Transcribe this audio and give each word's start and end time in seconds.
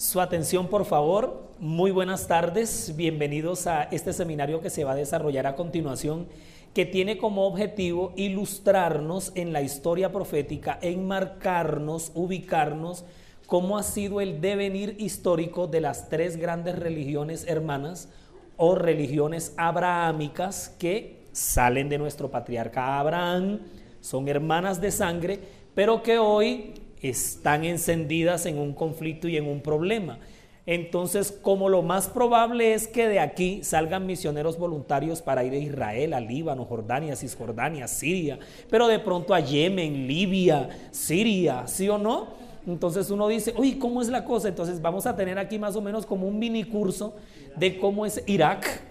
Su 0.00 0.22
atención, 0.22 0.68
por 0.68 0.86
favor. 0.86 1.42
Muy 1.58 1.90
buenas 1.90 2.26
tardes. 2.26 2.94
Bienvenidos 2.96 3.66
a 3.66 3.82
este 3.82 4.14
seminario 4.14 4.62
que 4.62 4.70
se 4.70 4.82
va 4.82 4.92
a 4.92 4.94
desarrollar 4.94 5.46
a 5.46 5.56
continuación, 5.56 6.26
que 6.72 6.86
tiene 6.86 7.18
como 7.18 7.46
objetivo 7.46 8.14
ilustrarnos 8.16 9.30
en 9.34 9.52
la 9.52 9.60
historia 9.60 10.10
profética, 10.10 10.78
enmarcarnos, 10.80 12.12
ubicarnos 12.14 13.04
cómo 13.46 13.76
ha 13.76 13.82
sido 13.82 14.22
el 14.22 14.40
devenir 14.40 14.96
histórico 14.98 15.66
de 15.66 15.82
las 15.82 16.08
tres 16.08 16.38
grandes 16.38 16.78
religiones 16.78 17.44
hermanas 17.46 18.08
o 18.56 18.76
religiones 18.76 19.52
abrahámicas 19.58 20.74
que 20.78 21.26
salen 21.32 21.90
de 21.90 21.98
nuestro 21.98 22.30
patriarca 22.30 22.98
Abraham, 22.98 23.60
son 24.00 24.28
hermanas 24.28 24.80
de 24.80 24.92
sangre, 24.92 25.40
pero 25.74 26.02
que 26.02 26.18
hoy 26.18 26.72
están 27.02 27.64
encendidas 27.64 28.46
en 28.46 28.58
un 28.58 28.74
conflicto 28.74 29.28
y 29.28 29.36
en 29.36 29.46
un 29.46 29.60
problema. 29.60 30.18
Entonces, 30.66 31.32
como 31.32 31.68
lo 31.68 31.82
más 31.82 32.08
probable 32.08 32.74
es 32.74 32.86
que 32.86 33.08
de 33.08 33.18
aquí 33.18 33.64
salgan 33.64 34.06
misioneros 34.06 34.58
voluntarios 34.58 35.22
para 35.22 35.42
ir 35.42 35.52
a 35.52 35.56
Israel, 35.56 36.14
a 36.14 36.20
Líbano, 36.20 36.64
Jordania, 36.64 37.16
Cisjordania, 37.16 37.88
Siria, 37.88 38.38
pero 38.68 38.86
de 38.86 38.98
pronto 38.98 39.34
a 39.34 39.40
Yemen, 39.40 40.06
Libia, 40.06 40.68
Siria, 40.90 41.66
¿sí 41.66 41.88
o 41.88 41.98
no? 41.98 42.28
Entonces 42.66 43.10
uno 43.10 43.26
dice, 43.26 43.54
uy, 43.56 43.78
¿cómo 43.78 44.02
es 44.02 44.08
la 44.08 44.24
cosa? 44.24 44.48
Entonces 44.48 44.82
vamos 44.82 45.06
a 45.06 45.16
tener 45.16 45.38
aquí 45.38 45.58
más 45.58 45.74
o 45.76 45.80
menos 45.80 46.04
como 46.04 46.28
un 46.28 46.38
mini 46.38 46.64
curso 46.64 47.16
de 47.56 47.78
cómo 47.78 48.04
es 48.04 48.22
Irak. 48.26 48.82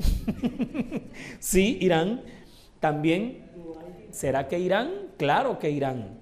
sí, 1.40 1.78
Irán. 1.80 2.22
También, 2.80 3.46
¿será 4.12 4.48
que 4.48 4.58
Irán? 4.58 4.92
Claro 5.18 5.60
que 5.60 5.70
Irán. 5.70 6.18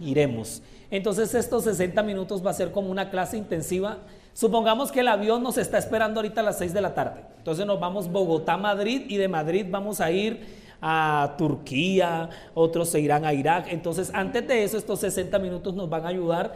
Iremos. 0.00 0.62
Entonces 0.94 1.34
estos 1.34 1.64
60 1.64 2.04
minutos 2.04 2.46
va 2.46 2.52
a 2.52 2.54
ser 2.54 2.70
como 2.70 2.88
una 2.88 3.10
clase 3.10 3.36
intensiva. 3.36 3.98
Supongamos 4.32 4.92
que 4.92 5.00
el 5.00 5.08
avión 5.08 5.42
nos 5.42 5.58
está 5.58 5.76
esperando 5.76 6.20
ahorita 6.20 6.40
a 6.40 6.44
las 6.44 6.58
6 6.58 6.72
de 6.72 6.80
la 6.80 6.94
tarde. 6.94 7.24
Entonces 7.36 7.66
nos 7.66 7.80
vamos 7.80 8.08
Bogotá-Madrid 8.12 9.02
y 9.08 9.16
de 9.16 9.26
Madrid 9.26 9.66
vamos 9.68 10.00
a 10.00 10.12
ir 10.12 10.46
a 10.80 11.34
Turquía, 11.36 12.30
otros 12.54 12.90
se 12.90 13.00
irán 13.00 13.24
a 13.24 13.34
Irak. 13.34 13.66
Entonces, 13.70 14.12
antes 14.14 14.46
de 14.46 14.62
eso, 14.62 14.78
estos 14.78 15.00
60 15.00 15.36
minutos 15.40 15.74
nos 15.74 15.90
van 15.90 16.04
a 16.04 16.10
ayudar 16.10 16.54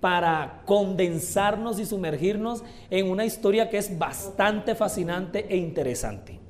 para 0.00 0.62
condensarnos 0.66 1.78
y 1.78 1.86
sumergirnos 1.86 2.64
en 2.90 3.08
una 3.08 3.26
historia 3.26 3.70
que 3.70 3.78
es 3.78 3.96
bastante 3.96 4.74
fascinante 4.74 5.46
e 5.48 5.56
interesante. 5.56 6.40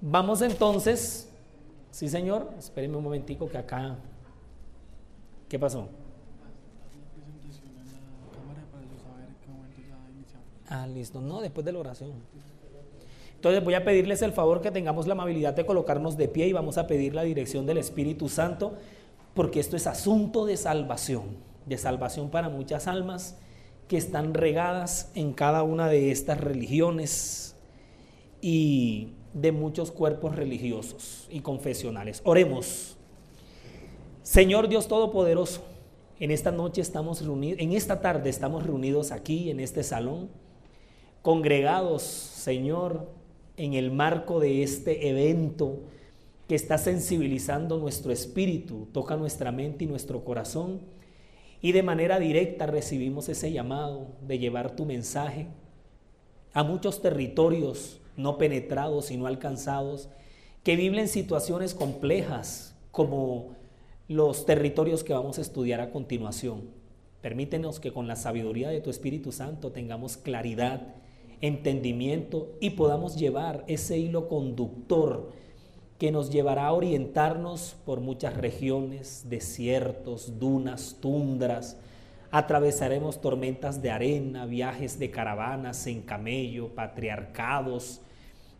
Vamos 0.00 0.40
entonces, 0.40 1.30
sí 1.90 2.08
señor, 2.08 2.48
espérenme 2.58 2.96
un 2.96 3.04
momentico 3.04 3.46
que 3.46 3.58
acá, 3.58 3.98
¿qué 5.50 5.58
pasó? 5.58 5.90
Ah, 10.68 10.86
listo, 10.86 11.20
no, 11.20 11.40
después 11.40 11.64
de 11.64 11.72
la 11.72 11.78
oración. 11.78 12.12
Entonces 13.34 13.62
voy 13.62 13.74
a 13.74 13.84
pedirles 13.84 14.22
el 14.22 14.32
favor 14.32 14.60
que 14.60 14.70
tengamos 14.70 15.06
la 15.06 15.12
amabilidad 15.12 15.54
de 15.54 15.66
colocarnos 15.66 16.16
de 16.16 16.28
pie 16.28 16.48
y 16.48 16.52
vamos 16.52 16.78
a 16.78 16.86
pedir 16.86 17.14
la 17.14 17.22
dirección 17.22 17.66
del 17.66 17.78
Espíritu 17.78 18.28
Santo, 18.28 18.74
porque 19.34 19.60
esto 19.60 19.76
es 19.76 19.86
asunto 19.86 20.46
de 20.46 20.56
salvación, 20.56 21.36
de 21.66 21.78
salvación 21.78 22.30
para 22.30 22.48
muchas 22.48 22.86
almas 22.86 23.36
que 23.88 23.96
están 23.96 24.34
regadas 24.34 25.12
en 25.14 25.32
cada 25.32 25.62
una 25.62 25.86
de 25.88 26.10
estas 26.10 26.40
religiones 26.40 27.54
y 28.40 29.12
de 29.32 29.52
muchos 29.52 29.92
cuerpos 29.92 30.34
religiosos 30.34 31.28
y 31.30 31.40
confesionales. 31.40 32.22
Oremos. 32.24 32.96
Señor 34.22 34.68
Dios 34.68 34.88
Todopoderoso, 34.88 35.62
en 36.18 36.30
esta 36.30 36.50
noche 36.50 36.80
estamos 36.80 37.24
reunidos, 37.24 37.60
en 37.60 37.72
esta 37.72 38.00
tarde 38.00 38.30
estamos 38.30 38.64
reunidos 38.64 39.12
aquí 39.12 39.50
en 39.50 39.60
este 39.60 39.84
salón, 39.84 40.30
congregados, 41.26 42.04
Señor, 42.04 43.10
en 43.56 43.74
el 43.74 43.90
marco 43.90 44.38
de 44.38 44.62
este 44.62 45.08
evento 45.08 45.80
que 46.46 46.54
está 46.54 46.78
sensibilizando 46.78 47.78
nuestro 47.78 48.12
espíritu, 48.12 48.86
toca 48.92 49.16
nuestra 49.16 49.50
mente 49.50 49.82
y 49.82 49.88
nuestro 49.88 50.24
corazón 50.24 50.82
y 51.60 51.72
de 51.72 51.82
manera 51.82 52.20
directa 52.20 52.66
recibimos 52.66 53.28
ese 53.28 53.50
llamado 53.50 54.06
de 54.24 54.38
llevar 54.38 54.76
tu 54.76 54.84
mensaje 54.84 55.48
a 56.52 56.62
muchos 56.62 57.02
territorios 57.02 58.00
no 58.16 58.38
penetrados 58.38 59.10
y 59.10 59.16
no 59.16 59.26
alcanzados 59.26 60.08
que 60.62 60.76
viven 60.76 61.08
situaciones 61.08 61.74
complejas 61.74 62.76
como 62.92 63.56
los 64.06 64.46
territorios 64.46 65.02
que 65.02 65.12
vamos 65.12 65.38
a 65.38 65.42
estudiar 65.42 65.80
a 65.80 65.90
continuación. 65.90 66.70
Permítenos 67.20 67.80
que 67.80 67.92
con 67.92 68.06
la 68.06 68.14
sabiduría 68.14 68.68
de 68.68 68.80
tu 68.80 68.90
Espíritu 68.90 69.32
Santo 69.32 69.72
tengamos 69.72 70.16
claridad 70.16 70.94
entendimiento 71.40 72.52
y 72.60 72.70
podamos 72.70 73.16
llevar 73.16 73.64
ese 73.66 73.98
hilo 73.98 74.28
conductor 74.28 75.30
que 75.98 76.12
nos 76.12 76.30
llevará 76.30 76.66
a 76.66 76.72
orientarnos 76.72 77.76
por 77.86 78.00
muchas 78.00 78.36
regiones, 78.36 79.24
desiertos, 79.28 80.38
dunas, 80.38 80.96
tundras. 81.00 81.78
Atravesaremos 82.30 83.20
tormentas 83.20 83.80
de 83.80 83.90
arena, 83.90 84.44
viajes 84.44 84.98
de 84.98 85.10
caravanas 85.10 85.86
en 85.86 86.02
camello, 86.02 86.68
patriarcados, 86.68 88.00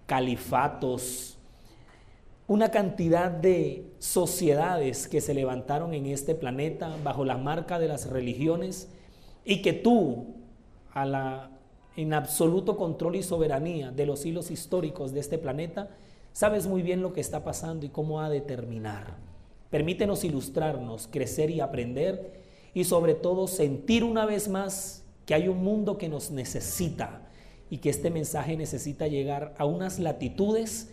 califatos, 0.07 1.37
una 2.49 2.71
cantidad 2.71 3.31
de 3.31 3.85
sociedades 3.99 5.09
que 5.09 5.21
se 5.21 5.35
levantaron 5.35 5.93
en 5.95 6.07
este 6.07 6.35
planeta 6.35 6.97
bajo 7.03 7.25
la 7.25 7.37
marca 7.37 7.79
de 7.79 7.89
las 7.89 8.09
religiones 8.09 8.89
y 9.45 9.63
que 9.63 9.73
tú, 9.73 10.37
a 10.93 11.05
la 11.05 11.51
en 11.97 12.13
absoluto 12.13 12.77
control 12.77 13.17
y 13.17 13.23
soberanía 13.23 13.91
de 13.91 14.07
los 14.07 14.27
hilos 14.27 14.51
históricos 14.51 15.13
de 15.13 15.21
este 15.21 15.39
planeta, 15.39 15.91
sabes 16.33 16.67
muy 16.67 16.83
bien 16.83 17.03
lo 17.03 17.13
que 17.13 17.21
está 17.21 17.43
pasando 17.43 17.87
y 17.87 17.89
cómo 17.89 18.21
ha 18.21 18.29
de 18.29 18.43
terminar. 18.43 19.17
Permítenos 19.71 20.23
ilustrarnos, 20.23 21.09
crecer 21.11 21.51
y 21.51 21.61
aprender 21.61 22.41
y 22.75 22.85
sobre 22.85 23.15
todo 23.15 23.47
sentir 23.49 24.05
una 24.05 24.27
vez 24.27 24.49
más 24.49 25.03
que 25.25 25.35
hay 25.35 25.49
un 25.49 25.65
mundo 25.65 25.97
que 25.97 26.09
nos 26.09 26.31
necesita 26.31 27.23
y 27.71 27.79
que 27.79 27.91
este 27.91 28.11
mensaje 28.11 28.57
necesita 28.57 29.09
llegar 29.09 29.55
a 29.59 29.65
unas 29.65 29.99
latitudes 29.99 30.91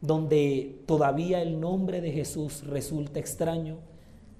donde 0.00 0.80
todavía 0.86 1.42
el 1.42 1.60
nombre 1.60 2.00
de 2.00 2.10
Jesús 2.10 2.64
resulta 2.64 3.20
extraño 3.20 3.76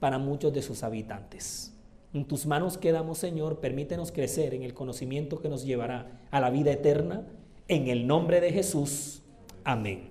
para 0.01 0.19
muchos 0.19 0.53
de 0.53 0.63
sus 0.63 0.83
habitantes. 0.83 1.73
En 2.15 2.25
tus 2.25 2.47
manos 2.47 2.79
quedamos, 2.79 3.19
Señor, 3.19 3.59
permítenos 3.59 4.13
crecer 4.13 4.55
en 4.55 4.63
el 4.63 4.73
conocimiento 4.73 5.41
que 5.41 5.49
nos 5.49 5.65
llevará 5.65 6.21
a 6.31 6.41
la 6.41 6.49
vida 6.49 6.73
eterna. 6.73 7.27
En 7.69 7.89
el 7.89 8.07
nombre 8.07 8.41
de 8.41 8.51
Jesús. 8.51 9.23
Amén. 9.63 10.09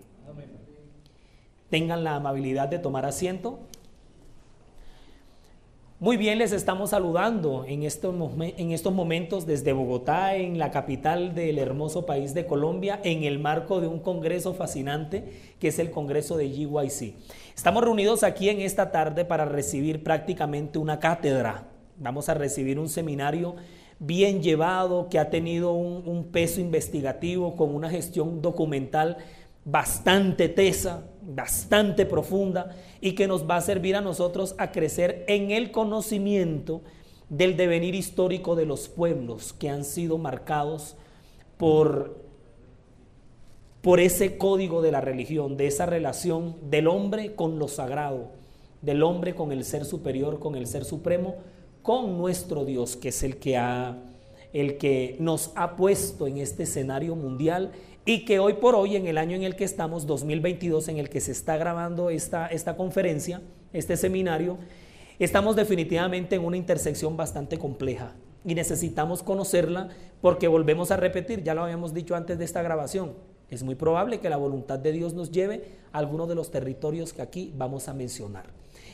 Tengan 1.71 2.03
la 2.03 2.15
amabilidad 2.15 2.67
de 2.67 2.77
tomar 2.77 3.05
asiento. 3.05 3.59
Muy 5.99 6.15
bien, 6.15 6.37
les 6.37 6.51
estamos 6.51 6.91
saludando 6.91 7.65
en 7.67 7.81
estos, 7.81 8.13
en 8.39 8.71
estos 8.71 8.93
momentos 8.93 9.47
desde 9.47 9.73
Bogotá, 9.73 10.35
en 10.35 10.59
la 10.59 10.69
capital 10.69 11.33
del 11.33 11.57
hermoso 11.57 12.05
país 12.05 12.35
de 12.35 12.45
Colombia, 12.45 12.99
en 13.03 13.23
el 13.23 13.39
marco 13.39 13.81
de 13.81 13.87
un 13.87 13.99
congreso 13.99 14.53
fascinante 14.53 15.55
que 15.59 15.69
es 15.69 15.79
el 15.79 15.89
Congreso 15.89 16.37
de 16.37 16.49
GYC. 16.49 17.15
Estamos 17.55 17.83
reunidos 17.83 18.21
aquí 18.21 18.49
en 18.49 18.61
esta 18.61 18.91
tarde 18.91 19.25
para 19.25 19.45
recibir 19.45 20.03
prácticamente 20.03 20.77
una 20.77 20.99
cátedra 20.99 21.65
Vamos 21.99 22.29
a 22.29 22.35
recibir 22.35 22.77
un 22.77 22.89
seminario 22.89 23.55
bien 23.99 24.43
llevado, 24.43 25.09
que 25.09 25.17
ha 25.17 25.29
tenido 25.29 25.73
un, 25.73 26.25
peso 26.25 26.61
investigativo, 26.61 27.55
con 27.55 27.73
una 27.73 27.89
gestión 27.89 28.41
documental 28.41 29.17
bastante 29.65 30.47
tesa, 30.47 31.07
bastante 31.21 32.05
profunda, 32.05 32.75
y 33.01 33.13
que 33.13 33.27
nos 33.27 33.49
va 33.49 33.57
a 33.57 33.61
servir 33.61 33.95
a 33.95 34.01
nosotros 34.01 34.55
a 34.59 34.71
crecer 34.71 35.25
en 35.27 35.51
el 35.51 35.71
conocimiento 35.71 36.81
del 37.29 37.57
devenir 37.57 37.95
histórico 37.95 38.55
de 38.55 38.65
los 38.65 38.87
pueblos 38.87 39.51
que 39.53 39.69
han 39.69 39.83
sido 39.83 40.17
marcados 40.17 40.95
por, 41.57 42.23
por 43.81 44.00
ese 44.00 44.38
código 44.38 44.81
de 44.81 44.91
la 44.91 45.01
religión, 45.01 45.57
de 45.57 45.67
esa 45.67 45.85
relación 45.88 46.55
del 46.69 46.88
hombre 46.88 47.33
con 47.33 47.57
lo 47.57 47.67
sagrado, 47.67 48.29
del 48.81 49.01
hombre 49.01 49.33
con 49.33 49.51
el 49.51 49.65
ser 49.65 49.83
superior, 49.83 50.39
con 50.39 50.55
el 50.55 50.67
ser 50.67 50.85
supremo, 50.85 51.38
con 51.88 52.18
nuestro 52.18 52.66
Dios, 52.66 52.98
que 52.98 53.07
es 53.07 53.24
el 53.24 53.38
que, 53.38 53.56
ha, 53.56 53.95
el 54.51 54.78
que 54.78 55.16
nos 55.22 55.54
ha 55.56 55.78
puesto 55.78 56.28
en 56.28 56.38
este 56.38 56.63
escenario 56.63 57.16
mundial 57.16 57.72
y 58.04 58.25
que 58.25 58.39
hoy 58.39 58.56
por 58.56 58.75
hoy, 58.75 58.98
en 58.98 59.07
el 59.07 59.18
año 59.18 59.38
en 59.38 59.44
el 59.44 59.56
que 59.56 59.63
estamos, 59.63 60.06
2022, 60.06 60.89
en 60.89 60.98
el 60.98 61.10
que 61.10 61.22
se 61.22 61.31
está 61.31 61.56
grabando 61.56 62.10
esta, 62.10 62.48
esta 62.48 62.75
conferencia, 62.75 63.42
este 63.72 63.95
seminario, 63.95 64.57
estamos 65.18 65.56
definitivamente 65.56 66.36
en 66.36 66.44
una 66.44 66.57
intersección 66.57 67.16
bastante 67.16 67.57
compleja 67.57 68.16
y 68.44 68.54
necesitamos 68.54 69.24
conocerla 69.24 69.88
porque 70.19 70.50
volvemos 70.50 70.92
a 70.92 70.98
repetir, 70.98 71.42
ya 71.42 71.54
lo 71.54 71.63
habíamos 71.63 71.94
dicho 71.94 72.18
antes 72.18 72.38
de 72.38 72.44
esta 72.44 72.62
grabación, 72.62 73.13
es 73.50 73.63
muy 73.63 73.75
probable 73.75 74.19
que 74.19 74.30
la 74.30 74.36
voluntad 74.36 74.78
de 74.78 74.92
Dios 74.92 75.13
nos 75.13 75.31
lleve 75.31 75.63
a 75.94 76.00
alguno 76.00 76.28
de 76.28 76.36
los 76.36 76.51
territorios 76.51 77.13
que 77.13 77.22
aquí 77.22 77.54
vamos 77.56 77.88
a 77.88 77.94
mencionar. 77.94 78.48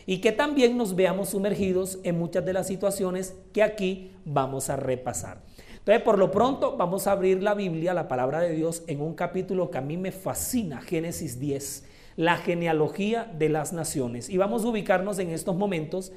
Y 0.05 0.19
que 0.19 0.31
también 0.31 0.77
nos 0.77 0.95
veamos 0.95 1.29
sumergidos 1.29 1.99
en 2.03 2.17
muchas 2.17 2.45
de 2.45 2.53
las 2.53 2.67
situaciones 2.67 3.35
que 3.53 3.63
aquí 3.63 4.11
vamos 4.25 4.69
a 4.69 4.75
repasar. 4.75 5.41
Entonces, 5.79 6.03
por 6.03 6.17
lo 6.17 6.31
pronto, 6.31 6.77
vamos 6.77 7.07
a 7.07 7.11
abrir 7.11 7.43
la 7.43 7.53
Biblia, 7.53 7.93
la 7.93 8.07
palabra 8.07 8.39
de 8.39 8.53
Dios, 8.53 8.83
en 8.87 9.01
un 9.01 9.15
capítulo 9.15 9.69
que 9.69 9.79
a 9.79 9.81
mí 9.81 9.97
me 9.97 10.11
fascina, 10.11 10.81
Génesis 10.81 11.39
10, 11.39 11.85
la 12.15 12.37
genealogía 12.37 13.25
de 13.37 13.49
las 13.49 13.73
naciones. 13.73 14.29
Y 14.29 14.37
vamos 14.37 14.63
a 14.63 14.69
ubicarnos 14.69 15.19
en 15.19 15.31
estos 15.31 15.55
momentos 15.55 16.13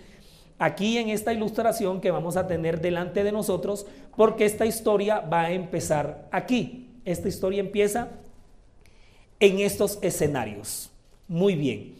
aquí 0.59 0.99
en 0.99 1.09
esta 1.09 1.33
ilustración 1.33 2.01
que 2.01 2.11
vamos 2.11 2.37
a 2.37 2.47
tener 2.47 2.81
delante 2.81 3.25
de 3.25 3.33
nosotros, 3.33 3.87
porque 4.17 4.45
esta 4.45 4.67
historia 4.67 5.21
va 5.21 5.43
a 5.43 5.53
empezar 5.53 6.29
aquí. 6.31 6.89
Esta 7.05 7.29
historia 7.29 7.61
empieza 7.61 8.11
en 9.41 9.59
estos 9.61 9.99
escenarios. 10.03 10.91
Muy 11.29 11.57
bien. 11.57 11.96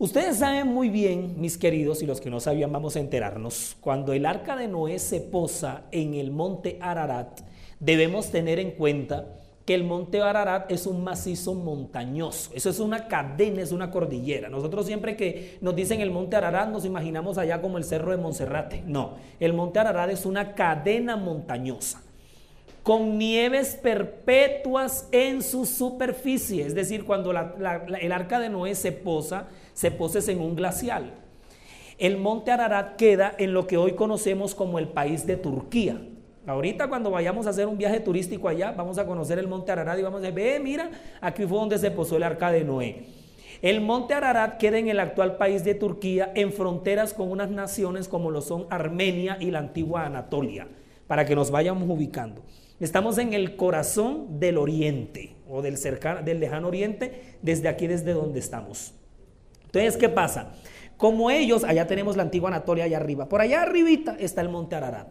Ustedes 0.00 0.38
saben 0.38 0.66
muy 0.68 0.88
bien, 0.88 1.34
mis 1.36 1.58
queridos, 1.58 2.02
y 2.02 2.06
los 2.06 2.22
que 2.22 2.30
no 2.30 2.40
sabían 2.40 2.72
vamos 2.72 2.96
a 2.96 3.00
enterarnos, 3.00 3.76
cuando 3.82 4.14
el 4.14 4.24
arca 4.24 4.56
de 4.56 4.66
Noé 4.66 4.98
se 4.98 5.20
posa 5.20 5.82
en 5.92 6.14
el 6.14 6.30
monte 6.30 6.78
Ararat, 6.80 7.40
debemos 7.80 8.30
tener 8.30 8.58
en 8.58 8.70
cuenta 8.70 9.26
que 9.66 9.74
el 9.74 9.84
monte 9.84 10.22
Ararat 10.22 10.72
es 10.72 10.86
un 10.86 11.04
macizo 11.04 11.52
montañoso. 11.52 12.50
Eso 12.54 12.70
es 12.70 12.80
una 12.80 13.08
cadena, 13.08 13.60
es 13.60 13.72
una 13.72 13.90
cordillera. 13.90 14.48
Nosotros 14.48 14.86
siempre 14.86 15.18
que 15.18 15.58
nos 15.60 15.76
dicen 15.76 16.00
el 16.00 16.10
monte 16.10 16.34
Ararat 16.34 16.70
nos 16.70 16.86
imaginamos 16.86 17.36
allá 17.36 17.60
como 17.60 17.76
el 17.76 17.84
cerro 17.84 18.12
de 18.12 18.16
Monserrate. 18.16 18.82
No, 18.86 19.16
el 19.38 19.52
monte 19.52 19.80
Ararat 19.80 20.08
es 20.08 20.24
una 20.24 20.54
cadena 20.54 21.16
montañosa 21.16 22.00
con 22.82 23.18
nieves 23.18 23.78
perpetuas 23.80 25.06
en 25.12 25.42
su 25.42 25.66
superficie. 25.66 26.66
Es 26.66 26.74
decir, 26.74 27.04
cuando 27.04 27.30
el 27.30 28.12
arca 28.12 28.40
de 28.40 28.48
Noé 28.48 28.74
se 28.74 28.92
posa, 28.92 29.48
se 29.80 29.90
poses 29.90 30.28
en 30.28 30.42
un 30.42 30.56
glacial. 30.56 31.14
El 31.96 32.18
monte 32.18 32.50
Ararat 32.50 32.96
queda 32.96 33.34
en 33.38 33.54
lo 33.54 33.66
que 33.66 33.78
hoy 33.78 33.92
conocemos 33.92 34.54
como 34.54 34.78
el 34.78 34.88
país 34.88 35.26
de 35.26 35.38
Turquía. 35.38 35.98
Ahorita 36.46 36.90
cuando 36.90 37.10
vayamos 37.10 37.46
a 37.46 37.50
hacer 37.50 37.66
un 37.66 37.78
viaje 37.78 37.98
turístico 37.98 38.48
allá, 38.48 38.72
vamos 38.72 38.98
a 38.98 39.06
conocer 39.06 39.38
el 39.38 39.48
monte 39.48 39.72
Ararat 39.72 39.98
y 39.98 40.02
vamos 40.02 40.18
a 40.18 40.20
decir, 40.20 40.34
ve, 40.34 40.60
mira, 40.60 40.90
aquí 41.22 41.46
fue 41.46 41.56
donde 41.56 41.78
se 41.78 41.90
posó 41.90 42.18
el 42.18 42.24
arca 42.24 42.52
de 42.52 42.62
Noé. 42.62 43.06
El 43.62 43.80
monte 43.80 44.12
Ararat 44.12 44.58
queda 44.58 44.76
en 44.76 44.88
el 44.88 45.00
actual 45.00 45.38
país 45.38 45.64
de 45.64 45.74
Turquía, 45.74 46.30
en 46.34 46.52
fronteras 46.52 47.14
con 47.14 47.30
unas 47.30 47.48
naciones 47.48 48.06
como 48.06 48.30
lo 48.30 48.42
son 48.42 48.66
Armenia 48.68 49.38
y 49.40 49.50
la 49.50 49.60
antigua 49.60 50.04
Anatolia, 50.04 50.68
para 51.06 51.24
que 51.24 51.34
nos 51.34 51.50
vayamos 51.50 51.88
ubicando. 51.88 52.42
Estamos 52.80 53.16
en 53.16 53.32
el 53.32 53.56
corazón 53.56 54.40
del 54.40 54.58
oriente 54.58 55.36
o 55.48 55.62
del, 55.62 55.78
cercano, 55.78 56.20
del 56.20 56.38
lejano 56.38 56.68
oriente, 56.68 57.38
desde 57.40 57.68
aquí, 57.68 57.86
desde 57.86 58.12
donde 58.12 58.40
estamos. 58.40 58.99
Entonces, 59.72 59.96
¿qué 59.96 60.08
pasa? 60.08 60.52
Como 60.96 61.30
ellos, 61.30 61.62
allá 61.64 61.86
tenemos 61.86 62.16
la 62.16 62.24
antigua 62.24 62.48
Anatolia 62.48 62.84
allá 62.84 62.96
arriba, 62.96 63.28
por 63.28 63.40
allá 63.40 63.62
arribita 63.62 64.16
está 64.18 64.40
el 64.40 64.48
monte 64.48 64.74
Ararat. 64.74 65.08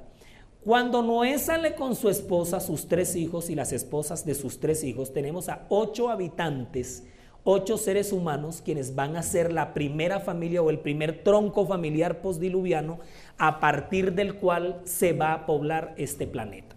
Cuando 0.64 1.02
Noé 1.02 1.40
sale 1.40 1.74
con 1.74 1.96
su 1.96 2.10
esposa, 2.10 2.60
sus 2.60 2.90
tres 2.90 3.16
hijos 3.16 3.50
y 3.50 3.56
las 3.56 3.72
esposas 3.72 4.26
de 4.26 4.36
sus 4.36 4.60
tres 4.60 4.84
hijos, 4.84 5.14
tenemos 5.14 5.48
a 5.48 5.66
ocho 5.70 6.10
habitantes, 6.10 7.06
ocho 7.46 7.78
seres 7.78 8.12
humanos, 8.12 8.62
quienes 8.64 8.94
van 8.94 9.16
a 9.16 9.24
ser 9.24 9.54
la 9.54 9.74
primera 9.74 10.20
familia 10.20 10.62
o 10.62 10.70
el 10.70 10.80
primer 10.80 11.24
tronco 11.24 11.66
familiar 11.66 12.22
postdiluviano 12.22 13.00
a 13.38 13.62
partir 13.62 14.14
del 14.14 14.36
cual 14.36 14.82
se 14.84 15.14
va 15.14 15.34
a 15.34 15.46
poblar 15.46 15.96
este 15.98 16.28
planeta. 16.28 16.76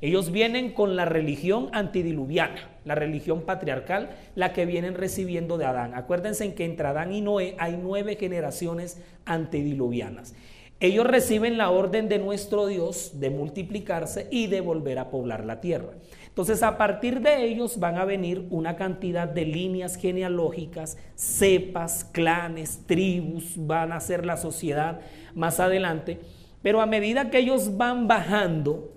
Ellos 0.00 0.30
vienen 0.30 0.72
con 0.72 0.94
la 0.94 1.04
religión 1.04 1.70
antidiluviana, 1.72 2.77
la 2.88 2.96
religión 2.96 3.42
patriarcal, 3.42 4.10
la 4.34 4.52
que 4.52 4.66
vienen 4.66 4.94
recibiendo 4.94 5.58
de 5.58 5.66
Adán. 5.66 5.94
Acuérdense 5.94 6.54
que 6.54 6.64
entre 6.64 6.88
Adán 6.88 7.12
y 7.12 7.20
Noé 7.20 7.54
hay 7.58 7.78
nueve 7.80 8.16
generaciones 8.16 9.00
antidiluvianas. 9.24 10.34
Ellos 10.80 11.06
reciben 11.06 11.58
la 11.58 11.70
orden 11.70 12.08
de 12.08 12.18
nuestro 12.18 12.66
Dios 12.66 13.20
de 13.20 13.30
multiplicarse 13.30 14.28
y 14.30 14.46
de 14.46 14.60
volver 14.60 14.98
a 14.98 15.10
poblar 15.10 15.44
la 15.44 15.60
tierra. 15.60 15.92
Entonces, 16.28 16.62
a 16.62 16.78
partir 16.78 17.20
de 17.20 17.44
ellos 17.44 17.80
van 17.80 17.96
a 17.98 18.04
venir 18.04 18.46
una 18.50 18.76
cantidad 18.76 19.28
de 19.28 19.44
líneas 19.44 19.96
genealógicas, 19.96 20.96
cepas, 21.16 22.04
clanes, 22.04 22.84
tribus, 22.86 23.54
van 23.56 23.92
a 23.92 24.00
ser 24.00 24.24
la 24.24 24.36
sociedad 24.36 25.00
más 25.34 25.58
adelante. 25.58 26.20
Pero 26.62 26.80
a 26.80 26.86
medida 26.86 27.28
que 27.28 27.38
ellos 27.38 27.76
van 27.76 28.06
bajando, 28.06 28.92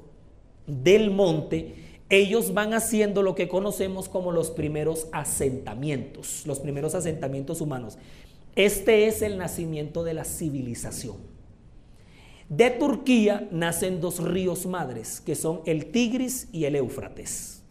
del 0.67 1.11
monte, 1.11 1.75
ellos 2.11 2.53
van 2.53 2.73
haciendo 2.73 3.23
lo 3.23 3.35
que 3.35 3.47
conocemos 3.47 4.09
como 4.09 4.33
los 4.33 4.51
primeros 4.51 5.07
asentamientos, 5.13 6.43
los 6.45 6.59
primeros 6.59 6.93
asentamientos 6.93 7.61
humanos. 7.61 7.97
Este 8.57 9.07
es 9.07 9.21
el 9.21 9.37
nacimiento 9.37 10.03
de 10.03 10.13
la 10.13 10.25
civilización. 10.25 11.15
De 12.49 12.69
Turquía 12.69 13.47
nacen 13.49 14.01
dos 14.01 14.21
ríos 14.21 14.65
madres, 14.65 15.21
que 15.21 15.35
son 15.35 15.61
el 15.65 15.85
Tigris 15.85 16.49
y 16.51 16.65
el 16.65 16.75
Éufrates. 16.75 17.63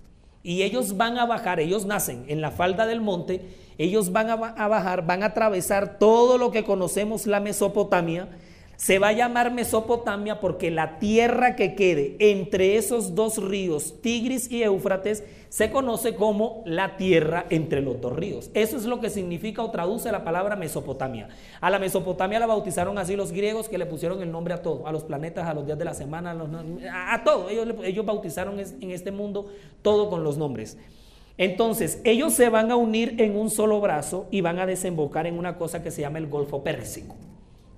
Y 0.43 0.63
ellos 0.63 0.97
van 0.97 1.19
a 1.19 1.27
bajar, 1.27 1.61
ellos 1.61 1.85
nacen 1.85 2.25
en 2.29 2.41
la 2.41 2.51
falda 2.51 2.87
del 2.87 3.03
monte, 3.03 3.43
ellos 3.77 4.11
van 4.11 4.31
a, 4.31 4.37
bajar, 4.37 5.05
van 5.05 5.23
a 5.23 5.27
atravesar 5.27 5.99
todo 5.99 6.39
lo 6.39 6.51
que 6.51 6.65
conocemos 6.65 7.27
la 7.27 7.41
Mesopotamia, 7.41 8.31
se 8.81 8.99
va 8.99 9.09
a 9.09 9.13
llamar 9.13 9.53
Mesopotamia 9.53 10.41
porque 10.41 10.71
la 10.71 10.99
tierra 10.99 11.55
que 11.55 11.75
quede 11.75 12.17
entre 12.19 12.79
esos 12.79 13.15
dos 13.15 13.37
ríos, 13.37 14.01
Tigris 14.01 14.51
y 14.51 14.63
Éufrates, 14.63 15.23
se 15.51 15.71
conoce 15.71 16.15
como 16.15 16.63
la 16.65 16.97
tierra 16.97 17.45
entre 17.51 17.83
los 17.83 18.01
dos 18.01 18.17
ríos. 18.17 18.51
Eso 18.55 18.79
es 18.79 18.87
lo 18.87 18.99
que 18.99 19.11
significa 19.11 19.63
o 19.63 19.71
traduce 19.71 20.11
la 20.11 20.25
palabra 20.25 20.57
Mesopotamia. 20.57 21.29
A 21.61 21.69
la 21.69 21.79
Mesopotamia 21.79 22.41
la 22.41 22.47
bautizaron 22.47 22.97
así 22.97 23.17
los 23.17 23.33
griegos 23.33 23.69
que 23.69 23.77
le 23.77 23.85
pusieron 23.85 24.23
el 24.23 24.33
nombre 24.33 24.55
a 24.55 24.63
todo, 24.63 24.87
a 24.87 24.93
los 24.93 25.05
planetas, 25.05 25.47
a 25.47 25.53
los 25.53 25.67
días 25.67 25.79
de 25.79 25.85
la 25.85 25.93
semana, 25.93 26.35
a, 26.91 27.23
todo. 27.23 27.51
Ellos, 27.51 27.69
ellos 27.85 28.07
bautizaron 28.07 28.59
en 28.59 28.91
este 28.91 29.11
mundo 29.11 29.53
todo 29.83 30.09
con 30.09 30.25
los 30.25 30.39
nombres. 30.39 30.79
Entonces, 31.37 32.01
ellos 32.05 32.33
se 32.33 32.49
van 32.49 32.71
a 32.71 32.77
unir 32.77 33.17
en 33.19 33.37
un 33.37 33.51
solo 33.51 33.79
brazo 33.83 34.27
y 34.31 34.41
van 34.41 34.59
a 34.59 34.65
desembocar 34.65 35.27
en 35.27 35.39
una 35.39 35.59
cosa 35.59 35.83
que 35.83 35.91
se 35.91 36.01
llama 36.01 36.17
el 36.17 36.29
Golfo 36.29 36.65
Pérsico. 36.65 37.15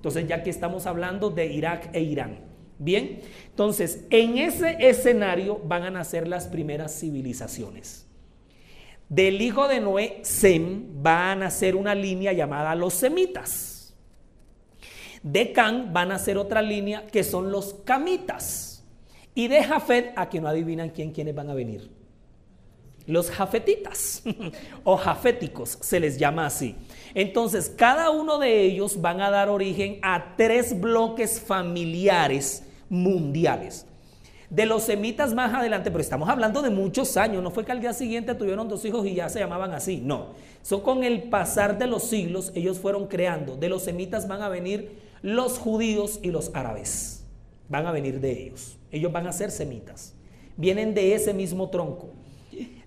Entonces, 0.02 0.26
ya 0.26 0.42
que 0.42 0.50
estamos 0.50 0.86
hablando 0.86 1.30
de 1.30 1.46
Irak 1.46 1.90
e 1.92 2.00
Irán. 2.00 2.40
Bien, 2.76 3.20
entonces, 3.46 4.04
en 4.10 4.36
ese 4.36 4.76
escenario 4.80 5.60
van 5.64 5.84
a 5.84 5.92
nacer 5.92 6.26
las 6.26 6.48
primeras 6.48 6.98
civilizaciones. 6.98 8.04
Del 9.08 9.40
hijo 9.40 9.68
de 9.68 9.78
Noé, 9.78 10.18
Sem, 10.24 11.06
va 11.06 11.30
a 11.30 11.36
nacer 11.36 11.76
una 11.76 11.94
línea 11.94 12.32
llamada 12.32 12.74
los 12.74 12.94
semitas. 12.94 13.94
De 15.22 15.52
Can 15.52 15.92
van 15.92 16.10
a 16.10 16.14
nacer 16.14 16.36
otra 16.36 16.62
línea 16.62 17.06
que 17.06 17.22
son 17.22 17.52
los 17.52 17.74
camitas. 17.84 18.84
Y 19.36 19.46
de 19.46 19.62
Jafet, 19.62 20.14
a 20.16 20.28
que 20.28 20.40
no 20.40 20.48
adivinan 20.48 20.90
quién, 20.90 21.12
quiénes 21.12 21.36
van 21.36 21.48
a 21.48 21.54
venir. 21.54 21.92
Los 23.06 23.30
jafetitas 23.30 24.24
o 24.82 24.96
jaféticos 24.96 25.78
se 25.80 26.00
les 26.00 26.18
llama 26.18 26.46
así. 26.46 26.74
Entonces, 27.14 27.72
cada 27.76 28.10
uno 28.10 28.38
de 28.38 28.62
ellos 28.62 29.00
van 29.00 29.20
a 29.20 29.30
dar 29.30 29.48
origen 29.48 29.98
a 30.02 30.34
tres 30.36 30.80
bloques 30.80 31.40
familiares 31.40 32.64
mundiales. 32.88 33.86
De 34.48 34.66
los 34.66 34.82
semitas 34.82 35.32
más 35.32 35.54
adelante, 35.54 35.90
pero 35.90 36.02
estamos 36.02 36.28
hablando 36.28 36.60
de 36.60 36.68
muchos 36.68 37.16
años, 37.16 37.42
no 37.42 37.50
fue 37.50 37.64
que 37.64 37.72
al 37.72 37.80
día 37.80 37.94
siguiente 37.94 38.34
tuvieron 38.34 38.68
dos 38.68 38.84
hijos 38.84 39.06
y 39.06 39.14
ya 39.14 39.30
se 39.30 39.38
llamaban 39.38 39.72
así, 39.72 40.02
no. 40.02 40.34
Son 40.60 40.82
con 40.82 41.04
el 41.04 41.24
pasar 41.24 41.78
de 41.78 41.86
los 41.86 42.04
siglos, 42.04 42.52
ellos 42.54 42.78
fueron 42.78 43.06
creando. 43.06 43.56
De 43.56 43.70
los 43.70 43.84
semitas 43.84 44.28
van 44.28 44.42
a 44.42 44.50
venir 44.50 44.98
los 45.22 45.58
judíos 45.58 46.20
y 46.22 46.30
los 46.30 46.50
árabes. 46.54 47.24
Van 47.68 47.86
a 47.86 47.92
venir 47.92 48.20
de 48.20 48.42
ellos. 48.42 48.76
Ellos 48.90 49.10
van 49.10 49.26
a 49.26 49.32
ser 49.32 49.50
semitas. 49.50 50.12
Vienen 50.58 50.92
de 50.92 51.14
ese 51.14 51.32
mismo 51.32 51.70
tronco. 51.70 52.10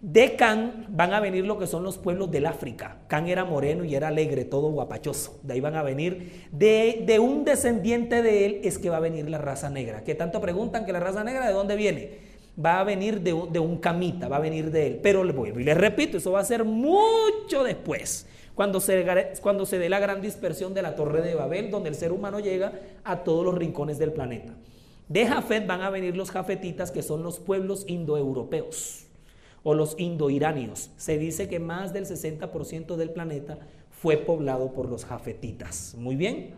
De 0.01 0.35
Can 0.35 0.85
van 0.89 1.13
a 1.13 1.19
venir 1.19 1.45
lo 1.45 1.57
que 1.57 1.65
son 1.65 1.83
los 1.83 1.97
pueblos 1.97 2.29
del 2.29 2.45
África. 2.45 2.99
Can 3.07 3.27
era 3.27 3.43
moreno 3.43 3.83
y 3.83 3.95
era 3.95 4.09
alegre, 4.09 4.45
todo 4.45 4.69
guapachoso. 4.69 5.39
De 5.41 5.53
ahí 5.53 5.59
van 5.61 5.75
a 5.75 5.81
venir. 5.81 6.47
De, 6.51 7.17
un 7.19 7.43
descendiente 7.43 8.21
de 8.21 8.45
él 8.45 8.61
es 8.63 8.77
que 8.77 8.91
va 8.91 8.97
a 8.97 8.99
venir 8.99 9.27
la 9.29 9.39
raza 9.39 9.69
negra. 9.71 10.03
Que 10.03 10.13
tanto 10.13 10.39
preguntan 10.39 10.85
que 10.85 10.93
la 10.93 10.99
raza 10.99 11.23
negra 11.23 11.47
de 11.47 11.53
dónde 11.53 11.75
viene. 11.75 12.19
Va 12.63 12.79
a 12.79 12.83
venir 12.83 13.21
de, 13.21 13.33
un 13.33 13.77
camita, 13.77 14.27
va 14.27 14.37
a 14.37 14.41
venir 14.41 14.69
de 14.69 14.87
él. 14.87 14.99
Pero 15.01 15.25
y 15.25 15.63
les 15.63 15.77
repito, 15.77 16.17
eso 16.17 16.31
va 16.31 16.41
a 16.41 16.45
ser 16.45 16.65
mucho 16.65 17.63
después. 17.63 18.27
Cuando 18.53 18.79
se, 18.79 19.33
cuando 19.41 19.65
se 19.65 19.79
dé 19.79 19.89
la 19.89 19.99
gran 19.99 20.21
dispersión 20.21 20.75
de 20.75 20.83
la 20.83 20.95
Torre 20.95 21.23
de 21.23 21.33
Babel, 21.33 21.71
donde 21.71 21.89
el 21.89 21.95
ser 21.95 22.11
humano 22.11 22.39
llega 22.39 22.73
a 23.03 23.23
todos 23.23 23.43
los 23.43 23.55
rincones 23.55 23.97
del 23.97 24.13
planeta. 24.13 24.53
De 25.09 25.25
Jafet 25.25 25.65
van 25.65 25.81
a 25.81 25.89
venir 25.89 26.15
los 26.15 26.29
jafetitas, 26.29 26.91
que 26.91 27.01
son 27.01 27.23
los 27.23 27.39
pueblos 27.39 27.85
indoeuropeos 27.87 29.04
o 29.65 29.73
los 29.73 29.95
indoiranios. 29.99 30.91
Se 30.95 31.17
dice 31.17 31.49
que 31.49 31.59
más 31.59 31.91
del 31.91 32.05
60% 32.05 32.95
del 32.95 33.09
planeta 33.09 33.57
fue 33.89 34.15
poblado 34.15 34.71
por 34.71 34.87
los 34.87 35.03
jafetitas. 35.03 35.95
Muy 35.97 36.15
bien. 36.15 36.53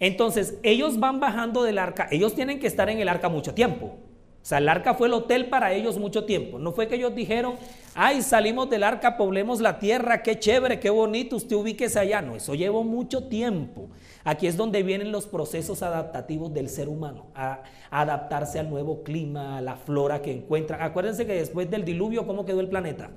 Entonces, 0.00 0.58
ellos 0.64 0.98
van 0.98 1.20
bajando 1.20 1.62
del 1.62 1.78
arca, 1.78 2.08
ellos 2.10 2.34
tienen 2.34 2.58
que 2.58 2.66
estar 2.66 2.90
en 2.90 2.98
el 2.98 3.08
arca 3.08 3.28
mucho 3.28 3.54
tiempo. 3.54 3.86
O 3.86 4.44
sea, 4.44 4.58
el 4.58 4.68
arca 4.68 4.94
fue 4.94 5.06
el 5.06 5.14
hotel 5.14 5.48
para 5.48 5.72
ellos 5.72 5.96
mucho 5.96 6.24
tiempo. 6.24 6.58
No 6.58 6.72
fue 6.72 6.88
que 6.88 6.96
ellos 6.96 7.14
dijeron, 7.14 7.54
ay, 7.94 8.20
salimos 8.22 8.68
del 8.68 8.82
arca, 8.82 9.16
poblemos 9.16 9.60
la 9.60 9.78
tierra, 9.78 10.24
qué 10.24 10.36
chévere, 10.40 10.80
qué 10.80 10.90
bonito, 10.90 11.36
usted 11.36 11.54
ubíquese 11.54 12.00
allá. 12.00 12.20
No, 12.20 12.34
eso 12.34 12.56
llevó 12.56 12.82
mucho 12.82 13.28
tiempo. 13.28 13.88
Aquí 14.24 14.46
es 14.46 14.56
donde 14.56 14.82
vienen 14.82 15.10
los 15.10 15.26
procesos 15.26 15.82
adaptativos 15.82 16.52
del 16.54 16.68
ser 16.68 16.88
humano, 16.88 17.26
a, 17.34 17.62
adaptarse 17.90 18.58
al 18.58 18.70
nuevo 18.70 19.02
clima, 19.02 19.58
a 19.58 19.60
la 19.60 19.76
flora 19.76 20.22
que 20.22 20.32
encuentran. 20.32 20.80
Acuérdense 20.82 21.26
que 21.26 21.34
después 21.34 21.70
del 21.70 21.84
diluvio, 21.84 22.26
¿cómo 22.26 22.44
quedó 22.44 22.60
el 22.60 22.68
planeta? 22.68 23.10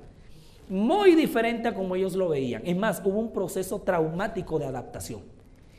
Muy 0.68 1.14
diferente 1.14 1.68
a 1.68 1.74
como 1.74 1.94
ellos 1.94 2.14
lo 2.14 2.28
veían. 2.28 2.62
Es 2.64 2.76
más, 2.76 3.00
hubo 3.04 3.20
un 3.20 3.32
proceso 3.32 3.80
traumático 3.80 4.58
de 4.58 4.66
adaptación. 4.66 5.22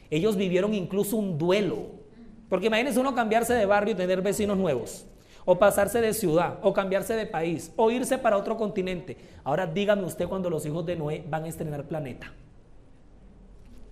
Ellos 0.10 0.38
vivieron 0.38 0.74
incluso 0.74 1.18
un 1.18 1.38
duelo. 1.38 1.98
Porque 2.48 2.68
imagínense 2.68 3.00
uno 3.00 3.14
cambiarse 3.14 3.54
de 3.54 3.66
barrio 3.66 3.94
y 3.94 3.98
tener 3.98 4.22
vecinos 4.22 4.58
nuevos 4.58 5.06
o 5.50 5.58
pasarse 5.58 6.02
de 6.02 6.14
ciudad, 6.14 6.60
o 6.62 6.74
cambiarse 6.74 7.16
de 7.16 7.26
país, 7.26 7.72
o 7.78 7.90
irse 7.90 8.18
para 8.18 8.36
otro 8.36 8.58
continente. 8.58 9.16
Ahora 9.46 9.66
dígame 9.66 10.04
usted 10.04 10.28
cuando 10.28 10.50
los 10.50 10.66
hijos 10.66 10.86
de 10.86 10.98
Noé 10.98 11.24
van 11.26 11.46
a 11.46 11.48
estrenar 11.48 11.86
planeta. 11.86 12.34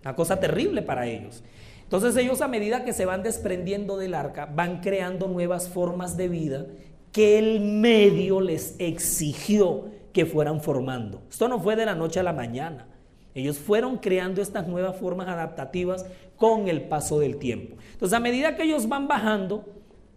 Una 0.05 0.15
cosa 0.15 0.39
terrible 0.39 0.83
para 0.83 1.07
ellos. 1.07 1.43
Entonces 1.81 2.15
ellos 2.15 2.41
a 2.41 2.47
medida 2.47 2.85
que 2.85 2.93
se 2.93 3.05
van 3.05 3.24
desprendiendo 3.24 3.97
del 3.97 4.13
arca, 4.13 4.45
van 4.45 4.79
creando 4.79 5.27
nuevas 5.27 5.67
formas 5.67 6.15
de 6.15 6.27
vida 6.27 6.67
que 7.12 7.39
el 7.39 7.59
medio 7.59 8.39
les 8.39 8.75
exigió 8.77 9.85
que 10.13 10.27
fueran 10.27 10.62
formando. 10.62 11.24
Esto 11.27 11.47
no 11.47 11.59
fue 11.59 11.75
de 11.75 11.88
la 11.88 11.95
noche 11.95 12.19
a 12.19 12.24
la 12.24 12.33
mañana. 12.33 12.88
Ellos 13.33 13.57
fueron 13.57 13.97
creando 13.97 14.43
estas 14.43 14.67
nuevas 14.67 14.95
formas 14.95 15.27
adaptativas 15.27 16.05
con 16.38 16.67
el 16.67 16.83
paso 16.83 17.19
del 17.19 17.38
tiempo. 17.38 17.75
Entonces 17.93 18.15
a 18.15 18.19
medida 18.19 18.55
que 18.55 18.63
ellos 18.63 18.88
van 18.88 19.07
bajando, 19.07 19.65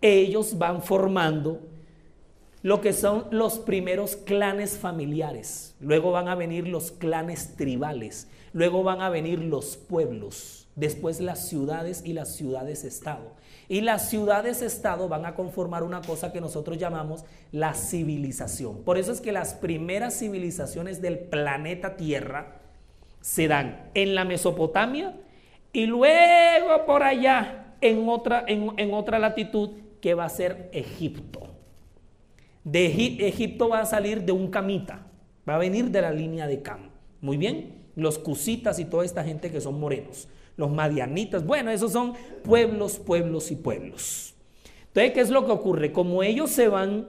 ellos 0.02 0.58
van 0.58 0.82
formando 0.82 1.62
lo 2.62 2.80
que 2.80 2.92
son 2.92 3.26
los 3.30 3.58
primeros 3.58 4.16
clanes 4.16 4.78
familiares, 4.78 5.76
luego 5.80 6.10
van 6.10 6.28
a 6.28 6.34
venir 6.34 6.66
los 6.66 6.90
clanes 6.90 7.56
tribales, 7.56 8.28
luego 8.52 8.82
van 8.82 9.00
a 9.00 9.10
venir 9.10 9.38
los 9.38 9.76
pueblos, 9.76 10.66
después 10.74 11.20
las 11.20 11.48
ciudades 11.48 12.02
y 12.04 12.14
las 12.14 12.34
ciudades-estado. 12.34 13.36
Y 13.68 13.82
las 13.82 14.08
ciudades-estado 14.08 15.08
van 15.08 15.26
a 15.26 15.34
conformar 15.34 15.82
una 15.82 16.00
cosa 16.00 16.32
que 16.32 16.40
nosotros 16.40 16.78
llamamos 16.78 17.24
la 17.52 17.74
civilización. 17.74 18.82
Por 18.82 18.98
eso 18.98 19.12
es 19.12 19.20
que 19.20 19.30
las 19.30 19.54
primeras 19.54 20.18
civilizaciones 20.18 21.02
del 21.02 21.18
planeta 21.18 21.96
Tierra 21.96 22.56
se 23.20 23.46
dan 23.46 23.90
en 23.94 24.14
la 24.14 24.24
Mesopotamia 24.24 25.14
y 25.72 25.86
luego 25.86 26.86
por 26.86 27.02
allá 27.02 27.74
en 27.82 28.08
otra, 28.08 28.44
en 28.48 28.94
otra 28.94 29.18
latitud 29.18 29.70
que 30.00 30.14
va 30.14 30.24
a 30.24 30.30
ser 30.30 30.70
Egipto. 30.72 31.47
De 32.64 32.86
Egipto 32.86 33.68
va 33.68 33.80
a 33.80 33.86
salir 33.86 34.22
de 34.24 34.32
un 34.32 34.48
camita, 34.48 35.06
va 35.48 35.54
a 35.54 35.58
venir 35.58 35.90
de 35.90 36.02
la 36.02 36.10
línea 36.10 36.46
de 36.46 36.62
Cam. 36.62 36.90
Muy 37.20 37.36
bien, 37.36 37.78
los 37.96 38.18
cusitas 38.18 38.78
y 38.78 38.84
toda 38.84 39.04
esta 39.04 39.24
gente 39.24 39.50
que 39.50 39.60
son 39.60 39.80
morenos, 39.80 40.28
los 40.56 40.70
madianitas, 40.70 41.44
bueno, 41.46 41.70
esos 41.70 41.92
son 41.92 42.14
pueblos, 42.44 42.98
pueblos 42.98 43.50
y 43.50 43.56
pueblos. 43.56 44.34
Entonces, 44.88 45.12
¿qué 45.12 45.20
es 45.20 45.30
lo 45.30 45.46
que 45.46 45.52
ocurre? 45.52 45.92
Como 45.92 46.22
ellos 46.22 46.50
se 46.50 46.68
van 46.68 47.08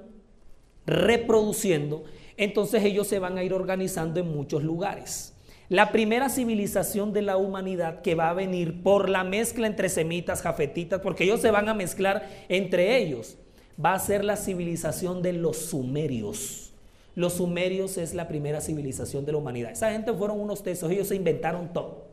reproduciendo, 0.85 2.03
entonces 2.37 2.83
ellos 2.83 3.07
se 3.07 3.19
van 3.19 3.37
a 3.37 3.43
ir 3.43 3.53
organizando 3.53 4.19
en 4.19 4.31
muchos 4.31 4.63
lugares. 4.63 5.35
La 5.69 5.91
primera 5.91 6.29
civilización 6.29 7.13
de 7.13 7.21
la 7.21 7.37
humanidad 7.37 8.01
que 8.01 8.15
va 8.15 8.29
a 8.29 8.33
venir 8.33 8.81
por 8.81 9.09
la 9.09 9.23
mezcla 9.23 9.67
entre 9.67 9.89
semitas, 9.89 10.41
jafetitas, 10.41 11.01
porque 11.01 11.25
ellos 11.25 11.41
se 11.41 11.51
van 11.51 11.69
a 11.69 11.75
mezclar 11.75 12.27
entre 12.49 12.97
ellos, 12.97 13.37
va 13.83 13.93
a 13.93 13.99
ser 13.99 14.23
la 14.23 14.35
civilización 14.35 15.21
de 15.21 15.33
los 15.33 15.57
sumerios. 15.57 16.71
Los 17.15 17.33
sumerios 17.33 17.97
es 17.97 18.13
la 18.13 18.27
primera 18.27 18.61
civilización 18.61 19.25
de 19.25 19.31
la 19.31 19.37
humanidad. 19.37 19.71
Esa 19.71 19.91
gente 19.91 20.13
fueron 20.13 20.39
unos 20.39 20.63
tesos, 20.63 20.91
ellos 20.91 21.07
se 21.07 21.15
inventaron 21.15 21.73
todo 21.73 22.09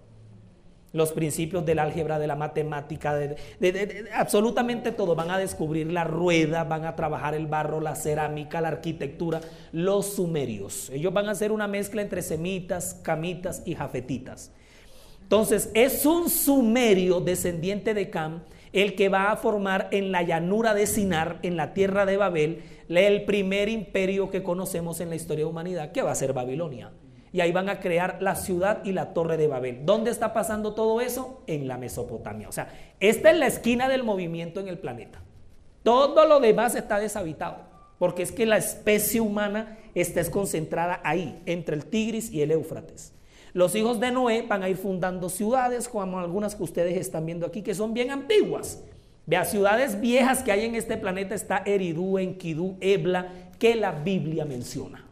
los 0.97 1.13
principios 1.13 1.65
del 1.67 1.79
álgebra, 1.79 2.19
de 2.19 2.27
la 2.27 2.37
matemática, 2.37 3.15
de, 3.15 4.07
absolutamente 4.15 4.93
todo. 4.93 5.15
Van 5.15 5.31
a 5.31 5.39
descubrir 5.39 5.93
la 5.93 6.05
rueda, 6.05 6.65
van 6.65 6.87
a 6.87 6.97
trabajar 6.97 7.35
el 7.35 7.47
barro, 7.47 7.81
la 7.81 7.95
cerámica, 7.95 8.61
la 8.61 8.69
arquitectura, 8.69 9.41
los 9.73 10.15
sumerios. 10.15 10.91
Ellos 10.91 11.13
van 11.13 11.29
a 11.29 11.33
hacer 11.33 11.53
una 11.53 11.69
mezcla 11.69 12.01
entre 12.01 12.23
semitas, 12.23 12.99
camitas 13.03 13.63
y 13.67 13.75
jafetitas. 13.75 14.51
Entonces, 15.23 15.71
es 15.75 16.07
un 16.07 16.31
sumerio 16.31 17.21
descendiente 17.21 17.93
de 17.93 18.09
Cam 18.09 18.43
el 18.77 18.95
que 18.95 19.09
va 19.09 19.33
a 19.33 19.37
formar 19.37 19.89
en 19.91 20.13
la 20.13 20.23
llanura 20.23 20.75
de 20.75 20.87
Sinar, 20.87 21.39
en 21.43 21.57
la 21.57 21.73
tierra 21.73 22.05
de 22.05 22.19
Babel, 22.19 22.63
el 22.91 23.25
primer 23.25 23.71
imperio 23.71 24.31
que 24.31 24.43
conocemos 24.43 25.01
en 25.01 25.09
la 25.09 25.17
historia 25.17 25.45
de 25.47 25.51
humanidad, 25.51 25.93
que 25.93 26.03
va 26.03 26.13
a 26.13 26.15
ser 26.15 26.35
Babilonia 26.35 26.93
y 27.33 27.41
ahí 27.41 27.53
van 27.53 27.69
a 27.69 27.81
crear 27.81 28.19
la 28.21 28.35
ciudad 28.35 28.85
y 28.85 28.93
la 28.93 29.13
torre 29.13 29.37
de 29.37 29.47
Babel. 29.47 29.85
¿Dónde 29.85 30.11
está 30.11 30.33
pasando 30.33 30.75
todo 30.75 31.01
eso? 31.01 31.43
En 31.47 31.69
la 31.69 31.79
Mesopotamia. 31.79 32.49
O 32.49 32.53
sea, 32.53 32.69
esta 33.01 33.31
es 33.31 33.39
la 33.39 33.47
esquina 33.47 33.89
del 33.89 34.05
movimiento 34.05 34.61
en 34.61 34.69
el 34.69 34.79
planeta. 34.79 35.21
Todo 35.83 36.27
lo 36.27 36.41
demás 36.41 36.75
está 36.75 36.99
deshabitado, 36.99 37.59
porque 37.99 38.23
es 38.23 38.33
que 38.33 38.45
la 38.45 38.57
especie 38.59 39.21
humana 39.21 39.79
está 39.95 40.23
concentrada 40.31 41.01
ahí, 41.03 41.41
entre 41.47 41.77
el 41.77 41.87
Tigris 41.87 42.31
y 42.31 42.43
el 42.43 42.51
Éufrates. 42.51 43.13
Los 43.57 43.75
hijos 43.75 44.01
de 44.01 44.11
Noé 44.11 44.43
van 44.43 44.63
a 44.63 44.69
ir 44.69 44.77
fundando 44.77 45.31
ciudades, 45.31 45.89
como 45.89 46.19
algunas 46.19 46.55
que 46.55 46.63
ustedes 46.63 46.99
están 46.99 47.25
viendo 47.25 47.47
aquí, 47.47 47.63
que 47.63 47.75
son 47.75 47.95
bien 47.95 48.11
antiguas. 48.11 48.83
Vea, 49.25 49.47
ciudades 49.47 49.99
viejas 49.99 50.43
que 50.43 50.53
hay 50.53 50.67
en 50.67 50.75
este 50.75 50.99
planeta 50.99 51.35
está 51.35 51.63
Eridú, 51.65 52.19
Enkidu, 52.19 52.77
Ebla, 52.83 53.33
que 53.59 53.75
la 53.75 53.93
Biblia 53.93 54.45
menciona 54.45 55.05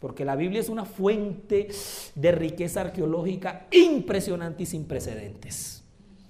porque 0.00 0.24
la 0.26 0.36
Biblia 0.36 0.60
es 0.60 0.68
una 0.68 0.84
fuente 0.84 1.68
de 2.14 2.32
riqueza 2.32 2.82
arqueológica 2.82 3.66
impresionante 3.70 4.64
y 4.64 4.66
sin 4.66 4.84
precedentes. 4.84 5.82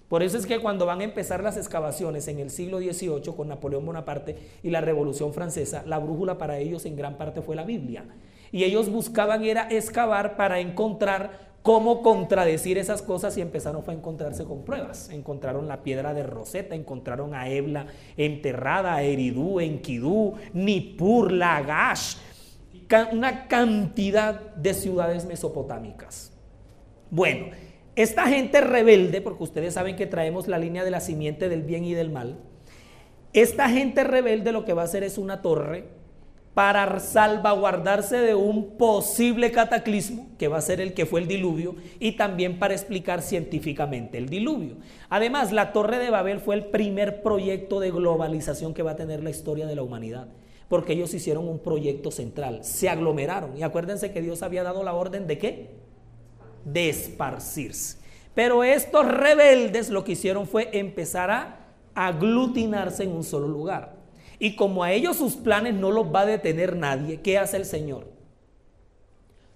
Por 0.08 0.22
eso 0.22 0.38
es 0.38 0.46
que 0.46 0.60
cuando 0.60 0.86
van 0.86 1.00
a 1.00 1.04
empezar 1.04 1.42
las 1.42 1.56
excavaciones 1.56 2.28
en 2.28 2.38
el 2.38 2.50
siglo 2.50 2.78
XVIII 2.78 3.34
con 3.36 3.48
Napoleón 3.48 3.84
Bonaparte 3.84 4.36
y 4.62 4.70
la 4.70 4.80
Revolución 4.80 5.34
Francesa, 5.34 5.82
la 5.86 5.98
brújula 5.98 6.38
para 6.38 6.58
ellos 6.58 6.86
en 6.86 6.94
gran 6.94 7.18
parte 7.18 7.42
fue 7.42 7.56
la 7.56 7.64
Biblia. 7.64 8.04
Y 8.54 8.62
ellos 8.62 8.88
buscaban 8.88 9.42
era 9.42 9.66
excavar 9.68 10.36
para 10.36 10.60
encontrar 10.60 11.56
cómo 11.62 12.02
contradecir 12.02 12.78
esas 12.78 13.02
cosas 13.02 13.36
y 13.36 13.40
empezaron 13.40 13.82
a 13.84 13.92
encontrarse 13.92 14.44
con 14.44 14.64
pruebas. 14.64 15.10
Encontraron 15.10 15.66
la 15.66 15.82
piedra 15.82 16.14
de 16.14 16.22
Rosetta, 16.22 16.76
encontraron 16.76 17.34
a 17.34 17.48
Ebla 17.48 17.88
enterrada, 18.16 18.94
a 18.94 19.02
Eridú, 19.02 19.58
Enkidu, 19.58 20.34
Nippur, 20.52 21.32
Lagash, 21.32 22.14
una 23.10 23.48
cantidad 23.48 24.54
de 24.54 24.72
ciudades 24.72 25.26
mesopotámicas. 25.26 26.32
Bueno, 27.10 27.46
esta 27.96 28.28
gente 28.28 28.60
rebelde, 28.60 29.20
porque 29.20 29.42
ustedes 29.42 29.74
saben 29.74 29.96
que 29.96 30.06
traemos 30.06 30.46
la 30.46 30.58
línea 30.58 30.84
de 30.84 30.92
la 30.92 31.00
simiente 31.00 31.48
del 31.48 31.64
bien 31.64 31.84
y 31.84 31.94
del 31.94 32.12
mal, 32.12 32.38
esta 33.32 33.68
gente 33.68 34.04
rebelde 34.04 34.52
lo 34.52 34.64
que 34.64 34.74
va 34.74 34.82
a 34.82 34.84
hacer 34.84 35.02
es 35.02 35.18
una 35.18 35.42
torre 35.42 35.88
para 36.54 37.00
salvaguardarse 37.00 38.16
de 38.16 38.34
un 38.34 38.76
posible 38.78 39.50
cataclismo, 39.50 40.28
que 40.38 40.48
va 40.48 40.58
a 40.58 40.62
ser 40.62 40.80
el 40.80 40.94
que 40.94 41.04
fue 41.04 41.20
el 41.20 41.28
diluvio, 41.28 41.74
y 41.98 42.12
también 42.12 42.58
para 42.58 42.74
explicar 42.74 43.22
científicamente 43.22 44.18
el 44.18 44.28
diluvio. 44.28 44.76
Además, 45.10 45.50
la 45.52 45.72
Torre 45.72 45.98
de 45.98 46.10
Babel 46.10 46.40
fue 46.40 46.54
el 46.54 46.66
primer 46.66 47.22
proyecto 47.22 47.80
de 47.80 47.90
globalización 47.90 48.72
que 48.72 48.84
va 48.84 48.92
a 48.92 48.96
tener 48.96 49.22
la 49.22 49.30
historia 49.30 49.66
de 49.66 49.74
la 49.74 49.82
humanidad 49.82 50.28
porque 50.68 50.94
ellos 50.94 51.12
hicieron 51.14 51.46
un 51.46 51.58
proyecto 51.58 52.10
central, 52.10 52.64
se 52.64 52.88
aglomeraron. 52.88 53.56
Y 53.56 53.62
acuérdense 53.62 54.12
que 54.12 54.22
Dios 54.22 54.42
había 54.42 54.62
dado 54.62 54.82
la 54.82 54.94
orden 54.94 55.26
de 55.26 55.38
qué? 55.38 55.70
De 56.64 56.88
esparcirse. 56.88 57.98
Pero 58.34 58.64
estos 58.64 59.06
rebeldes 59.06 59.90
lo 59.90 60.02
que 60.02 60.12
hicieron 60.12 60.46
fue 60.48 60.70
empezar 60.72 61.30
a 61.30 61.58
aglutinarse 61.94 63.04
en 63.04 63.12
un 63.12 63.22
solo 63.22 63.46
lugar. 63.46 63.93
Y 64.38 64.56
como 64.56 64.82
a 64.82 64.92
ellos 64.92 65.16
sus 65.16 65.34
planes 65.36 65.74
no 65.74 65.90
los 65.90 66.12
va 66.14 66.20
a 66.20 66.26
detener 66.26 66.76
nadie, 66.76 67.20
¿qué 67.20 67.38
hace 67.38 67.56
el 67.56 67.64
Señor? 67.64 68.08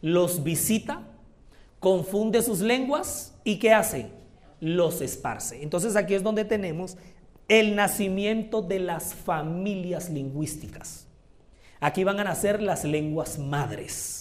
Los 0.00 0.44
visita, 0.44 1.02
confunde 1.80 2.42
sus 2.42 2.61
lenguas 2.61 3.35
y 3.44 3.58
¿qué 3.58 3.73
hace? 3.73 4.11
Los 4.61 5.00
esparce. 5.00 5.62
Entonces 5.62 5.97
aquí 5.97 6.14
es 6.14 6.23
donde 6.23 6.44
tenemos 6.44 6.97
el 7.49 7.75
nacimiento 7.75 8.62
de 8.62 8.78
las 8.78 9.14
familias 9.14 10.11
lingüísticas. 10.11 11.06
Aquí 11.80 12.04
van 12.04 12.20
a 12.20 12.25
nacer 12.25 12.61
las 12.61 12.85
lenguas 12.85 13.38
madres, 13.38 14.17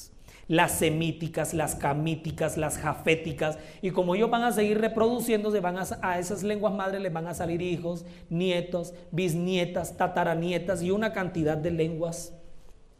las 0.47 0.71
semíticas, 0.71 1.53
las 1.53 1.75
camíticas, 1.75 2.57
las 2.57 2.77
jaféticas, 2.77 3.57
y 3.81 3.91
como 3.91 4.15
ellos 4.15 4.29
van 4.29 4.43
a 4.43 4.51
seguir 4.51 4.79
reproduciéndose, 4.79 5.59
van 5.59 5.77
a, 5.77 6.19
esas 6.19 6.43
lenguas 6.43 6.73
madres 6.73 7.01
les 7.01 7.11
van 7.11 7.27
a 7.27 7.33
salir 7.33 7.61
hijos, 7.61 8.05
nietos, 8.29 8.93
bisnietas, 9.11 9.97
tataranietas 9.97 10.81
y 10.81 10.91
una 10.91 11.11
cantidad 11.11 11.57
de 11.57 11.71
lenguas 11.71 12.33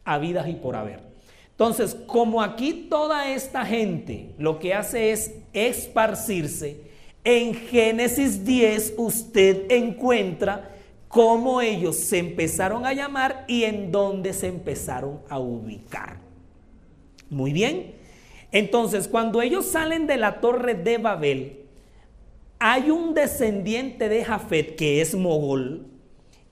habidas 0.04 0.48
y 0.48 0.54
por 0.54 0.76
haber. 0.76 1.00
Entonces, 1.50 1.96
como 2.06 2.42
aquí 2.42 2.86
toda 2.88 3.30
esta 3.30 3.64
gente 3.64 4.34
lo 4.38 4.58
que 4.58 4.74
hace 4.74 5.10
es 5.10 5.34
esparcirse, 5.52 6.88
en 7.24 7.54
Génesis 7.54 8.44
10 8.44 8.94
usted 8.96 9.70
encuentra 9.70 10.70
cómo 11.08 11.60
ellos 11.60 11.96
se 11.96 12.18
empezaron 12.18 12.86
a 12.86 12.92
llamar 12.92 13.44
y 13.48 13.64
en 13.64 13.90
dónde 13.90 14.32
se 14.32 14.46
empezaron 14.46 15.20
a 15.28 15.38
ubicar. 15.38 16.27
Muy 17.30 17.52
bien. 17.52 17.94
Entonces, 18.52 19.08
cuando 19.08 19.42
ellos 19.42 19.66
salen 19.66 20.06
de 20.06 20.16
la 20.16 20.40
torre 20.40 20.74
de 20.74 20.98
Babel, 20.98 21.64
hay 22.58 22.90
un 22.90 23.14
descendiente 23.14 24.08
de 24.08 24.24
Jafet 24.24 24.76
que 24.76 25.00
es 25.00 25.14
mogol, 25.14 25.86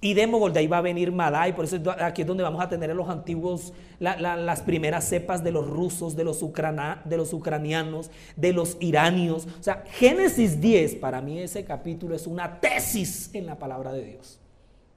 y 0.00 0.14
de 0.14 0.26
Mogol, 0.26 0.52
de 0.52 0.60
ahí 0.60 0.66
va 0.66 0.78
a 0.78 0.82
venir 0.82 1.10
Madai, 1.10 1.56
por 1.56 1.64
eso 1.64 1.78
aquí 2.00 2.22
es 2.22 2.28
donde 2.28 2.42
vamos 2.42 2.62
a 2.62 2.68
tener 2.68 2.94
los 2.94 3.08
antiguos, 3.08 3.72
las 3.98 4.60
primeras 4.60 5.08
cepas 5.08 5.42
de 5.42 5.50
los 5.50 5.66
rusos, 5.66 6.14
de 6.14 6.22
los, 6.22 6.38
de 7.04 7.16
los 7.16 7.32
ucranianos, 7.32 8.10
de 8.36 8.52
los 8.52 8.76
iranios. 8.78 9.48
O 9.58 9.62
sea, 9.62 9.84
Génesis 9.90 10.60
10, 10.60 10.96
para 10.96 11.22
mí 11.22 11.40
ese 11.40 11.64
capítulo 11.64 12.14
es 12.14 12.26
una 12.26 12.60
tesis 12.60 13.30
en 13.32 13.46
la 13.46 13.58
palabra 13.58 13.92
de 13.92 14.04
Dios. 14.04 14.38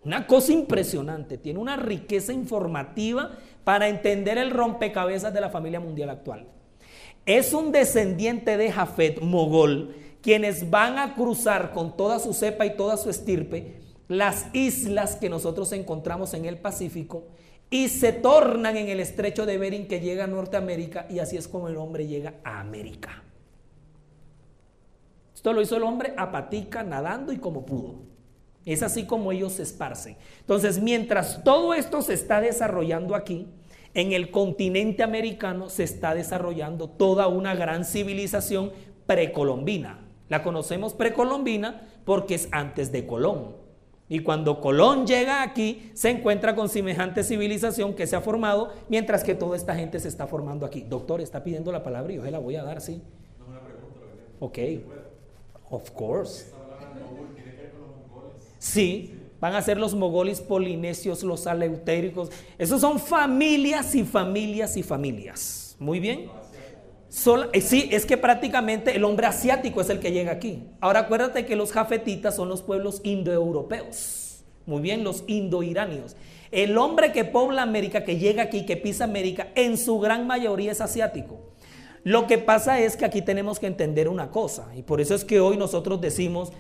Una 0.04 0.28
cosa 0.28 0.54
impresionante, 0.54 1.38
tiene 1.38 1.60
una 1.60 1.76
riqueza 1.76 2.32
informativa 2.32 3.32
para 3.64 3.90
entender 3.90 4.38
el 4.38 4.52
rompecabezas 4.52 5.34
de 5.34 5.42
la 5.42 5.50
familia 5.50 5.80
mundial 5.80 6.10
actual. 6.10 6.48
Es 7.26 7.54
un 7.54 7.72
descendiente 7.72 8.58
de 8.58 8.72
Jafet, 8.72 9.22
Mogol, 9.22 9.94
quienes 10.22 10.70
van 10.70 10.98
a 10.98 11.16
cruzar 11.16 11.72
con 11.74 11.96
toda 11.98 12.20
su 12.20 12.34
cepa 12.34 12.66
y 12.66 12.76
toda 12.76 12.98
su 12.98 13.10
estirpe 13.10 13.80
las 14.08 14.48
islas 14.54 15.16
que 15.16 15.30
nosotros 15.30 15.72
encontramos 15.72 16.34
en 16.34 16.46
el 16.46 16.58
Pacífico 16.58 17.28
y 17.70 17.90
se 17.90 18.12
tornan 18.12 18.76
en 18.76 18.90
el 18.90 19.00
estrecho 19.00 19.46
de 19.46 19.58
Bering 19.58 19.88
que 19.88 20.00
llega 20.00 20.24
a 20.24 20.28
Norteamérica 20.28 21.06
y 21.10 21.20
así 21.20 21.38
es 21.38 21.48
como 21.48 21.68
el 21.68 21.78
hombre 21.78 22.08
llega 22.08 22.34
a 22.44 22.60
América. 22.60 23.24
Esto 25.36 25.54
lo 25.54 25.62
hizo 25.62 25.78
el 25.78 25.84
hombre 25.84 26.14
a 26.18 26.32
patica, 26.32 26.84
nadando 26.84 27.32
y 27.32 27.38
como 27.38 27.66
pudo. 27.66 28.02
Es 28.74 28.84
así 28.84 29.06
como 29.06 29.32
ellos 29.32 29.54
se 29.54 29.64
esparcen. 29.64 30.16
Entonces, 30.42 30.80
mientras 30.80 31.44
todo 31.44 31.74
esto 31.74 32.04
se 32.04 32.14
está 32.14 32.40
desarrollando 32.40 33.16
aquí, 33.16 33.48
en 33.96 34.12
el 34.12 34.30
continente 34.30 35.02
americano 35.02 35.70
se 35.70 35.84
está 35.84 36.14
desarrollando 36.14 36.88
toda 36.88 37.28
una 37.28 37.56
gran 37.56 37.84
civilización 37.84 38.72
precolombina. 39.08 40.06
La 40.28 40.44
conocemos 40.44 40.94
precolombina 40.94 41.82
porque 42.06 42.36
es 42.36 42.48
antes 42.52 42.92
de 42.92 43.08
Colón. 43.08 43.56
Y 44.08 44.20
cuando 44.20 44.62
Colón 44.62 45.08
llega 45.08 45.42
aquí, 45.42 45.90
se 45.96 46.12
encuentra 46.12 46.54
con 46.56 46.70
semejante 46.70 47.24
civilización 47.24 47.96
que 47.96 48.06
se 48.06 48.16
ha 48.16 48.22
formado, 48.22 48.72
mientras 48.88 49.24
que 49.24 49.34
toda 49.34 49.58
esta 49.58 49.74
gente 49.74 50.00
se 50.00 50.08
está 50.08 50.28
formando 50.28 50.68
aquí. 50.68 50.82
Doctor, 50.82 51.22
está 51.22 51.44
pidiendo 51.44 51.72
la 51.72 51.82
palabra 51.82 52.14
y 52.14 52.18
yo 52.18 52.24
se 52.24 52.30
la 52.30 52.40
voy 52.40 52.56
a 52.56 52.64
dar, 52.64 52.82
¿sí? 52.82 53.02
No 53.40 53.48
una 53.48 53.62
pregunta. 53.62 54.00
Ok. 54.40 54.60
Of 55.72 55.92
course. 55.92 56.59
Sí, 58.60 59.16
van 59.40 59.56
a 59.56 59.62
ser 59.62 59.80
los 59.80 59.96
mogoles 59.96 60.42
polinesios, 60.42 61.24
los 61.24 61.48
aleutéricos. 61.48 62.30
Esos 62.58 62.82
son 62.82 63.00
familias 63.00 63.96
y 63.96 64.04
familias 64.04 64.78
y 64.78 64.84
familias. 64.84 65.76
Muy 65.80 66.00
bien. 66.00 66.30
Eh, 67.54 67.62
sí, 67.62 67.90
es 67.92 68.06
que 68.06 68.18
prácticamente 68.18 68.96
el 68.96 69.04
hombre 69.04 69.26
asiático 69.26 69.82
es 69.82 69.90
el 69.90 70.00
que 70.00 70.12
llega 70.12 70.34
aquí. 70.34 70.64
Ahora 70.80 71.02
acuérdate 71.02 71.46
que 71.46 71.56
los 71.56 71.72
jafetitas 71.72 72.36
son 72.36 72.50
los 72.50 72.62
pueblos 72.62 73.02
indoeuropeos. 73.04 74.44
Muy 74.68 74.82
bien, 74.82 75.04
los 75.04 75.24
indoiranios. 75.26 76.16
El 76.52 76.78
hombre 76.78 77.12
que 77.12 77.26
pobla 77.26 77.64
América, 77.64 78.04
que 78.04 78.18
llega 78.18 78.44
aquí, 78.44 78.66
que 78.66 78.78
pisa 78.78 79.06
América, 79.06 79.48
en 79.56 79.78
su 79.78 80.00
gran 80.00 80.28
mayoría 80.28 80.72
es 80.72 80.82
asiático. 80.82 81.40
Lo 82.04 82.28
que 82.28 82.38
pasa 82.38 82.80
es 82.80 82.96
que 82.96 83.06
aquí 83.06 83.22
tenemos 83.22 83.60
que 83.60 83.68
entender 83.68 84.08
una 84.08 84.30
cosa, 84.30 84.70
y 84.76 84.84
por 84.84 85.02
eso 85.02 85.16
es 85.16 85.26
que 85.26 85.40
hoy 85.40 85.58
nosotros 85.58 86.00
decimos, 86.00 86.54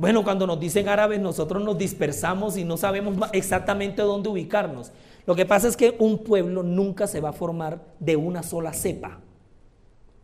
bueno, 0.00 0.24
cuando 0.24 0.46
nos 0.46 0.58
dicen 0.58 0.88
árabes, 0.88 1.20
nosotros 1.20 1.62
nos 1.62 1.76
dispersamos 1.78 2.56
y 2.56 2.64
no 2.64 2.76
sabemos 2.76 3.16
exactamente 3.32 4.02
dónde 4.02 4.30
ubicarnos. 4.30 4.92
Lo 5.26 5.36
que 5.36 5.46
pasa 5.46 5.68
es 5.68 5.76
que 5.76 5.94
un 5.98 6.18
pueblo 6.24 6.62
nunca 6.62 7.06
se 7.06 7.20
va 7.20 7.28
a 7.28 7.34
formar 7.34 7.80
de 8.00 8.16
una 8.16 8.42
sola 8.42 8.72
cepa 8.72 9.20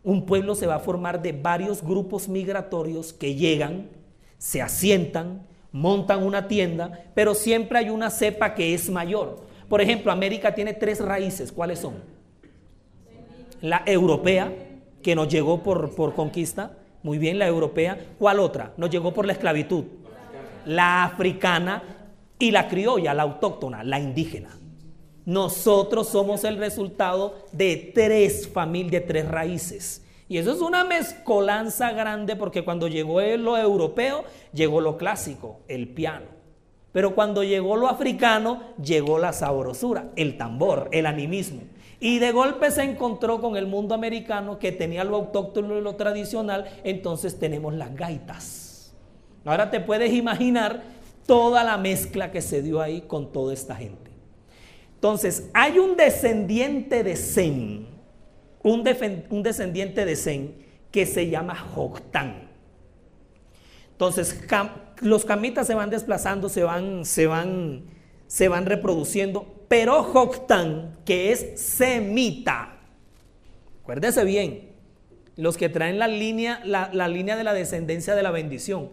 un 0.07 0.25
pueblo 0.25 0.55
se 0.55 0.67
va 0.67 0.75
a 0.75 0.79
formar 0.79 1.21
de 1.21 1.33
varios 1.33 1.83
grupos 1.83 2.29
migratorios 2.29 3.11
que 3.11 3.35
llegan, 3.35 3.89
se 4.37 4.61
asientan, 4.61 5.45
montan 5.73 6.23
una 6.23 6.47
tienda, 6.47 7.11
pero 7.13 7.35
siempre 7.35 7.79
hay 7.79 7.89
una 7.89 8.09
cepa 8.09 8.55
que 8.55 8.73
es 8.73 8.89
mayor. 8.89 9.41
Por 9.67 9.81
ejemplo, 9.81 10.13
América 10.13 10.55
tiene 10.55 10.73
tres 10.73 11.01
raíces. 11.01 11.51
¿Cuáles 11.51 11.79
son? 11.79 11.95
La 13.59 13.83
europea, 13.85 14.53
que 15.03 15.13
nos 15.13 15.27
llegó 15.27 15.61
por, 15.61 15.93
por 15.93 16.15
conquista. 16.15 16.77
Muy 17.07 17.19
bien, 17.19 17.39
la 17.39 17.47
europea. 17.47 17.97
¿Cuál 18.19 18.37
otra? 18.41 18.73
Nos 18.75 18.89
llegó 18.89 19.13
por 19.13 19.25
la 19.25 19.31
esclavitud. 19.31 19.85
La 20.65 21.05
africana 21.05 21.81
y 22.37 22.51
la 22.51 22.67
criolla, 22.67 23.13
la 23.13 23.23
autóctona, 23.23 23.81
la 23.81 23.97
indígena. 23.97 24.49
Nosotros 25.23 26.09
somos 26.09 26.43
el 26.43 26.57
resultado 26.57 27.45
de 27.53 27.93
tres 27.95 28.49
familias, 28.49 28.91
de 28.91 28.99
tres 28.99 29.25
raíces. 29.25 30.03
Y 30.27 30.37
eso 30.37 30.51
es 30.51 30.59
una 30.59 30.83
mezcolanza 30.83 31.93
grande 31.93 32.35
porque 32.35 32.65
cuando 32.65 32.89
llegó 32.89 33.21
lo 33.21 33.57
europeo, 33.57 34.25
llegó 34.51 34.81
lo 34.81 34.97
clásico, 34.97 35.61
el 35.69 35.87
piano. 35.87 36.25
Pero 36.91 37.15
cuando 37.15 37.41
llegó 37.41 37.77
lo 37.77 37.87
africano, 37.87 38.63
llegó 38.83 39.17
la 39.17 39.31
sabrosura, 39.31 40.09
el 40.17 40.37
tambor, 40.37 40.89
el 40.91 41.05
animismo. 41.05 41.61
Y 41.99 42.19
de 42.19 42.31
golpe 42.31 42.69
se 42.69 42.83
encontró 42.83 43.41
con 43.41 43.57
el 43.57 43.65
mundo 43.65 43.95
americano 43.95 44.59
que 44.59 44.71
tenía 44.71 45.03
lo 45.03 45.15
autóctono 45.15 45.77
y 45.77 45.81
lo 45.81 45.95
tradicional, 45.95 46.65
entonces 46.83 47.39
tenemos 47.39 47.73
las 47.73 47.95
gaitas. 47.95 48.93
Ahora 49.45 49.71
te 49.71 49.79
puedes 49.79 50.13
imaginar 50.13 50.83
toda 51.25 51.63
la 51.63 51.77
mezcla 51.77 52.31
que 52.31 52.41
se 52.41 52.61
dio 52.61 52.81
ahí 52.81 53.01
con 53.01 53.31
toda 53.31 53.53
esta 53.53 53.75
gente. 53.75 54.11
Entonces, 54.95 55.49
hay 55.53 55.77
un 55.79 55.95
descendiente 55.95 57.03
de 57.03 57.15
Zen, 57.15 57.87
un, 58.63 58.83
descendiente 58.83 60.05
de 60.05 60.15
Zen 60.15 60.55
que 60.91 61.05
se 61.05 61.29
llama 61.29 61.55
Joktan. 61.55 62.47
Entonces, 63.91 64.39
los 65.01 65.25
camitas 65.25 65.67
se 65.67 65.75
van 65.75 65.89
desplazando, 65.89 66.49
se 66.49 66.63
van, 66.63 67.05
se 67.05 67.27
van, 67.27 67.83
se 68.27 68.47
van 68.47 68.65
reproduciendo, 68.65 69.56
pero 69.67 70.03
Joktan, 70.03 70.97
que 71.05 71.31
es 71.31 71.59
semita, 71.59 72.77
acuérdese 73.81 74.23
bien, 74.23 74.69
los 75.35 75.57
que 75.57 75.69
traen 75.69 75.99
la 75.99 76.07
línea, 76.07 76.61
la, 76.63 76.89
la 76.93 77.07
línea 77.07 77.35
de 77.35 77.43
la 77.43 77.53
descendencia 77.53 78.15
de 78.15 78.23
la 78.23 78.31
bendición, 78.31 78.89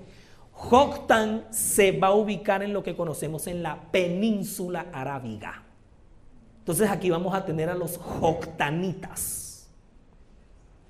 Joktan 0.52 1.46
se 1.50 1.92
va 1.92 2.08
a 2.08 2.14
ubicar 2.14 2.62
en 2.62 2.72
lo 2.72 2.82
que 2.82 2.94
conocemos 2.94 3.46
en 3.46 3.62
la 3.62 3.90
península 3.90 4.86
arábiga. 4.92 5.62
Entonces 6.60 6.88
aquí 6.90 7.10
vamos 7.10 7.34
a 7.34 7.44
tener 7.44 7.68
a 7.68 7.74
los 7.74 7.98
joctanitas. 7.98 9.68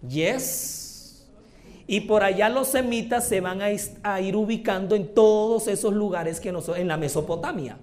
Yes. 0.09 1.27
Y 1.87 2.03
por 2.03 2.23
allá 2.23 2.49
los 2.49 2.69
semitas 2.69 3.27
se 3.29 3.41
van 3.41 3.61
a, 3.61 4.21
ir 4.21 4.37
ubicando 4.37 4.95
en 4.95 5.13
todos 5.15 5.69
esos 5.69 5.93
lugares 5.93 6.41
que 6.41 6.53
nos, 6.53 6.69
en 6.69 6.89
la 6.89 6.97
Mesopotamia. 6.97 7.77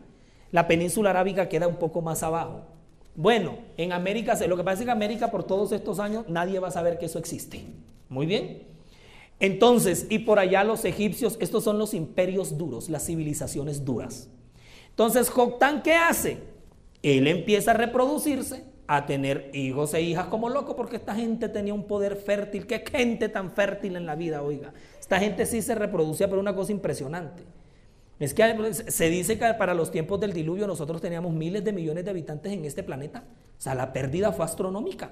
La 0.52 0.68
península 0.68 1.12
arábiga 1.12 1.50
queda 1.50 1.68
un 1.68 1.78
poco 1.78 2.02
más 2.02 2.24
abajo. 2.24 2.62
Bueno, 3.16 3.58
en 3.78 3.92
América, 3.92 4.38
lo 4.48 4.58
que 4.58 4.64
pasa 4.64 4.74
es 4.74 4.80
que 4.80 4.84
en 4.84 4.90
América 4.90 5.32
por 5.32 5.44
todos 5.44 5.72
estos 5.72 6.00
años 6.00 6.26
nadie 6.28 6.60
va 6.60 6.70
a 6.70 6.72
saber 6.72 6.98
que 6.98 7.06
eso 7.06 7.20
existe. 7.20 7.66
Muy 8.10 8.26
bien. 8.26 8.64
Entonces, 9.40 10.08
y 10.10 10.20
por 10.20 10.40
allá 10.40 10.64
los 10.64 10.86
egipcios, 10.86 11.38
estos 11.40 11.64
son 11.64 11.78
los 11.78 11.94
imperios 11.94 12.58
duros, 12.58 12.90
las 12.90 13.06
civilizaciones 13.06 13.84
duras. 13.84 14.30
Entonces, 14.90 15.30
Joctán, 15.30 15.82
¿qué 15.82 15.94
hace? 15.94 16.52
él 17.04 17.28
empieza 17.28 17.72
a 17.72 17.74
reproducirse, 17.74 18.64
a 18.88 19.06
tener 19.06 19.50
hijos 19.54 19.94
e 19.94 20.02
hijas 20.02 20.28
como 20.28 20.50
loco, 20.50 20.76
porque 20.76 20.98
esta 20.98 21.16
gente 21.16 21.50
tenía 21.50 21.74
un 21.74 21.86
poder 21.86 22.16
fértil. 22.16 22.68
Qué 22.68 22.80
gente 22.80 23.30
tan 23.30 23.52
fértil 23.52 23.96
en 23.96 24.06
la 24.06 24.16
vida, 24.16 24.42
oiga. 24.44 24.74
Esta 25.00 25.20
gente 25.20 25.46
sí 25.46 25.62
se 25.62 25.76
reproducía, 25.76 26.28
pero 26.28 26.42
una 26.42 26.56
cosa 26.56 26.72
impresionante. 26.72 27.44
Es 28.22 28.36
que 28.36 28.74
se 28.74 29.10
dice 29.10 29.40
que 29.40 29.54
para 29.56 29.74
los 29.74 29.90
tiempos 29.90 30.20
del 30.20 30.32
diluvio 30.32 30.68
nosotros 30.68 31.02
teníamos 31.02 31.34
miles 31.34 31.64
de 31.64 31.74
millones 31.74 32.06
de 32.06 32.12
habitantes 32.12 32.54
en 32.54 32.64
este 32.66 32.84
planeta. 32.84 33.24
O 33.58 33.62
sea, 33.62 33.74
la 33.74 33.92
pérdida 33.92 34.32
fue 34.32 34.46
astronómica. 34.46 35.10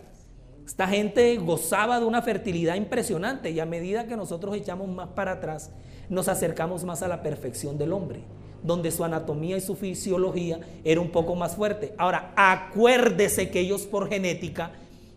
Esta 0.64 0.88
gente 0.88 1.36
gozaba 1.38 2.00
de 2.00 2.06
una 2.06 2.22
fertilidad 2.22 2.76
impresionante 2.76 3.50
y 3.50 3.60
a 3.60 3.66
medida 3.66 4.06
que 4.06 4.16
nosotros 4.16 4.56
echamos 4.56 4.88
más 4.88 5.10
para 5.10 5.32
atrás, 5.32 5.72
nos 6.08 6.28
acercamos 6.28 6.84
más 6.84 7.02
a 7.02 7.08
la 7.08 7.24
perfección 7.24 7.80
del 7.80 7.94
hombre 7.94 8.22
donde 8.62 8.92
su 8.92 9.04
anatomía 9.04 9.58
y 9.58 9.62
su 9.62 9.76
fisiología 9.76 10.60
era 10.84 11.02
un 11.02 11.12
poco 11.12 11.36
más 11.36 11.56
fuerte. 11.56 11.96
Ahora, 11.98 12.34
acuérdese 12.36 13.50
que 13.50 13.62
ellos 13.62 13.88
por 13.88 14.10
genética 14.10 14.74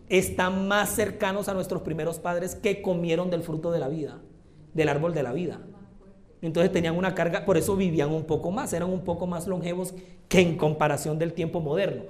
están 0.09 0.67
más 0.67 0.95
cercanos 0.95 1.47
a 1.47 1.53
nuestros 1.53 1.83
primeros 1.83 2.19
padres 2.19 2.55
que 2.55 2.81
comieron 2.81 3.29
del 3.29 3.43
fruto 3.43 3.71
de 3.71 3.79
la 3.79 3.89
vida, 3.89 4.19
del 4.73 4.89
árbol 4.89 5.13
de 5.13 5.23
la 5.23 5.33
vida. 5.33 5.59
Entonces 6.43 6.73
tenían 6.73 6.97
una 6.97 7.15
carga, 7.15 7.45
por 7.45 7.57
eso 7.57 7.75
vivían 7.77 8.11
un 8.11 8.25
poco 8.25 8.51
más, 8.51 8.73
eran 8.73 8.89
un 8.89 9.05
poco 9.05 9.25
más 9.25 9.47
longevos 9.47 9.95
que 10.27 10.41
en 10.41 10.57
comparación 10.57 11.17
del 11.17 11.31
tiempo 11.31 11.61
moderno. 11.61 12.03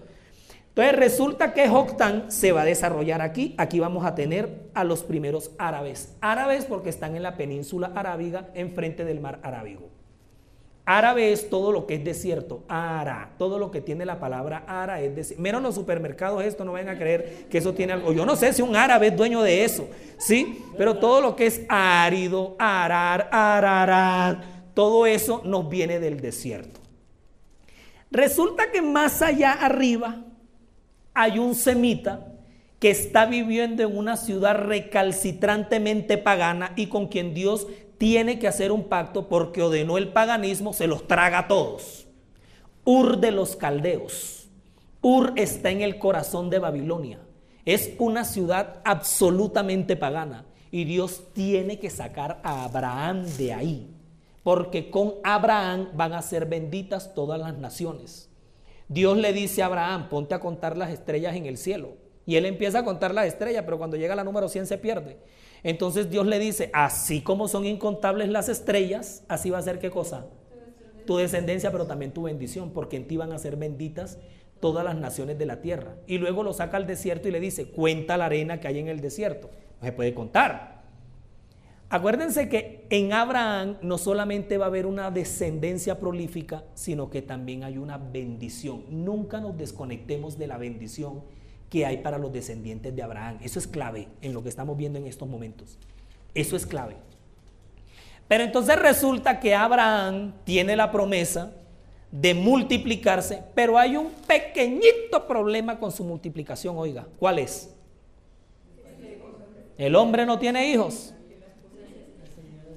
Entonces 0.69 0.95
resulta 0.95 1.53
que 1.53 1.69
Joktan 1.69 2.31
se 2.31 2.51
va 2.51 2.63
a 2.63 2.65
desarrollar 2.65 3.21
aquí. 3.21 3.53
Aquí 3.59 3.79
vamos 3.79 4.05
a 4.05 4.15
tener 4.15 4.71
a 4.73 4.83
los 4.83 5.03
primeros 5.03 5.51
árabes. 5.59 6.17
Árabes 6.19 6.65
porque 6.65 6.89
están 6.89 7.15
en 7.15 7.21
la 7.21 7.37
península 7.37 7.91
arábiga, 7.93 8.49
enfrente 8.55 9.05
del 9.05 9.19
mar 9.19 9.39
Arábigo. 9.43 9.91
Árabe 10.85 11.31
es 11.31 11.49
todo 11.49 11.71
lo 11.71 11.87
que 11.87 11.95
es 11.95 12.03
desierto. 12.03 12.63
Ara. 12.67 13.31
Todo 13.37 13.57
lo 13.57 13.71
que 13.71 13.79
tiene 13.79 14.05
la 14.05 14.19
palabra 14.19 14.63
ara 14.67 15.01
es 15.01 15.15
desierto. 15.15 15.41
Menos 15.41 15.61
los 15.61 15.75
supermercados, 15.75 16.43
esto 16.43 16.65
no 16.65 16.73
vayan 16.73 16.89
a 16.89 16.97
creer 16.97 17.45
que 17.49 17.57
eso 17.57 17.73
tiene 17.73 17.93
algo. 17.93 18.11
Yo 18.11 18.25
no 18.25 18.35
sé 18.35 18.51
si 18.51 18.61
un 18.61 18.75
árabe 18.75 19.07
es 19.07 19.15
dueño 19.15 19.41
de 19.41 19.63
eso. 19.63 19.87
¿Sí? 20.17 20.61
Pero 20.77 20.97
todo 20.97 21.21
lo 21.21 21.35
que 21.35 21.45
es 21.45 21.61
árido, 21.69 22.55
arar, 22.59 23.29
ararar, 23.31 24.43
todo 24.73 25.05
eso 25.05 25.41
nos 25.45 25.69
viene 25.69 25.99
del 25.99 26.19
desierto. 26.19 26.81
Resulta 28.11 28.69
que 28.71 28.81
más 28.81 29.21
allá 29.21 29.53
arriba 29.53 30.23
hay 31.13 31.39
un 31.39 31.55
semita 31.55 32.27
que 32.79 32.91
está 32.91 33.25
viviendo 33.25 33.81
en 33.81 33.97
una 33.97 34.17
ciudad 34.17 34.55
recalcitrantemente 34.55 36.17
pagana 36.17 36.73
y 36.75 36.87
con 36.87 37.07
quien 37.07 37.33
Dios 37.33 37.67
tiene 38.03 38.37
que 38.37 38.49
hacer 38.49 38.73
un 38.73 38.89
pacto 38.89 39.29
porque 39.29 39.63
ordenó 39.63 39.97
el 39.97 40.09
paganismo, 40.09 40.73
se 40.73 40.87
los 40.87 41.07
traga 41.07 41.39
a 41.39 41.47
todos. 41.47 42.05
Ur 42.83 43.19
de 43.19 43.31
los 43.31 43.55
caldeos. 43.55 44.49
Ur 45.01 45.31
está 45.37 45.69
en 45.69 45.79
el 45.79 45.99
corazón 45.99 46.49
de 46.49 46.59
Babilonia. 46.59 47.21
Es 47.63 47.93
una 47.99 48.25
ciudad 48.25 48.81
absolutamente 48.83 49.95
pagana 49.95 50.43
y 50.69 50.83
Dios 50.83 51.27
tiene 51.31 51.79
que 51.79 51.89
sacar 51.89 52.41
a 52.43 52.65
Abraham 52.65 53.23
de 53.37 53.53
ahí, 53.53 53.95
porque 54.43 54.91
con 54.91 55.13
Abraham 55.23 55.87
van 55.93 56.11
a 56.11 56.21
ser 56.21 56.45
benditas 56.45 57.13
todas 57.13 57.39
las 57.39 57.57
naciones. 57.57 58.29
Dios 58.89 59.17
le 59.17 59.31
dice 59.31 59.63
a 59.63 59.67
Abraham, 59.67 60.09
ponte 60.09 60.35
a 60.35 60.41
contar 60.41 60.75
las 60.75 60.89
estrellas 60.89 61.37
en 61.37 61.45
el 61.45 61.57
cielo. 61.57 61.93
Y 62.25 62.35
él 62.35 62.45
empieza 62.47 62.79
a 62.79 62.83
contar 62.83 63.13
las 63.13 63.27
estrellas, 63.27 63.63
pero 63.63 63.77
cuando 63.77 63.95
llega 63.95 64.11
a 64.11 64.17
la 64.17 64.25
número 64.25 64.49
100 64.49 64.67
se 64.67 64.77
pierde. 64.77 65.19
Entonces 65.63 66.09
Dios 66.09 66.27
le 66.27 66.39
dice, 66.39 66.69
así 66.73 67.21
como 67.21 67.47
son 67.47 67.65
incontables 67.65 68.29
las 68.29 68.49
estrellas, 68.49 69.23
así 69.29 69.49
va 69.49 69.59
a 69.59 69.61
ser 69.61 69.79
qué 69.79 69.89
cosa? 69.89 70.27
Tu 71.05 71.17
descendencia, 71.17 71.71
pero 71.71 71.87
también 71.87 72.11
tu 72.11 72.23
bendición, 72.23 72.71
porque 72.71 72.97
en 72.97 73.07
ti 73.07 73.17
van 73.17 73.31
a 73.31 73.39
ser 73.39 73.55
benditas 73.55 74.19
todas 74.59 74.83
las 74.83 74.95
naciones 74.95 75.37
de 75.37 75.45
la 75.45 75.61
tierra. 75.61 75.95
Y 76.07 76.17
luego 76.17 76.43
lo 76.43 76.53
saca 76.53 76.77
al 76.77 76.87
desierto 76.87 77.27
y 77.27 77.31
le 77.31 77.39
dice, 77.39 77.67
cuenta 77.67 78.17
la 78.17 78.25
arena 78.25 78.59
que 78.59 78.67
hay 78.67 78.79
en 78.79 78.87
el 78.87 79.01
desierto. 79.01 79.49
No 79.79 79.87
se 79.87 79.91
puede 79.93 80.13
contar. 80.13 80.83
Acuérdense 81.89 82.49
que 82.49 82.87
en 82.89 83.13
Abraham 83.13 83.77
no 83.81 83.97
solamente 83.97 84.57
va 84.57 84.65
a 84.65 84.67
haber 84.69 84.85
una 84.85 85.11
descendencia 85.11 85.99
prolífica, 85.99 86.63
sino 86.73 87.09
que 87.09 87.21
también 87.21 87.63
hay 87.63 87.77
una 87.77 87.97
bendición. 87.97 88.83
Nunca 88.89 89.39
nos 89.39 89.57
desconectemos 89.57 90.37
de 90.37 90.47
la 90.47 90.57
bendición 90.57 91.23
que 91.73 91.87
hay 91.87 91.97
para 91.97 92.19
los 92.19 92.31
descendientes 92.31 92.95
de 92.95 93.01
Abraham. 93.01 93.39
Eso 93.41 93.57
es 93.57 93.65
clave 93.65 94.07
en 94.21 94.31
lo 94.31 94.43
que 94.43 94.49
estamos 94.49 94.77
viendo 94.77 94.99
en 94.99 95.07
estos 95.07 95.27
momentos. 95.27 95.79
Eso 96.35 96.55
es 96.55 96.67
clave. 96.67 96.97
Pero 98.27 98.43
entonces 98.43 98.75
resulta 98.77 99.39
que 99.39 99.55
Abraham 99.55 100.35
tiene 100.43 100.75
la 100.75 100.91
promesa 100.91 101.51
de 102.11 102.35
multiplicarse, 102.35 103.41
pero 103.55 103.79
hay 103.79 103.97
un 103.97 104.11
pequeñito 104.27 105.25
problema 105.27 105.79
con 105.79 105.91
su 105.91 106.03
multiplicación, 106.03 106.77
oiga, 106.77 107.07
¿cuál 107.17 107.39
es? 107.39 107.73
El 109.75 109.95
hombre 109.95 110.27
no 110.27 110.37
tiene 110.37 110.69
hijos. 110.69 111.15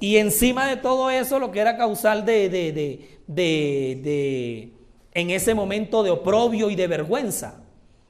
Y 0.00 0.16
encima 0.16 0.68
de 0.68 0.78
todo 0.78 1.10
eso, 1.10 1.38
lo 1.38 1.52
que 1.52 1.60
era 1.60 1.76
causal 1.76 2.24
de, 2.24 2.48
de, 2.48 2.72
de, 2.72 4.00
de 4.02 4.72
en 5.12 5.28
ese 5.28 5.54
momento 5.54 6.02
de 6.02 6.08
oprobio 6.08 6.70
y 6.70 6.76
de 6.76 6.86
vergüenza, 6.86 7.65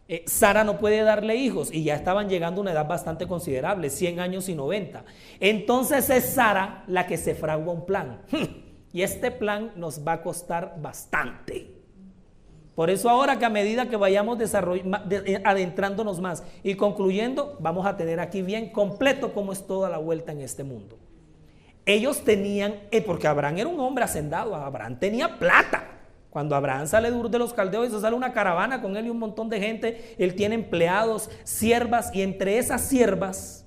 eh, 0.08 0.24
Sara 0.26 0.62
no 0.62 0.78
puede 0.78 1.02
darle 1.02 1.36
hijos 1.36 1.72
y 1.72 1.82
ya 1.82 1.96
estaban 1.96 2.28
llegando 2.28 2.60
a 2.60 2.62
una 2.62 2.72
edad 2.72 2.86
bastante 2.86 3.26
considerable, 3.26 3.90
100 3.90 4.20
años 4.20 4.48
y 4.48 4.54
90. 4.54 5.04
Entonces 5.40 6.08
es 6.10 6.26
Sara 6.26 6.84
la 6.86 7.06
que 7.06 7.16
se 7.16 7.34
fragua 7.34 7.72
un 7.72 7.86
plan. 7.86 8.22
Y 8.92 9.02
este 9.02 9.30
plan 9.30 9.72
nos 9.76 10.06
va 10.06 10.12
a 10.12 10.22
costar 10.22 10.76
bastante. 10.80 11.70
Por 12.74 12.88
eso 12.88 13.10
ahora 13.10 13.38
que 13.38 13.44
a 13.44 13.50
medida 13.50 13.90
que 13.90 13.96
vayamos 13.96 14.38
eh, 14.40 15.42
adentrándonos 15.44 16.18
más 16.20 16.42
y 16.62 16.76
concluyendo, 16.76 17.58
vamos 17.60 17.84
a 17.84 17.98
tener 17.98 18.20
aquí 18.20 18.40
bien 18.40 18.70
completo 18.70 19.34
cómo 19.34 19.52
es 19.52 19.66
toda 19.66 19.90
la 19.90 19.98
vuelta 19.98 20.32
en 20.32 20.40
este 20.40 20.64
mundo. 20.64 20.98
Ellos 21.84 22.24
tenían, 22.24 22.74
eh, 22.90 23.02
porque 23.02 23.26
Abraham 23.26 23.58
era 23.58 23.68
un 23.68 23.80
hombre 23.80 24.04
hacendado, 24.04 24.54
Abraham 24.54 24.98
tenía 24.98 25.38
plata. 25.38 25.95
Cuando 26.36 26.54
Abraham 26.54 26.86
sale 26.86 27.10
de 27.10 27.38
los 27.38 27.54
caldeos, 27.54 27.88
y 27.88 27.98
sale 27.98 28.14
una 28.14 28.34
caravana 28.34 28.82
con 28.82 28.94
él 28.94 29.06
y 29.06 29.08
un 29.08 29.18
montón 29.18 29.48
de 29.48 29.58
gente. 29.58 30.14
Él 30.18 30.34
tiene 30.34 30.54
empleados, 30.54 31.30
siervas, 31.44 32.10
y 32.12 32.20
entre 32.20 32.58
esas 32.58 32.82
siervas, 32.82 33.64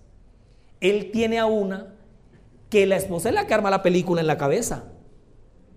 él 0.80 1.10
tiene 1.10 1.40
a 1.40 1.48
una 1.48 1.96
que 2.70 2.86
la 2.86 2.98
esposa 2.98 3.30
es 3.30 3.34
la 3.34 3.48
que 3.48 3.56
arma 3.56 3.72
la 3.72 3.82
película 3.82 4.22
en 4.22 4.28
la 4.28 4.38
cabeza. 4.38 4.84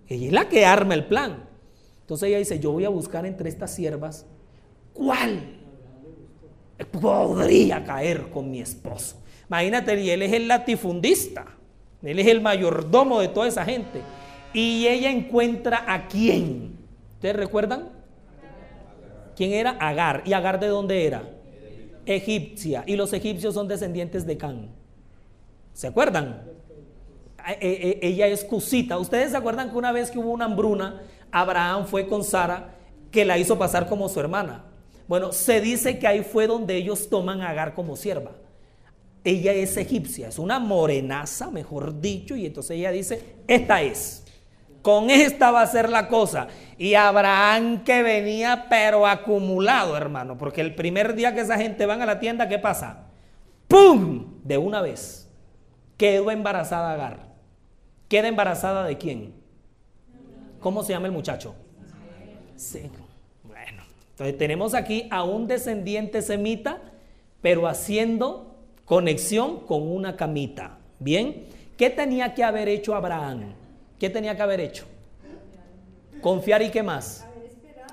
Ella 0.07 0.27
es 0.27 0.33
la 0.33 0.49
que 0.49 0.67
arma 0.67 0.93
el 0.93 1.05
plan. 1.05 1.49
Entonces 2.01 2.29
ella 2.29 2.37
dice, 2.37 2.59
yo 2.59 2.71
voy 2.71 2.85
a 2.85 2.89
buscar 2.89 3.25
entre 3.25 3.49
estas 3.49 3.73
siervas 3.73 4.27
cuál 4.93 5.41
podría 7.01 7.83
caer 7.85 8.29
con 8.29 8.51
mi 8.51 8.61
esposo. 8.61 9.19
Imagínate, 9.47 9.99
y 9.99 10.11
él 10.11 10.21
es 10.21 10.33
el 10.33 10.47
latifundista, 10.47 11.57
él 12.03 12.19
es 12.19 12.27
el 12.27 12.39
mayordomo 12.39 13.19
de 13.19 13.29
toda 13.29 13.47
esa 13.47 13.65
gente. 13.65 13.99
Y 14.53 14.85
ella 14.85 15.09
encuentra 15.09 15.85
a 15.87 16.07
quién. 16.07 16.72
¿Ustedes 17.23 17.37
recuerdan? 17.37 17.87
¿Quién 19.37 19.53
era? 19.53 19.77
Agar. 19.79 20.23
¿Y 20.25 20.33
Agar 20.33 20.59
de 20.59 20.67
dónde 20.67 21.05
era? 21.05 21.23
Egipcia. 22.05 22.83
Y 22.85 22.97
los 22.97 23.13
egipcios 23.13 23.53
son 23.53 23.65
descendientes 23.65 24.25
de 24.25 24.37
Can. 24.37 24.67
¿Se 25.71 25.87
acuerdan? 25.87 26.41
Eh, 27.47 27.57
eh, 27.61 27.79
eh, 27.81 27.99
ella 28.01 28.27
es 28.27 28.43
cusita. 28.43 28.97
¿Ustedes 28.97 29.31
se 29.31 29.37
acuerdan 29.37 29.71
que 29.71 29.77
una 29.77 29.93
vez 29.93 30.11
que 30.11 30.19
hubo 30.19 30.31
una 30.31 30.43
hambruna, 30.43 31.01
Abraham 31.31 31.85
fue 31.85 32.07
con 32.07 32.25
Sara 32.25 32.75
que 33.09 33.23
la 33.23 33.37
hizo 33.37 33.57
pasar 33.57 33.87
como 33.87 34.09
su 34.09 34.19
hermana? 34.19 34.65
Bueno, 35.07 35.31
se 35.31 35.61
dice 35.61 35.99
que 35.99 36.07
ahí 36.07 36.23
fue 36.23 36.45
donde 36.45 36.75
ellos 36.75 37.09
toman 37.09 37.39
a 37.39 37.51
Agar 37.51 37.73
como 37.73 37.95
sierva. 37.95 38.31
Ella 39.23 39.53
es 39.53 39.77
egipcia, 39.77 40.27
es 40.27 40.39
una 40.39 40.59
morenaza, 40.59 41.49
mejor 41.49 42.01
dicho, 42.01 42.35
y 42.35 42.47
entonces 42.47 42.71
ella 42.71 42.91
dice, 42.91 43.37
esta 43.47 43.81
es. 43.81 44.22
Con 44.83 45.09
esta 45.09 45.49
va 45.49 45.61
a 45.61 45.67
ser 45.67 45.89
la 45.89 46.09
cosa. 46.09 46.47
Y 46.77 46.93
Abraham 46.95 47.85
que 47.85 48.03
venía 48.03 48.67
pero 48.69 49.07
acumulado, 49.07 49.95
hermano, 49.95 50.37
porque 50.37 50.59
el 50.59 50.75
primer 50.75 51.15
día 51.15 51.33
que 51.33 51.39
esa 51.39 51.57
gente 51.57 51.85
van 51.85 52.01
a 52.01 52.05
la 52.05 52.19
tienda, 52.19 52.49
¿qué 52.49 52.59
pasa? 52.59 53.05
¡Pum! 53.69 54.41
De 54.43 54.57
una 54.57 54.81
vez. 54.81 55.29
Quedó 55.95 56.29
embarazada 56.31 56.91
Agar. 56.91 57.33
¿Queda 58.09 58.27
embarazada 58.27 58.83
de 58.83 58.97
quién? 58.97 59.33
¿Cómo 60.59 60.83
se 60.83 60.91
llama 60.91 61.07
el 61.07 61.13
muchacho? 61.13 61.55
Sí. 62.57 62.91
Bueno, 63.43 63.83
entonces 64.11 64.37
tenemos 64.37 64.73
aquí 64.73 65.07
a 65.11 65.23
un 65.23 65.47
descendiente 65.47 66.21
semita, 66.21 66.81
pero 67.41 67.67
haciendo 67.69 68.57
conexión 68.83 69.61
con 69.65 69.89
una 69.89 70.17
camita. 70.17 70.77
¿Bien? 70.99 71.45
¿Qué 71.77 71.89
tenía 71.89 72.33
que 72.33 72.43
haber 72.43 72.67
hecho 72.67 72.95
Abraham? 72.95 73.62
¿Qué 74.03 74.09
tenía 74.09 74.35
que 74.35 74.41
haber 74.41 74.59
hecho? 74.59 74.83
Confiar 76.19 76.61
y 76.61 76.69
qué 76.71 76.83
más? 76.83 77.25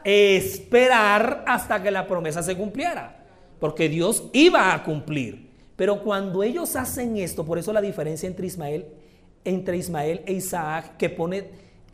Esperar 0.03 1.44
hasta 1.46 1.81
que 1.81 1.92
la 1.92 2.09
promesa 2.09 2.42
se 2.42 2.57
cumpliera. 2.57 3.25
Porque 3.61 3.88
Dios 3.88 4.25
iba 4.33 4.75
a 4.75 4.83
cumplir. 4.83 5.53
Pero 5.77 6.03
cuando 6.03 6.42
ellos 6.42 6.75
hacen 6.75 7.16
esto, 7.16 7.46
por 7.46 7.61
eso 7.61 7.73
la 7.73 7.81
diferencia 7.81 8.27
entre 8.27 8.49
Ismael, 8.49 8.88
entre 9.44 9.77
Ismael 9.77 10.25
e 10.27 10.33
Isaac, 10.33 10.96
que 10.96 11.11
pone, 11.11 11.44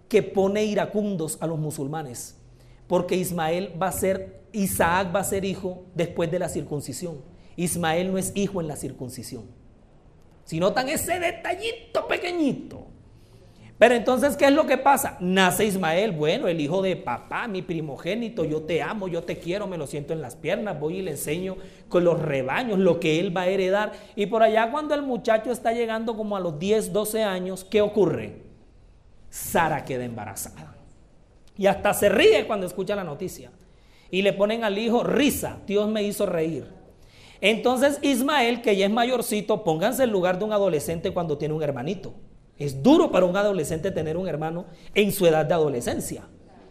que 0.09 0.23
pone 0.23 0.65
iracundos 0.65 1.37
a 1.43 1.47
los 1.47 1.59
musulmanes. 1.59 2.39
Porque 2.87 3.17
Ismael 3.17 3.75
va 3.79 3.89
a 3.89 3.93
ser, 3.93 4.45
Isaac 4.53 5.15
va 5.15 5.21
a 5.21 5.25
ser 5.25 5.45
hijo 5.45 5.85
después 5.95 6.31
de 6.31 6.39
la 6.39 6.49
circuncisión. 6.49 7.21
Ismael 7.55 8.11
no 8.11 8.17
es 8.17 8.33
hijo 8.35 8.63
en 8.63 8.69
la 8.69 8.77
circuncisión. 8.77 9.45
Si 10.47 10.59
notan 10.59 10.89
ese 10.89 11.21
detallito 11.21 12.09
pequeñito, 12.09 12.96
pero 13.79 13.95
entonces, 13.95 14.37
¿qué 14.37 14.47
es 14.47 14.53
lo 14.53 14.67
que 14.67 14.79
pasa? 14.79 15.19
Nace 15.21 15.67
Ismael, 15.67 16.13
bueno, 16.13 16.49
el 16.49 16.61
hijo 16.63 16.81
de 16.81 16.97
papá, 16.97 17.47
mi 17.47 17.61
primogénito, 17.61 18.45
yo 18.45 18.63
te 18.63 18.81
amo, 18.81 19.07
yo 19.07 19.23
te 19.23 19.39
quiero, 19.39 19.67
me 19.67 19.77
lo 19.77 19.87
siento 19.87 20.15
en 20.15 20.23
las 20.23 20.35
piernas, 20.35 20.81
voy 20.81 20.99
y 20.99 21.03
le 21.03 21.11
enseño 21.11 21.57
con 21.91 22.03
los 22.03 22.19
rebaños 22.19 22.79
lo 22.79 22.99
que 22.99 23.21
él 23.21 23.37
va 23.37 23.43
a 23.43 23.49
heredar. 23.49 23.93
Y 24.15 24.27
por 24.27 24.43
allá 24.43 24.71
cuando 24.71 24.95
el 24.95 25.03
muchacho 25.03 25.53
está 25.53 25.73
llegando 25.73 26.17
como 26.17 26.39
a 26.39 26.41
los 26.41 26.59
10, 26.59 26.95
12 26.95 27.23
años, 27.23 27.65
¿qué 27.65 27.83
ocurre? 27.83 28.41
Sara 29.29 29.85
queda 29.85 30.05
embarazada. 30.05 30.75
Y 31.59 31.67
hasta 31.67 31.93
se 31.93 32.09
ríe 32.09 32.47
cuando 32.47 32.67
escucha 32.67 32.97
la 32.97 33.05
noticia. 33.05 33.51
Y 34.11 34.23
le 34.23 34.33
ponen 34.33 34.65
al 34.65 34.79
hijo 34.79 35.03
risa, 35.03 35.59
Dios 35.67 35.87
me 35.89 36.03
hizo 36.03 36.25
reír. 36.25 36.67
Entonces 37.43 37.99
Ismael, 38.01 38.63
que 38.63 38.75
ya 38.75 38.87
es 38.87 38.93
mayorcito, 38.93 39.65
pónganse 39.65 40.05
en 40.05 40.11
lugar 40.11 40.39
de 40.39 40.47
un 40.47 40.53
adolescente 40.55 41.11
cuando 41.13 41.37
tiene 41.37 41.53
un 41.53 41.63
hermanito. 41.63 42.15
Es 42.59 42.83
duro 42.83 43.11
para 43.11 43.27
un 43.27 43.37
adolescente 43.37 43.91
tener 43.91 44.17
un 44.17 44.29
hermano 44.29 44.67
en 44.95 45.13
su 45.13 45.27
edad 45.27 45.45
de 45.45 45.55
adolescencia. 45.55 46.25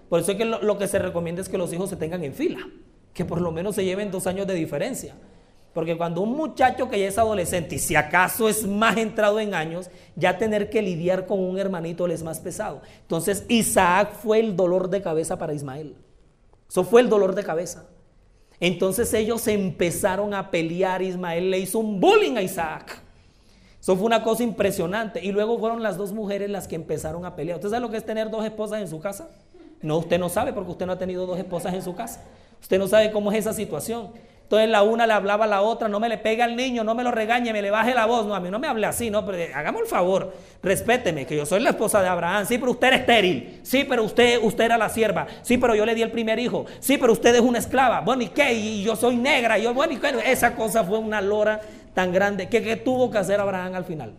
Por 0.10 0.20
eso 0.20 0.32
es 0.32 0.38
que 0.38 0.46
lo, 0.46 0.78
que 0.78 0.88
se 0.88 1.00
recomienda 1.00 1.42
es 1.42 1.50
que 1.50 1.58
los 1.58 1.72
hijos 1.74 1.90
se 1.90 1.96
tengan 1.96 2.24
en 2.24 2.34
fila, 2.34 2.60
que 3.14 3.26
por 3.26 3.42
lo 3.42 3.52
menos 3.52 3.76
se 3.76 3.86
lleven 3.86 4.12
dos 4.12 4.28
años 4.28 4.48
de 4.48 4.54
diferencia. 4.54 5.16
Porque 5.74 5.98
cuando 5.98 6.22
un 6.22 6.38
muchacho 6.38 6.90
que 6.90 7.00
ya 7.00 7.08
es 7.08 7.18
adolescente 7.18 7.76
y 7.76 7.80
si 7.80 7.96
acaso 7.96 8.48
es 8.48 8.66
más 8.66 8.96
entrado 8.98 9.40
en 9.40 9.54
años, 9.54 9.90
ya 10.16 10.38
tener 10.38 10.70
que 10.70 10.82
lidiar 10.82 11.26
con 11.26 11.40
un 11.40 11.60
hermanito 11.60 12.08
le 12.08 12.14
es 12.14 12.24
más 12.24 12.40
pesado. 12.40 12.82
Entonces 13.02 13.46
Isaac 13.50 14.14
fue 14.24 14.40
el 14.40 14.56
dolor 14.56 14.90
de 14.90 15.02
cabeza 15.02 15.38
para 15.38 15.54
Ismael. 15.54 15.96
Eso 16.70 16.84
fue 16.86 17.02
el 17.02 17.10
dolor 17.10 17.36
de 17.36 17.44
cabeza. 17.44 17.88
Entonces 18.60 19.14
ellos 19.14 19.48
empezaron 19.48 20.34
a 20.34 20.50
pelear. 20.50 21.02
Ismael 21.02 21.52
le 21.52 21.60
hizo 21.60 21.80
un 21.80 22.00
bullying 22.00 22.38
a 22.38 22.42
Isaac. 22.42 23.02
Eso 23.86 23.96
fue 23.96 24.08
una 24.08 24.24
cosa 24.24 24.42
impresionante. 24.42 25.24
Y 25.24 25.32
luego 25.32 25.60
fueron 25.60 25.84
las 25.84 25.96
dos 25.96 26.12
mujeres 26.12 26.50
las 26.50 26.68
que 26.68 26.74
empezaron 26.74 27.24
a 27.24 27.36
pelear. 27.36 27.58
¿Usted 27.58 27.70
sabe 27.70 27.82
lo 27.82 27.92
que 27.92 27.98
es 27.98 28.04
tener 28.04 28.32
dos 28.32 28.44
esposas 28.44 28.82
en 28.82 28.88
su 28.88 29.00
casa? 29.00 29.30
No, 29.84 30.00
usted 30.00 30.18
no 30.18 30.28
sabe 30.28 30.54
porque 30.54 30.72
usted 30.72 30.88
no 30.88 30.94
ha 30.94 30.98
tenido 30.98 31.28
dos 31.28 31.38
esposas 31.38 31.72
en 31.72 31.84
su 31.84 31.94
casa. 31.94 32.24
Usted 32.60 32.80
no 32.80 32.88
sabe 32.88 33.12
cómo 33.12 33.32
es 33.32 33.38
esa 33.38 33.54
situación. 33.54 34.10
Entonces 34.42 34.70
la 34.70 34.82
una 34.82 35.06
le 35.06 35.14
hablaba 35.14 35.46
a 35.46 35.48
la 35.48 35.62
otra, 35.62 35.88
no 35.88 36.00
me 36.00 36.10
le 36.10 36.18
pegue 36.18 36.42
al 36.42 36.56
niño, 36.56 36.84
no 36.84 36.96
me 36.96 37.04
lo 37.04 37.12
regañe, 37.12 37.54
me 37.54 37.62
le 37.62 37.70
baje 37.70 37.94
la 37.94 38.08
voz. 38.08 38.26
No, 38.26 38.34
a 38.34 38.40
mí 38.40 38.50
no 38.50 38.58
me 38.58 38.68
hable 38.68 38.88
así, 38.88 39.12
no, 39.12 39.24
pero 39.24 39.38
hagamos 39.54 39.84
el 39.84 39.88
favor, 39.88 40.34
respéteme, 40.64 41.28
que 41.28 41.38
yo 41.38 41.46
soy 41.46 41.60
la 41.60 41.70
esposa 41.70 42.02
de 42.02 42.08
Abraham. 42.08 42.48
Sí, 42.48 42.58
pero 42.58 42.72
usted 42.72 42.88
era 42.88 42.96
estéril. 42.96 43.60
Sí, 43.62 43.86
pero 43.88 44.04
usted, 44.04 44.40
usted 44.42 44.64
era 44.64 44.80
la 44.80 44.90
sierva. 44.90 45.28
Sí, 45.44 45.60
pero 45.60 45.76
yo 45.76 45.86
le 45.86 45.94
di 45.94 46.02
el 46.02 46.10
primer 46.10 46.40
hijo. 46.40 46.66
Sí, 46.80 46.98
pero 46.98 47.14
usted 47.14 47.36
es 47.36 47.42
una 47.42 47.60
esclava. 47.60 48.02
Bueno, 48.02 48.24
¿y 48.24 48.30
qué? 48.30 48.52
Y 48.52 48.84
yo 48.84 48.96
soy 48.96 49.16
negra. 49.16 49.60
Yo, 49.60 49.76
bueno, 49.76 49.94
¿y 49.94 49.98
qué? 49.98 50.12
Esa 50.26 50.56
cosa 50.56 50.84
fue 50.84 50.98
una 50.98 51.22
lora 51.22 51.62
tan 51.96 52.14
grande. 52.14 52.48
¿Qué, 52.48 52.62
¿Qué 52.62 52.76
tuvo 52.76 53.10
que 53.10 53.18
hacer 53.18 53.40
Abraham 53.40 53.74
al 53.74 53.86
final? 53.86 54.14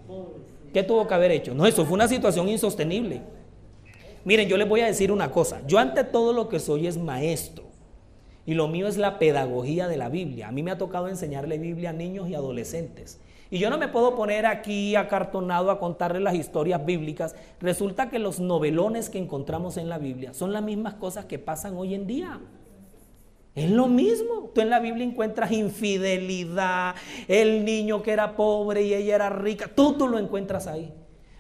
¿Qué 0.72 0.82
tuvo 0.82 1.06
que 1.06 1.14
haber 1.14 1.30
hecho? 1.30 1.54
No, 1.54 1.66
eso 1.66 1.84
fue 1.84 1.94
una 1.94 2.08
situación 2.08 2.48
insostenible. 2.48 3.22
Miren, 4.24 4.48
yo 4.48 4.56
les 4.56 4.68
voy 4.68 4.80
a 4.80 4.86
decir 4.86 5.12
una 5.12 5.30
cosa. 5.30 5.62
Yo 5.68 5.78
ante 5.78 6.02
todo 6.02 6.32
lo 6.32 6.48
que 6.48 6.58
soy 6.58 6.88
es 6.88 6.98
maestro. 6.98 7.64
Y 8.44 8.54
lo 8.54 8.66
mío 8.66 8.88
es 8.88 8.96
la 8.96 9.18
pedagogía 9.18 9.86
de 9.86 9.96
la 9.96 10.08
Biblia. 10.08 10.48
A 10.48 10.52
mí 10.52 10.62
me 10.62 10.72
ha 10.72 10.78
tocado 10.78 11.08
enseñarle 11.08 11.58
Biblia 11.58 11.90
a 11.90 11.92
niños 11.92 12.28
y 12.28 12.34
adolescentes. 12.34 13.20
Y 13.50 13.58
yo 13.58 13.70
no 13.70 13.78
me 13.78 13.88
puedo 13.88 14.16
poner 14.16 14.46
aquí 14.46 14.96
acartonado 14.96 15.70
a 15.70 15.78
contarles 15.78 16.22
las 16.22 16.34
historias 16.34 16.84
bíblicas. 16.84 17.36
Resulta 17.60 18.10
que 18.10 18.18
los 18.18 18.40
novelones 18.40 19.10
que 19.10 19.18
encontramos 19.18 19.76
en 19.76 19.88
la 19.88 19.98
Biblia 19.98 20.34
son 20.34 20.52
las 20.52 20.62
mismas 20.62 20.94
cosas 20.94 21.26
que 21.26 21.38
pasan 21.38 21.76
hoy 21.76 21.94
en 21.94 22.06
día. 22.06 22.40
Es 23.56 23.70
lo 23.70 23.88
mismo. 23.88 24.50
Tú 24.54 24.60
en 24.60 24.70
la 24.70 24.78
Biblia 24.78 25.04
encuentras 25.04 25.50
infidelidad, 25.50 26.94
el 27.26 27.64
niño 27.64 28.02
que 28.02 28.12
era 28.12 28.36
pobre 28.36 28.82
y 28.82 28.94
ella 28.94 29.16
era 29.16 29.30
rica. 29.30 29.68
Tú, 29.74 29.94
tú 29.94 30.06
lo 30.06 30.18
encuentras 30.18 30.66
ahí. 30.66 30.92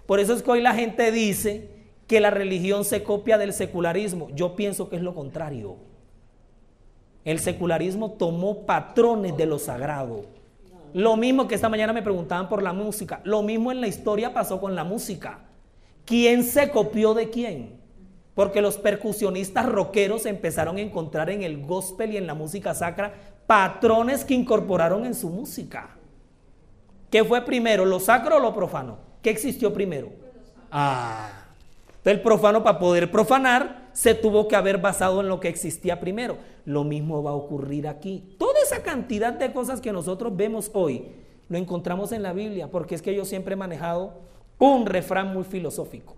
Por 0.06 0.18
eso 0.18 0.32
es 0.32 0.42
que 0.42 0.50
hoy 0.50 0.62
la 0.62 0.74
gente 0.74 1.12
dice 1.12 1.68
que 2.06 2.20
la 2.20 2.30
religión 2.30 2.84
se 2.84 3.02
copia 3.02 3.36
del 3.36 3.52
secularismo. 3.52 4.28
Yo 4.34 4.56
pienso 4.56 4.88
que 4.88 4.96
es 4.96 5.02
lo 5.02 5.14
contrario. 5.14 5.76
El 7.24 7.38
secularismo 7.38 8.12
tomó 8.12 8.64
patrones 8.64 9.36
de 9.36 9.46
lo 9.46 9.58
sagrado. 9.58 10.24
Lo 10.94 11.16
mismo 11.16 11.46
que 11.46 11.54
esta 11.54 11.68
mañana 11.68 11.92
me 11.92 12.02
preguntaban 12.02 12.48
por 12.48 12.62
la 12.62 12.72
música. 12.72 13.20
Lo 13.24 13.42
mismo 13.42 13.72
en 13.72 13.82
la 13.82 13.88
historia 13.88 14.32
pasó 14.32 14.58
con 14.58 14.74
la 14.74 14.84
música. 14.84 15.40
¿Quién 16.06 16.44
se 16.44 16.70
copió 16.70 17.12
de 17.12 17.28
quién? 17.28 17.85
Porque 18.36 18.60
los 18.60 18.76
percusionistas 18.76 19.66
rockeros 19.66 20.26
empezaron 20.26 20.76
a 20.76 20.82
encontrar 20.82 21.30
en 21.30 21.42
el 21.42 21.64
gospel 21.64 22.12
y 22.12 22.18
en 22.18 22.26
la 22.26 22.34
música 22.34 22.74
sacra 22.74 23.14
patrones 23.46 24.26
que 24.26 24.34
incorporaron 24.34 25.06
en 25.06 25.14
su 25.14 25.30
música. 25.30 25.96
¿Qué 27.10 27.24
fue 27.24 27.40
primero, 27.46 27.86
lo 27.86 27.98
sacro 27.98 28.36
o 28.36 28.40
lo 28.40 28.54
profano? 28.54 28.98
¿Qué 29.22 29.30
existió 29.30 29.72
primero? 29.72 30.10
Ah, 30.70 31.46
el 32.04 32.20
profano 32.20 32.62
para 32.62 32.78
poder 32.78 33.10
profanar 33.10 33.88
se 33.94 34.14
tuvo 34.14 34.48
que 34.48 34.54
haber 34.54 34.76
basado 34.78 35.22
en 35.22 35.28
lo 35.28 35.40
que 35.40 35.48
existía 35.48 35.98
primero. 35.98 36.36
Lo 36.66 36.84
mismo 36.84 37.22
va 37.22 37.30
a 37.30 37.34
ocurrir 37.34 37.88
aquí. 37.88 38.36
Toda 38.38 38.60
esa 38.62 38.82
cantidad 38.82 39.32
de 39.32 39.50
cosas 39.54 39.80
que 39.80 39.92
nosotros 39.92 40.36
vemos 40.36 40.70
hoy 40.74 41.06
lo 41.48 41.56
encontramos 41.56 42.12
en 42.12 42.22
la 42.22 42.34
Biblia, 42.34 42.70
porque 42.70 42.94
es 42.94 43.00
que 43.00 43.14
yo 43.14 43.24
siempre 43.24 43.54
he 43.54 43.56
manejado 43.56 44.12
un 44.58 44.84
refrán 44.84 45.32
muy 45.32 45.44
filosófico. 45.44 46.16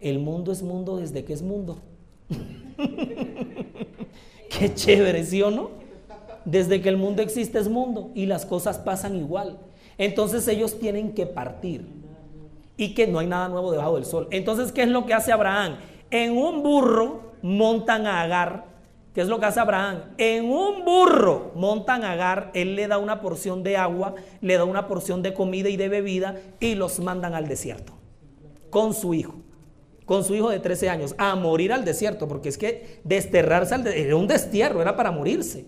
El 0.00 0.18
mundo 0.18 0.52
es 0.52 0.62
mundo 0.62 0.96
desde 0.96 1.24
que 1.24 1.32
es 1.32 1.42
mundo. 1.42 1.78
Qué 4.48 4.74
chévere, 4.74 5.24
¿sí 5.24 5.42
o 5.42 5.50
no? 5.50 5.70
Desde 6.44 6.80
que 6.80 6.88
el 6.88 6.96
mundo 6.96 7.22
existe 7.22 7.58
es 7.58 7.68
mundo 7.68 8.10
y 8.14 8.26
las 8.26 8.46
cosas 8.46 8.78
pasan 8.78 9.16
igual. 9.16 9.58
Entonces 9.98 10.48
ellos 10.48 10.78
tienen 10.78 11.12
que 11.12 11.26
partir 11.26 11.86
y 12.76 12.94
que 12.94 13.06
no 13.06 13.18
hay 13.18 13.26
nada 13.26 13.48
nuevo 13.48 13.70
debajo 13.70 13.96
del 13.96 14.06
sol. 14.06 14.26
Entonces, 14.30 14.72
¿qué 14.72 14.82
es 14.82 14.88
lo 14.88 15.04
que 15.04 15.12
hace 15.12 15.32
Abraham? 15.32 15.76
En 16.10 16.36
un 16.36 16.62
burro 16.62 17.34
montan 17.42 18.06
a 18.06 18.22
Agar. 18.22 18.70
¿Qué 19.14 19.20
es 19.20 19.28
lo 19.28 19.38
que 19.38 19.46
hace 19.46 19.60
Abraham? 19.60 20.04
En 20.16 20.50
un 20.50 20.84
burro 20.84 21.52
montan 21.54 22.04
a 22.04 22.12
Agar, 22.12 22.50
él 22.54 22.76
le 22.76 22.88
da 22.88 22.96
una 22.96 23.20
porción 23.20 23.62
de 23.62 23.76
agua, 23.76 24.14
le 24.40 24.56
da 24.56 24.64
una 24.64 24.88
porción 24.88 25.20
de 25.20 25.34
comida 25.34 25.68
y 25.68 25.76
de 25.76 25.88
bebida 25.88 26.36
y 26.60 26.76
los 26.76 27.00
mandan 27.00 27.34
al 27.34 27.48
desierto 27.48 28.00
con 28.70 28.94
su 28.94 29.14
hijo, 29.14 29.34
con 30.10 30.24
su 30.24 30.34
hijo 30.34 30.50
de 30.50 30.58
13 30.58 30.88
años, 30.88 31.14
a 31.18 31.36
morir 31.36 31.72
al 31.72 31.84
desierto, 31.84 32.26
porque 32.26 32.48
es 32.48 32.58
que 32.58 32.98
desterrarse 33.04 33.76
al 33.76 33.86
era 33.86 34.16
un 34.16 34.26
destierro, 34.26 34.82
era 34.82 34.96
para 34.96 35.12
morirse. 35.12 35.66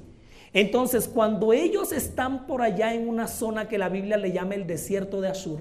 Entonces, 0.53 1.07
cuando 1.07 1.53
ellos 1.53 1.93
están 1.93 2.49
por 2.49 2.61
allá 2.61 2.93
en 2.93 3.09
una 3.09 3.29
zona 3.29 3.69
que 3.69 3.79
la 3.79 3.89
Biblia 3.89 4.17
le 4.17 4.33
llama 4.33 4.57
el 4.57 4.67
desierto 4.67 5.21
de 5.21 5.29
Ashur, 5.29 5.61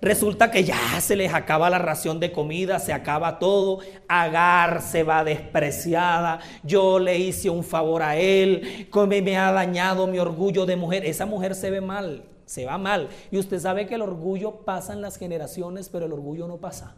Resulta 0.00 0.50
que 0.50 0.64
ya 0.64 1.00
se 1.00 1.14
les 1.14 1.32
acaba 1.32 1.70
la 1.70 1.78
ración 1.78 2.18
de 2.18 2.32
comida, 2.32 2.80
se 2.80 2.92
acaba 2.92 3.38
todo. 3.38 3.78
Agar 4.08 4.82
se 4.82 5.04
va 5.04 5.22
despreciada. 5.22 6.40
Yo 6.64 6.98
le 6.98 7.20
hice 7.20 7.50
un 7.50 7.62
favor 7.62 8.02
a 8.02 8.16
él, 8.16 8.88
me 9.22 9.38
ha 9.38 9.52
dañado 9.52 10.08
mi 10.08 10.18
orgullo 10.18 10.66
de 10.66 10.74
mujer. 10.74 11.04
Esa 11.04 11.24
mujer 11.24 11.54
se 11.54 11.70
ve 11.70 11.80
mal, 11.80 12.24
se 12.46 12.64
va 12.64 12.78
mal. 12.78 13.10
Y 13.30 13.38
usted 13.38 13.60
sabe 13.60 13.86
que 13.86 13.94
el 13.94 14.02
orgullo 14.02 14.64
pasa 14.64 14.92
en 14.92 15.02
las 15.02 15.16
generaciones, 15.18 15.88
pero 15.88 16.06
el 16.06 16.12
orgullo 16.12 16.48
no 16.48 16.56
pasa. 16.56 16.96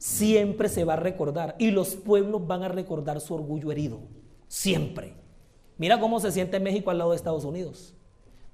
Siempre 0.00 0.68
se 0.70 0.84
va 0.84 0.94
a 0.94 0.96
recordar 0.96 1.56
y 1.58 1.70
los 1.70 1.94
pueblos 1.94 2.46
van 2.46 2.62
a 2.62 2.68
recordar 2.68 3.20
su 3.20 3.34
orgullo 3.34 3.70
herido. 3.70 4.00
Siempre. 4.48 5.14
Mira 5.76 6.00
cómo 6.00 6.18
se 6.20 6.32
siente 6.32 6.58
México 6.58 6.90
al 6.90 6.98
lado 6.98 7.10
de 7.10 7.16
Estados 7.16 7.44
Unidos. 7.44 7.94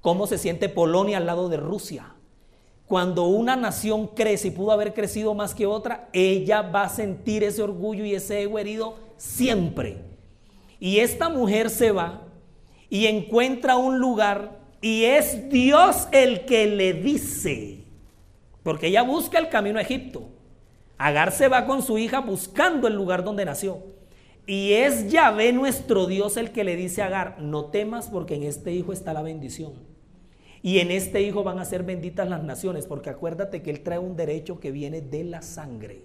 Cómo 0.00 0.26
se 0.26 0.38
siente 0.38 0.68
Polonia 0.68 1.18
al 1.18 1.26
lado 1.26 1.48
de 1.48 1.56
Rusia 1.56 2.16
cuando 2.86 3.24
una 3.24 3.56
nación 3.56 4.06
crece 4.06 4.48
y 4.48 4.52
pudo 4.52 4.70
haber 4.70 4.94
crecido 4.94 5.34
más 5.34 5.54
que 5.54 5.66
otra, 5.66 6.08
ella 6.12 6.62
va 6.62 6.84
a 6.84 6.88
sentir 6.88 7.42
ese 7.42 7.62
orgullo 7.62 8.04
y 8.04 8.14
ese 8.14 8.42
ego 8.42 8.58
herido 8.58 8.94
siempre. 9.16 9.98
Y 10.78 11.00
esta 11.00 11.28
mujer 11.28 11.68
se 11.68 11.90
va 11.90 12.22
y 12.88 13.06
encuentra 13.06 13.76
un 13.76 13.98
lugar 13.98 14.60
y 14.80 15.04
es 15.04 15.48
Dios 15.50 16.06
el 16.12 16.44
que 16.44 16.66
le 16.66 16.92
dice, 16.92 17.84
porque 18.62 18.86
ella 18.86 19.02
busca 19.02 19.38
el 19.38 19.48
camino 19.48 19.80
a 19.80 19.82
Egipto. 19.82 20.28
Agar 20.98 21.32
se 21.32 21.48
va 21.48 21.66
con 21.66 21.82
su 21.82 21.98
hija 21.98 22.20
buscando 22.20 22.88
el 22.88 22.94
lugar 22.94 23.24
donde 23.24 23.44
nació. 23.44 23.78
Y 24.46 24.72
es 24.72 25.10
Yahvé 25.10 25.52
nuestro 25.52 26.06
Dios 26.06 26.36
el 26.36 26.52
que 26.52 26.64
le 26.64 26.76
dice 26.76 27.02
a 27.02 27.06
Agar, 27.06 27.40
no 27.40 27.66
temas 27.66 28.08
porque 28.08 28.36
en 28.36 28.44
este 28.44 28.72
hijo 28.72 28.92
está 28.92 29.12
la 29.12 29.22
bendición. 29.22 29.72
Y 30.62 30.78
en 30.78 30.90
este 30.90 31.22
hijo 31.22 31.44
van 31.44 31.58
a 31.58 31.64
ser 31.64 31.82
benditas 31.82 32.28
las 32.28 32.42
naciones, 32.42 32.86
porque 32.86 33.10
acuérdate 33.10 33.62
que 33.62 33.70
él 33.70 33.82
trae 33.82 33.98
un 33.98 34.16
derecho 34.16 34.58
que 34.58 34.72
viene 34.72 35.00
de 35.00 35.24
la 35.24 35.42
sangre. 35.42 36.02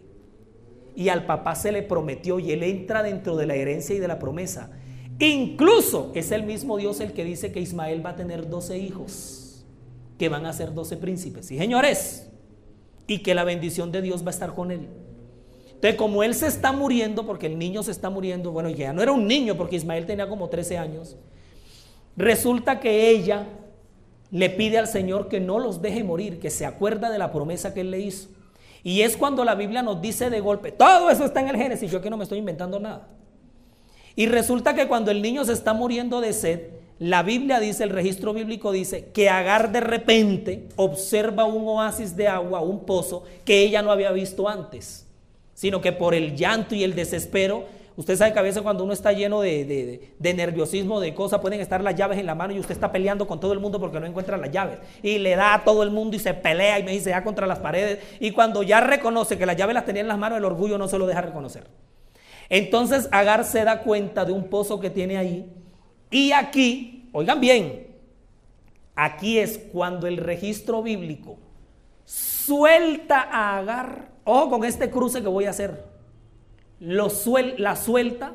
Y 0.96 1.10
al 1.10 1.26
papá 1.26 1.56
se 1.56 1.72
le 1.72 1.84
prometió 1.84 2.40
y 2.40 2.52
él 2.52 2.64
entra 2.64 3.02
dentro 3.02 3.38
de 3.38 3.46
la 3.46 3.56
herencia 3.56 3.96
y 3.96 4.00
de 4.00 4.08
la 4.08 4.20
promesa. 4.20 4.72
Incluso 5.20 6.12
es 6.16 6.32
el 6.32 6.44
mismo 6.44 6.78
Dios 6.78 7.00
el 7.00 7.14
que 7.14 7.24
dice 7.24 7.52
que 7.52 7.60
Ismael 7.60 8.06
va 8.06 8.12
a 8.12 8.16
tener 8.16 8.50
12 8.50 8.78
hijos, 8.78 9.66
que 10.18 10.30
van 10.30 10.46
a 10.46 10.54
ser 10.54 10.74
12 10.74 10.98
príncipes. 10.98 11.50
Y 11.52 11.58
señores, 11.58 12.30
y 13.12 13.20
que 13.20 13.36
la 13.36 13.44
bendición 13.44 13.92
de 13.92 14.02
Dios 14.02 14.24
va 14.24 14.28
a 14.28 14.32
estar 14.32 14.56
con 14.56 14.72
él. 14.72 14.88
Entonces, 15.68 15.96
como 15.96 16.24
él 16.24 16.34
se 16.34 16.48
está 16.48 16.72
muriendo, 16.72 17.26
porque 17.26 17.48
el 17.48 17.60
niño 17.60 17.84
se 17.84 17.92
está 17.92 18.10
muriendo, 18.10 18.52
bueno, 18.52 18.70
ya 18.70 18.94
no 18.94 19.02
era 19.02 19.12
un 19.12 19.28
niño, 19.28 19.58
porque 19.58 19.76
Ismael 19.76 20.06
tenía 20.06 20.30
como 20.30 20.48
13 20.48 20.78
años, 20.78 21.18
resulta 22.16 22.80
que 22.80 23.10
ella 23.10 23.48
le 24.32 24.50
pide 24.50 24.78
al 24.78 24.88
Señor 24.88 25.28
que 25.28 25.42
no 25.42 25.60
los 25.60 25.82
deje 25.82 26.06
morir, 26.06 26.40
que 26.40 26.50
se 26.50 26.66
acuerda 26.66 27.10
de 27.10 27.18
la 27.18 27.34
promesa 27.34 27.74
que 27.74 27.82
Él 27.82 27.92
le 27.92 28.00
hizo. 28.00 28.30
Y 28.82 29.02
es 29.02 29.18
cuando 29.18 29.44
la 29.44 29.56
Biblia 29.56 29.84
nos 29.84 30.02
dice 30.02 30.30
de 30.30 30.40
golpe, 30.40 30.72
todo 30.72 31.10
eso 31.10 31.26
está 31.26 31.42
en 31.42 31.50
el 31.50 31.58
Génesis, 31.58 31.92
yo 31.92 31.98
aquí 31.98 32.10
no 32.10 32.16
me 32.16 32.24
estoy 32.24 32.38
inventando 32.38 32.80
nada. 32.80 33.10
Y 34.16 34.26
resulta 34.26 34.74
que 34.74 34.88
cuando 34.88 35.12
el 35.12 35.22
niño 35.22 35.44
se 35.44 35.52
está 35.52 35.74
muriendo 35.74 36.22
de 36.22 36.32
sed, 36.32 36.62
la 37.02 37.24
Biblia 37.24 37.60
dice, 37.60 37.84
el 37.84 37.90
registro 37.90 38.32
bíblico 38.32 38.72
dice, 38.72 39.10
que 39.12 39.28
Agar 39.28 39.72
de 39.72 39.80
repente 39.80 40.68
observa 40.76 41.46
un 41.46 41.68
oasis 41.68 42.16
de 42.16 42.28
agua, 42.28 42.62
un 42.62 42.86
pozo, 42.86 43.24
que 43.44 43.64
ella 43.64 43.82
no 43.82 43.92
había 43.92 44.12
visto 44.12 44.48
antes, 44.48 45.08
sino 45.56 45.82
que 45.82 45.94
por 45.94 46.14
el 46.14 46.36
llanto 46.36 46.76
y 46.76 46.84
el 46.84 46.94
desespero 46.94 47.66
Usted 47.98 48.16
sabe 48.16 48.32
que 48.32 48.40
a 48.40 48.44
veces 48.44 48.62
cuando 48.62 48.84
uno 48.84 48.94
está 48.94 49.12
lleno 49.12 49.42
de, 49.42 50.14
nerviosismo, 50.20 51.00
de 51.00 51.14
cosas, 51.14 51.42
pueden 51.42 51.60
estar 51.60 51.84
las 51.84 51.96
llaves 51.96 52.20
en 52.20 52.26
la 52.26 52.36
mano 52.36 52.54
y 52.54 52.60
usted 52.60 52.74
está 52.74 52.92
peleando 52.92 53.28
con 53.28 53.40
todo 53.40 53.52
el 53.52 53.60
mundo 53.60 53.80
porque 53.80 54.00
no 54.00 54.06
encuentra 54.06 54.38
las 54.38 54.50
llaves. 54.50 54.80
Y 55.04 55.20
le 55.20 55.36
da 55.36 55.56
a 55.56 55.64
todo 55.64 55.84
el 55.84 55.92
mundo 55.92 56.16
y 56.16 56.20
se 56.20 56.34
pelea 56.34 56.80
y 56.80 56.84
me 56.84 56.92
dice 56.92 57.10
ya 57.10 57.24
contra 57.24 57.46
las 57.46 57.60
paredes. 57.60 58.00
Y 58.20 58.32
cuando 58.32 58.64
ya 58.64 58.80
reconoce 58.80 59.38
que 59.38 59.46
las 59.46 59.58
llaves 59.58 59.74
las 59.74 59.86
tenía 59.86 60.02
en 60.02 60.08
las 60.08 60.18
manos, 60.18 60.38
el 60.38 60.46
orgullo 60.46 60.78
no 60.78 60.88
se 60.88 60.98
lo 60.98 61.06
deja 61.06 61.22
reconocer. 61.22 61.68
Entonces 62.50 63.10
Agar 63.12 63.44
se 63.44 63.64
da 63.66 63.82
cuenta 63.82 64.24
de 64.24 64.32
un 64.32 64.46
pozo 64.46 64.80
que 64.80 64.90
tiene 64.90 65.18
ahí 65.18 65.46
Y 66.12 66.34
aquí, 66.34 67.10
oigan 67.14 67.40
bien, 67.40 67.88
aquí 68.96 69.40
es 69.40 69.58
cuando 69.58 70.08
el 70.08 70.18
registro 70.18 70.84
bíblico 70.84 71.38
suelta 72.06 73.22
a 73.22 73.58
Agar, 73.58 74.12
ojo 74.26 74.50
con 74.50 74.66
este 74.66 74.92
cruce 74.92 75.22
que 75.22 75.30
voy 75.30 75.46
a 75.46 75.52
hacer, 75.52 75.86
la 76.80 77.76
suelta, 77.76 78.34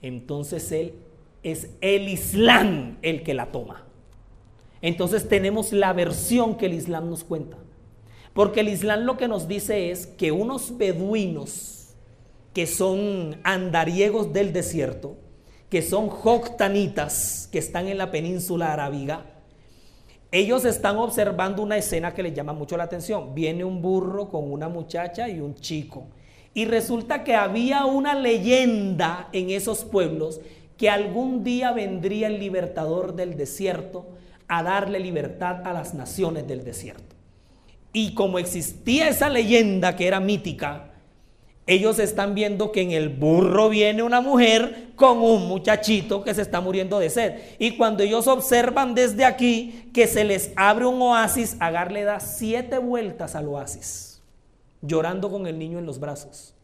entonces 0.00 0.70
él 0.72 0.94
es 1.42 1.70
el 1.80 2.08
Islam 2.08 2.98
el 3.02 3.24
que 3.24 3.34
la 3.34 3.50
toma. 3.50 3.84
Entonces 4.80 5.28
tenemos 5.28 5.72
la 5.72 5.92
versión 5.92 6.56
que 6.56 6.66
el 6.66 6.74
Islam 6.74 7.10
nos 7.10 7.24
cuenta. 7.24 7.56
Porque 8.32 8.60
el 8.60 8.68
Islam 8.68 9.00
lo 9.00 9.16
que 9.16 9.26
nos 9.26 9.48
dice 9.48 9.90
es 9.90 10.06
que 10.06 10.30
unos 10.30 10.78
beduinos 10.78 11.94
que 12.54 12.66
son 12.66 13.40
andariegos 13.42 14.32
del 14.32 14.52
desierto, 14.52 15.16
que 15.68 15.82
son 15.82 16.08
joctanitas, 16.08 17.48
que 17.52 17.58
están 17.58 17.88
en 17.88 17.98
la 17.98 18.10
península 18.10 18.72
arábiga, 18.72 19.24
ellos 20.30 20.64
están 20.64 20.96
observando 20.98 21.62
una 21.62 21.78
escena 21.78 22.12
que 22.12 22.22
les 22.22 22.34
llama 22.34 22.52
mucho 22.52 22.76
la 22.76 22.84
atención. 22.84 23.34
Viene 23.34 23.64
un 23.64 23.80
burro 23.80 24.28
con 24.28 24.50
una 24.52 24.68
muchacha 24.68 25.28
y 25.28 25.40
un 25.40 25.54
chico. 25.54 26.08
Y 26.52 26.66
resulta 26.66 27.24
que 27.24 27.34
había 27.34 27.86
una 27.86 28.14
leyenda 28.14 29.28
en 29.32 29.50
esos 29.50 29.84
pueblos 29.84 30.40
que 30.76 30.90
algún 30.90 31.44
día 31.44 31.72
vendría 31.72 32.26
el 32.26 32.38
libertador 32.38 33.14
del 33.14 33.36
desierto 33.36 34.06
a 34.48 34.62
darle 34.62 35.00
libertad 35.00 35.66
a 35.66 35.72
las 35.72 35.94
naciones 35.94 36.46
del 36.46 36.64
desierto. 36.64 37.16
Y 37.92 38.14
como 38.14 38.38
existía 38.38 39.08
esa 39.08 39.30
leyenda 39.30 39.96
que 39.96 40.06
era 40.06 40.20
mítica, 40.20 40.87
ellos 41.68 41.98
están 41.98 42.34
viendo 42.34 42.72
que 42.72 42.80
en 42.80 42.92
el 42.92 43.10
burro 43.10 43.68
viene 43.68 44.02
una 44.02 44.22
mujer 44.22 44.88
con 44.96 45.18
un 45.18 45.46
muchachito 45.46 46.24
que 46.24 46.32
se 46.32 46.40
está 46.40 46.62
muriendo 46.62 46.98
de 46.98 47.10
sed. 47.10 47.34
Y 47.58 47.76
cuando 47.76 48.02
ellos 48.02 48.26
observan 48.26 48.94
desde 48.94 49.26
aquí 49.26 49.90
que 49.92 50.06
se 50.06 50.24
les 50.24 50.50
abre 50.56 50.86
un 50.86 51.00
oasis, 51.02 51.56
Agar 51.60 51.92
le 51.92 52.04
da 52.04 52.20
siete 52.20 52.78
vueltas 52.78 53.34
al 53.34 53.48
oasis, 53.48 54.22
llorando 54.80 55.30
con 55.30 55.46
el 55.46 55.58
niño 55.58 55.78
en 55.78 55.84
los 55.84 56.00
brazos. 56.00 56.54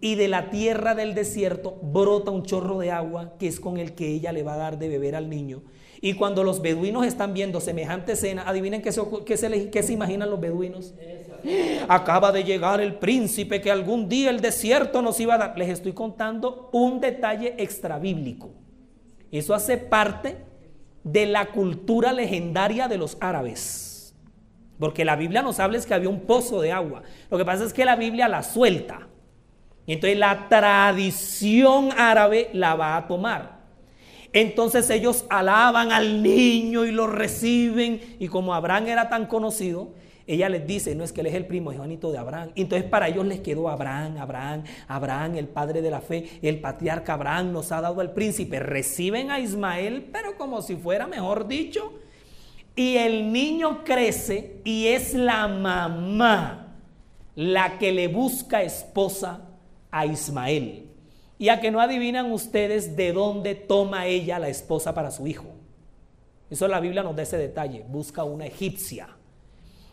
Y 0.00 0.16
de 0.16 0.26
la 0.26 0.50
tierra 0.50 0.96
del 0.96 1.14
desierto 1.14 1.78
brota 1.80 2.32
un 2.32 2.42
chorro 2.42 2.80
de 2.80 2.90
agua 2.90 3.34
que 3.38 3.46
es 3.46 3.60
con 3.60 3.76
el 3.78 3.94
que 3.94 4.08
ella 4.08 4.32
le 4.32 4.42
va 4.42 4.54
a 4.54 4.58
dar 4.58 4.78
de 4.80 4.88
beber 4.88 5.14
al 5.14 5.30
niño. 5.30 5.62
Y 6.00 6.14
cuando 6.14 6.42
los 6.42 6.62
beduinos 6.62 7.06
están 7.06 7.34
viendo 7.34 7.60
semejante 7.60 8.12
escena, 8.12 8.48
adivinen 8.48 8.82
qué 8.82 8.90
se, 8.90 9.02
qué 9.26 9.36
se, 9.82 9.92
imaginan 9.92 10.30
los 10.30 10.40
beduinos. 10.40 10.94
Acaba 11.88 12.32
de 12.32 12.44
llegar 12.44 12.80
el 12.80 12.94
príncipe 12.94 13.60
que 13.60 13.70
algún 13.70 14.08
día 14.08 14.30
el 14.30 14.40
desierto 14.40 15.02
nos 15.02 15.18
iba 15.20 15.34
a 15.34 15.38
dar. 15.38 15.58
Les 15.58 15.68
estoy 15.68 15.92
contando 15.92 16.70
un 16.72 17.00
detalle 17.00 17.54
extra 17.58 17.98
bíblico. 17.98 18.50
Eso 19.30 19.54
hace 19.54 19.76
parte 19.76 20.38
de 21.04 21.26
la 21.26 21.46
cultura 21.46 22.12
legendaria 22.12 22.88
de 22.88 22.98
los 22.98 23.16
árabes. 23.20 24.14
Porque 24.78 25.04
la 25.04 25.16
Biblia 25.16 25.42
nos 25.42 25.60
habla 25.60 25.78
es 25.78 25.86
que 25.86 25.94
había 25.94 26.08
un 26.08 26.20
pozo 26.20 26.60
de 26.60 26.72
agua. 26.72 27.02
Lo 27.30 27.36
que 27.36 27.44
pasa 27.44 27.64
es 27.64 27.72
que 27.72 27.84
la 27.84 27.96
Biblia 27.96 28.28
la 28.28 28.42
suelta. 28.42 29.08
Y 29.86 29.92
entonces 29.92 30.18
la 30.18 30.48
tradición 30.48 31.90
árabe 31.96 32.48
la 32.52 32.74
va 32.74 32.96
a 32.96 33.06
tomar. 33.06 33.60
Entonces 34.32 34.88
ellos 34.90 35.26
alaban 35.28 35.92
al 35.92 36.22
niño 36.22 36.84
y 36.86 36.92
lo 36.92 37.06
reciben. 37.06 38.00
Y 38.18 38.28
como 38.28 38.54
Abraham 38.54 38.86
era 38.88 39.08
tan 39.08 39.26
conocido, 39.26 39.92
ella 40.34 40.48
les 40.48 40.66
dice, 40.66 40.94
no 40.94 41.04
es 41.04 41.12
que 41.12 41.20
él 41.20 41.26
es 41.26 41.34
el 41.34 41.46
primogénito 41.46 42.12
de 42.12 42.18
Abraham. 42.18 42.50
Entonces 42.54 42.88
para 42.88 43.08
ellos 43.08 43.26
les 43.26 43.40
quedó 43.40 43.68
Abraham, 43.68 44.18
Abraham, 44.18 44.64
Abraham, 44.88 45.36
el 45.36 45.48
padre 45.48 45.82
de 45.82 45.90
la 45.90 46.00
fe, 46.00 46.38
el 46.42 46.60
patriarca 46.60 47.14
Abraham 47.14 47.52
nos 47.52 47.72
ha 47.72 47.80
dado 47.80 48.00
al 48.00 48.12
príncipe. 48.12 48.60
Reciben 48.60 49.30
a 49.30 49.40
Ismael, 49.40 50.08
pero 50.12 50.36
como 50.36 50.62
si 50.62 50.76
fuera, 50.76 51.06
mejor 51.06 51.48
dicho. 51.48 51.92
Y 52.76 52.96
el 52.96 53.32
niño 53.32 53.84
crece 53.84 54.60
y 54.64 54.86
es 54.86 55.14
la 55.14 55.48
mamá 55.48 56.76
la 57.34 57.78
que 57.78 57.92
le 57.92 58.08
busca 58.08 58.62
esposa 58.62 59.40
a 59.90 60.06
Ismael. 60.06 60.86
Y 61.38 61.48
a 61.48 61.60
que 61.60 61.70
no 61.70 61.80
adivinan 61.80 62.30
ustedes 62.32 62.96
de 62.96 63.12
dónde 63.12 63.54
toma 63.54 64.06
ella 64.06 64.38
la 64.38 64.48
esposa 64.48 64.94
para 64.94 65.10
su 65.10 65.26
hijo. 65.26 65.46
Eso 66.50 66.68
la 66.68 66.80
Biblia 66.80 67.02
nos 67.02 67.16
da 67.16 67.22
ese 67.22 67.38
detalle. 67.38 67.84
Busca 67.88 68.24
una 68.24 68.46
egipcia. 68.46 69.08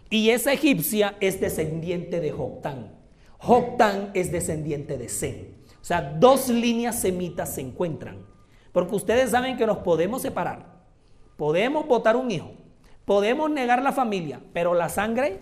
Y 0.10 0.30
esa 0.30 0.54
egipcia 0.54 1.16
es 1.20 1.40
descendiente 1.42 2.20
de 2.20 2.32
Joctán. 2.32 2.96
Joctán 3.38 4.12
es 4.14 4.32
descendiente 4.32 4.98
de 4.98 5.10
Sem. 5.10 5.58
O 5.82 5.86
sea, 5.88 6.02
dos 6.02 6.50
líneas 6.50 7.00
semitas 7.00 7.56
se 7.56 7.62
encuentran. 7.62 8.26
Porque 8.72 8.96
ustedes 8.96 9.32
saben 9.32 9.58
que 9.58 9.66
nos 9.66 9.78
podemos 9.80 10.22
separar. 10.22 10.78
Podemos 11.36 11.88
votar 11.88 12.16
un 12.16 12.32
hijo. 12.32 12.52
Podemos 13.06 13.50
negar 13.50 13.82
la 13.82 13.92
familia. 13.92 14.42
Pero 14.54 14.74
la 14.74 14.90
sangre 14.90 15.42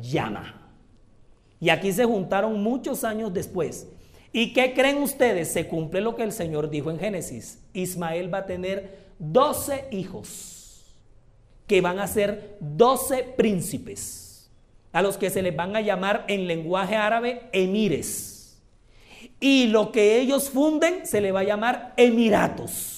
llama. 0.00 0.72
Y 1.60 1.70
aquí 1.70 1.92
se 1.92 2.04
juntaron 2.04 2.62
muchos 2.62 3.04
años 3.04 3.32
después. 3.32 3.88
¿Y 4.32 4.52
qué 4.52 4.74
creen 4.74 4.98
ustedes? 4.98 5.52
Se 5.52 5.68
cumple 5.68 6.00
lo 6.00 6.16
que 6.16 6.24
el 6.24 6.32
Señor 6.32 6.68
dijo 6.68 6.90
en 6.90 6.98
Génesis. 6.98 7.62
Ismael 7.72 8.32
va 8.32 8.38
a 8.38 8.46
tener 8.46 8.98
12 9.18 9.88
hijos 9.92 10.53
que 11.66 11.80
van 11.80 11.98
a 11.98 12.06
ser 12.06 12.56
12 12.60 13.34
príncipes, 13.36 14.50
a 14.92 15.02
los 15.02 15.16
que 15.16 15.30
se 15.30 15.42
les 15.42 15.54
van 15.54 15.76
a 15.76 15.80
llamar 15.80 16.24
en 16.28 16.46
lenguaje 16.46 16.96
árabe 16.96 17.48
emires. 17.52 18.60
Y 19.40 19.66
lo 19.66 19.92
que 19.92 20.20
ellos 20.20 20.50
funden 20.50 21.06
se 21.06 21.20
le 21.20 21.32
va 21.32 21.40
a 21.40 21.44
llamar 21.44 21.94
emiratos. 21.96 22.94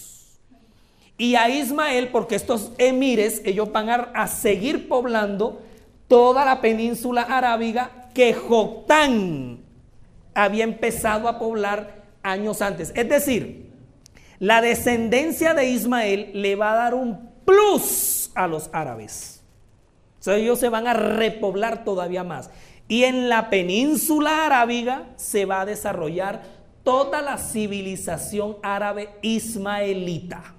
Y 1.18 1.34
a 1.34 1.48
Ismael, 1.48 2.08
porque 2.08 2.34
estos 2.34 2.72
emires, 2.78 3.40
ellos 3.44 3.72
van 3.72 3.88
a, 3.88 4.26
seguir 4.26 4.88
poblando 4.88 5.62
toda 6.08 6.44
la 6.44 6.60
península 6.60 7.22
arábiga 7.22 8.10
que 8.12 8.34
Joctán 8.34 9.60
había 10.34 10.64
empezado 10.64 11.28
a 11.28 11.38
poblar 11.38 12.04
años 12.22 12.60
antes. 12.60 12.92
Es 12.94 13.08
decir, 13.08 13.70
la 14.38 14.60
descendencia 14.60 15.54
de 15.54 15.70
Ismael 15.70 16.30
le 16.34 16.54
va 16.56 16.72
a 16.72 16.76
dar 16.76 16.94
un 16.94 17.30
plus 17.46 18.30
a 18.34 18.46
los 18.46 18.68
árabes. 18.72 19.42
Ellos 20.26 20.58
se 20.58 20.68
van 20.68 20.88
a 20.88 20.92
repoblar 20.92 21.84
todavía 21.84 22.24
más. 22.24 22.50
Y 22.88 23.04
en 23.04 23.28
la 23.28 23.48
península 23.48 24.46
arábiga 24.46 25.10
se 25.16 25.44
va 25.44 25.60
a 25.60 25.66
desarrollar 25.66 26.42
toda 26.82 27.22
la 27.22 27.38
civilización 27.38 28.56
árabe 28.62 29.10
ismaelita, 29.22 30.54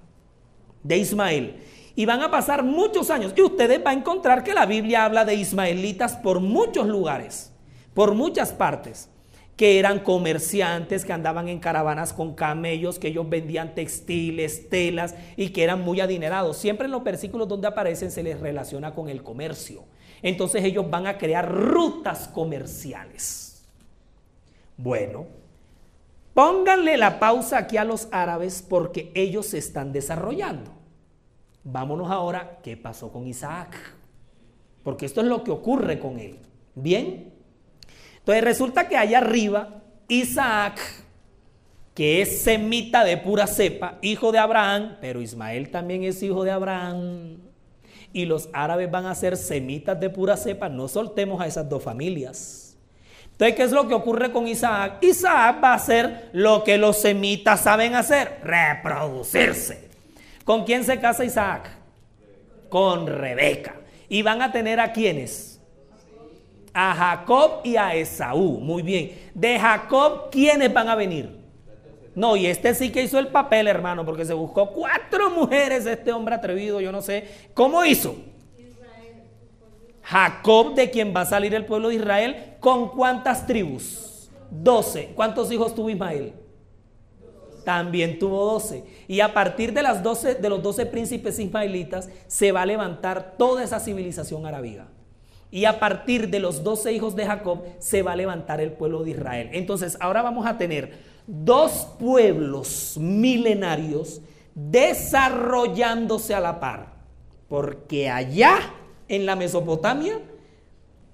de 0.84 0.98
Ismael. 0.98 1.64
Y 1.96 2.06
van 2.06 2.22
a 2.22 2.32
pasar 2.32 2.64
muchos 2.64 3.10
años. 3.10 3.34
Y 3.36 3.42
ustedes 3.42 3.84
van 3.84 3.98
a 3.98 4.00
encontrar 4.00 4.44
que 4.44 4.54
la 4.54 4.66
Biblia 4.66 5.06
habla 5.06 5.26
de 5.26 5.36
ismaelitas 5.36 6.16
por 6.16 6.40
muchos 6.40 6.88
lugares, 6.88 7.52
por 7.94 8.14
muchas 8.14 8.54
partes 8.54 9.10
que 9.58 9.80
eran 9.80 10.00
comerciantes, 10.02 11.04
que 11.04 11.12
andaban 11.12 11.50
en 11.50 11.60
caravanas 11.60 12.14
con 12.14 12.36
camellos, 12.36 13.00
que 13.00 13.08
ellos 13.08 13.28
vendían 13.28 13.74
textiles, 13.74 14.70
telas 14.70 15.16
y 15.36 15.50
que 15.50 15.64
eran 15.64 15.82
muy 15.82 16.00
adinerados. 16.00 16.58
Siempre 16.58 16.86
en 16.86 16.92
los 16.92 17.04
versículos 17.04 17.48
donde 17.48 17.68
aparecen 17.68 18.12
se 18.12 18.22
les 18.22 18.40
relaciona 18.40 18.94
con 18.94 19.10
el 19.10 19.24
comercio. 19.24 19.84
Entonces 20.22 20.64
ellos 20.64 20.88
van 20.88 21.08
a 21.08 21.18
crear 21.18 21.52
rutas 21.52 22.28
comerciales. 22.28 23.68
Bueno, 24.78 25.26
pónganle 26.36 26.96
la 26.96 27.20
pausa 27.20 27.58
aquí 27.58 27.78
a 27.78 27.84
los 27.84 28.08
árabes 28.12 28.64
porque 28.68 29.12
ellos 29.16 29.48
se 29.48 29.58
están 29.58 29.92
desarrollando. 29.92 30.72
Vámonos 31.64 32.12
ahora, 32.12 32.60
¿qué 32.62 32.78
pasó 32.78 33.12
con 33.12 33.26
Isaac? 33.26 33.76
Porque 34.84 35.08
esto 35.08 35.22
es 35.22 35.28
lo 35.28 35.44
que 35.44 35.50
ocurre 35.50 35.98
con 35.98 36.20
él. 36.20 36.38
Bien, 36.76 37.37
entonces 38.28 38.44
resulta 38.44 38.90
que 38.90 38.98
allá 38.98 39.20
arriba, 39.20 39.70
Isaac, 40.10 40.82
que 41.96 42.22
es 42.22 42.42
semita 42.42 43.06
de 43.06 43.16
pura 43.16 43.48
cepa, 43.48 44.00
hijo 44.02 44.34
de 44.34 44.38
Abraham, 44.38 44.98
pero 45.00 45.22
Ismael 45.22 45.70
también 45.72 46.04
es 46.04 46.22
hijo 46.22 46.44
de 46.44 46.52
Abraham. 46.52 47.38
Y 48.12 48.26
los 48.26 48.50
árabes 48.52 48.92
van 48.92 49.06
a 49.06 49.16
ser 49.16 49.38
semitas 49.38 49.98
de 49.98 50.10
pura 50.10 50.36
cepa, 50.36 50.68
no 50.68 50.90
soltemos 50.90 51.40
a 51.40 51.48
esas 51.48 51.70
dos 51.70 51.82
familias. 51.82 52.76
Entonces, 53.32 53.56
¿qué 53.56 53.64
es 53.64 53.72
lo 53.72 53.88
que 53.88 53.94
ocurre 53.94 54.30
con 54.34 54.46
Isaac? 54.46 54.98
Isaac 55.04 55.64
va 55.64 55.72
a 55.72 55.76
hacer 55.76 56.30
lo 56.34 56.66
que 56.66 56.78
los 56.78 56.98
semitas 56.98 57.62
saben 57.62 57.96
hacer, 57.96 58.42
reproducirse. 58.44 59.88
¿Con 60.44 60.66
quién 60.66 60.84
se 60.84 61.00
casa 61.00 61.24
Isaac? 61.24 61.70
Con 62.68 63.08
Rebeca. 63.08 63.78
¿Y 64.10 64.22
van 64.22 64.42
a 64.42 64.52
tener 64.52 64.82
a 64.82 64.92
quiénes? 64.92 65.57
A 66.80 66.94
Jacob 66.94 67.62
y 67.64 67.76
a 67.76 67.96
Esaú. 67.96 68.60
Muy 68.60 68.84
bien. 68.84 69.12
De 69.34 69.58
Jacob, 69.58 70.30
¿quiénes 70.30 70.72
van 70.72 70.88
a 70.88 70.94
venir? 70.94 71.36
No, 72.14 72.36
y 72.36 72.46
este 72.46 72.76
sí 72.76 72.92
que 72.92 73.02
hizo 73.02 73.18
el 73.18 73.30
papel, 73.30 73.68
hermano, 73.68 74.06
porque 74.06 74.26
se 74.26 74.34
buscó 74.36 74.70
cuatro 74.70 75.32
mujeres, 75.32 75.88
este 75.88 76.12
hombre 76.12 76.36
atrevido, 76.36 76.80
yo 76.80 76.92
no 76.92 77.02
sé. 77.02 77.28
¿Cómo 77.56 77.84
hizo? 77.84 78.16
Jacob, 80.04 80.76
de 80.76 80.92
quien 80.92 81.14
va 81.16 81.22
a 81.22 81.26
salir 81.26 81.56
el 81.56 81.66
pueblo 81.66 81.90
de 81.90 81.96
Israel, 81.96 82.56
¿con 82.60 82.90
cuántas 82.90 83.48
tribus? 83.48 84.30
Doce. 84.52 85.14
¿Cuántos 85.16 85.52
hijos 85.52 85.74
tuvo 85.74 85.90
Ismael? 85.90 86.34
también 87.64 88.18
tuvo 88.18 88.46
doce. 88.46 88.86
Y 89.10 89.20
a 89.20 89.34
partir 89.34 89.74
de, 89.74 89.84
las 89.84 90.02
12, 90.02 90.36
de 90.36 90.50
los 90.50 90.64
doce 90.64 90.86
príncipes 90.86 91.38
ismaelitas 91.38 92.08
se 92.28 92.54
va 92.54 92.62
a 92.62 92.66
levantar 92.66 93.36
toda 93.38 93.62
esa 93.62 93.82
civilización 93.82 94.46
arábiga. 94.46 94.88
Y 95.50 95.66
a 95.66 95.80
partir 95.80 96.30
de 96.30 96.40
los 96.40 96.64
doce 96.64 96.92
hijos 96.92 97.16
de 97.16 97.26
Jacob 97.26 97.64
se 97.80 98.02
va 98.02 98.14
a 98.14 98.16
levantar 98.16 98.60
el 98.60 98.74
pueblo 98.74 99.04
de 99.04 99.12
Israel. 99.12 99.50
Entonces 99.54 99.98
ahora 100.00 100.22
vamos 100.22 100.46
a 100.46 100.58
tener 100.58 100.92
dos 101.26 101.88
pueblos 102.00 102.98
milenarios 103.00 104.22
desarrollándose 104.56 106.34
a 106.34 106.40
la 106.40 106.60
par. 106.60 106.94
Porque 107.48 108.10
allá 108.10 108.60
en 109.08 109.26
la 109.26 109.36
Mesopotamia, 109.36 110.20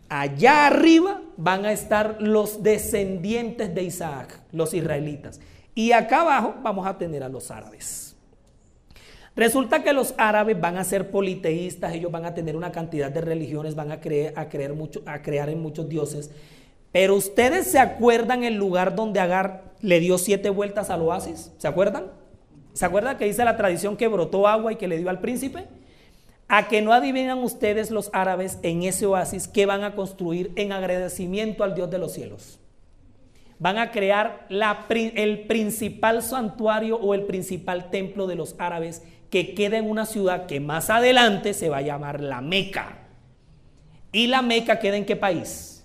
allá 0.10 0.68
arriba 0.68 1.22
van 1.38 1.66
a 1.66 1.72
estar 1.72 2.18
los 2.20 2.64
descendientes 2.64 3.74
de 3.74 3.84
Isaac, 3.84 4.40
los 4.52 4.74
israelitas. 4.74 5.40
Y 5.76 5.92
acá 5.92 6.22
abajo 6.22 6.56
vamos 6.64 6.88
a 6.88 6.98
tener 6.98 7.24
a 7.24 7.30
los 7.30 7.52
árabes. 7.52 8.13
Resulta 9.36 9.82
que 9.84 9.94
los 9.94 10.14
árabes 10.18 10.60
van 10.60 10.78
a 10.78 10.84
ser 10.84 11.10
politeístas, 11.10 11.94
ellos 11.94 12.12
van 12.12 12.26
a 12.26 12.36
tener 12.36 12.56
una 12.56 12.72
cantidad 12.72 13.10
de 13.10 13.22
religiones, 13.22 13.74
van 13.74 13.92
a, 13.92 14.00
creer, 14.00 14.34
a, 14.36 14.48
creer 14.48 14.74
mucho, 14.74 15.02
a 15.08 15.24
crear 15.24 15.50
en 15.50 15.60
muchos 15.60 15.90
dioses. 15.90 16.30
Pero 16.92 17.16
ustedes 17.16 17.66
se 17.66 17.80
acuerdan 17.80 18.44
el 18.44 18.56
lugar 18.56 18.96
donde 18.96 19.20
Agar 19.20 19.74
le 19.82 20.00
dio 20.00 20.20
siete 20.20 20.52
vueltas 20.52 20.92
al 20.92 21.02
oasis? 21.02 21.52
¿Se 21.58 21.68
acuerdan? 21.68 22.12
¿Se 22.74 22.86
acuerdan 22.86 23.18
que 23.18 23.26
dice 23.26 23.44
la 23.44 23.58
tradición 23.58 23.98
que 23.98 24.08
brotó 24.08 24.48
agua 24.48 24.72
y 24.72 24.76
que 24.76 24.88
le 24.88 24.98
dio 24.98 25.10
al 25.10 25.20
príncipe? 25.20 25.66
A 26.48 26.68
que 26.68 26.84
no 26.84 26.94
adivinan 26.94 27.40
ustedes 27.40 27.90
los 27.90 28.12
árabes 28.14 28.60
en 28.62 28.84
ese 28.84 29.08
oasis 29.08 29.48
que 29.48 29.66
van 29.66 29.84
a 29.84 29.96
construir 29.96 30.52
en 30.56 30.72
agradecimiento 30.72 31.64
al 31.64 31.74
Dios 31.74 31.90
de 31.90 31.98
los 31.98 32.14
cielos 32.14 32.60
van 33.60 33.78
a 33.78 33.92
crear 33.92 34.46
el 34.50 35.46
principal 35.48 36.22
santuario 36.22 36.98
o 36.98 37.14
el 37.14 37.24
principal 37.24 37.90
templo 37.92 38.28
de 38.28 38.36
los 38.36 38.56
árabes 38.60 39.04
que 39.34 39.56
queda 39.56 39.80
en 39.80 39.90
una 39.90 40.06
ciudad 40.06 40.46
que 40.46 40.60
más 40.60 40.92
adelante 40.92 41.56
se 41.56 41.68
va 41.68 41.78
a 41.78 41.82
llamar 41.82 42.22
la 42.22 42.40
Meca. 42.40 43.00
¿Y 44.12 44.28
la 44.28 44.44
Meca 44.44 44.78
queda 44.78 44.96
en 44.96 45.06
qué 45.06 45.16
país? 45.16 45.84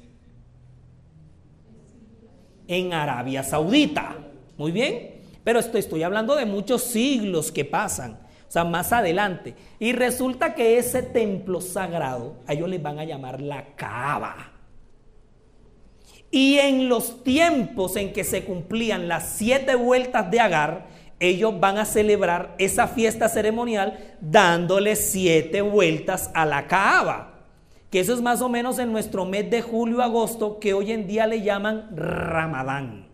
En 2.66 2.92
Arabia 2.92 3.42
Saudita. 3.42 4.18
Muy 4.59 4.70
bien. 4.70 5.22
Pero 5.44 5.61
esto, 5.61 5.78
estoy 5.78 6.03
hablando 6.03 6.36
de 6.36 6.44
muchos 6.44 6.82
siglos 6.82 7.51
que 7.51 7.64
pasan. 7.64 8.18
O 8.46 8.51
sea, 8.51 8.64
más 8.64 8.92
adelante. 8.92 9.55
Y 9.78 9.92
resulta 9.92 10.55
que 10.55 10.76
ese 10.76 11.03
templo 11.03 11.62
sagrado, 11.62 12.36
a 12.46 12.53
ellos 12.53 12.68
les 12.68 12.82
van 12.82 12.99
a 12.99 13.05
llamar 13.05 13.40
la 13.40 13.64
Kaaba. 13.76 14.53
Y 16.30 16.59
en 16.59 16.90
los 16.90 17.24
tiempos 17.24 17.96
en 17.96 18.12
que 18.12 18.24
se 18.24 18.44
cumplían 18.44 19.09
las 19.09 19.26
siete 19.26 19.74
vueltas 19.74 20.30
de 20.30 20.38
Agar, 20.38 20.97
ellos 21.21 21.59
van 21.59 21.79
a 21.79 21.85
celebrar 21.85 22.55
esa 22.59 22.87
fiesta 22.87 23.29
ceremonial 23.29 23.99
dándole 24.21 24.97
siete 24.97 25.61
vueltas 25.61 26.31
a 26.35 26.47
la 26.47 26.66
Kaaba. 26.66 27.35
Que 27.91 28.01
eso 28.01 28.12
es 28.12 28.21
más 28.21 28.43
o 28.43 28.49
menos 28.49 28.79
en 28.79 28.93
nuestro 28.93 29.25
mes 29.25 29.51
de 29.51 29.62
julio-agosto, 29.62 30.59
que 30.59 30.75
hoy 30.75 30.93
en 30.93 31.07
día 31.07 31.27
le 31.27 31.43
llaman 31.43 31.89
Ramadán. 31.97 33.09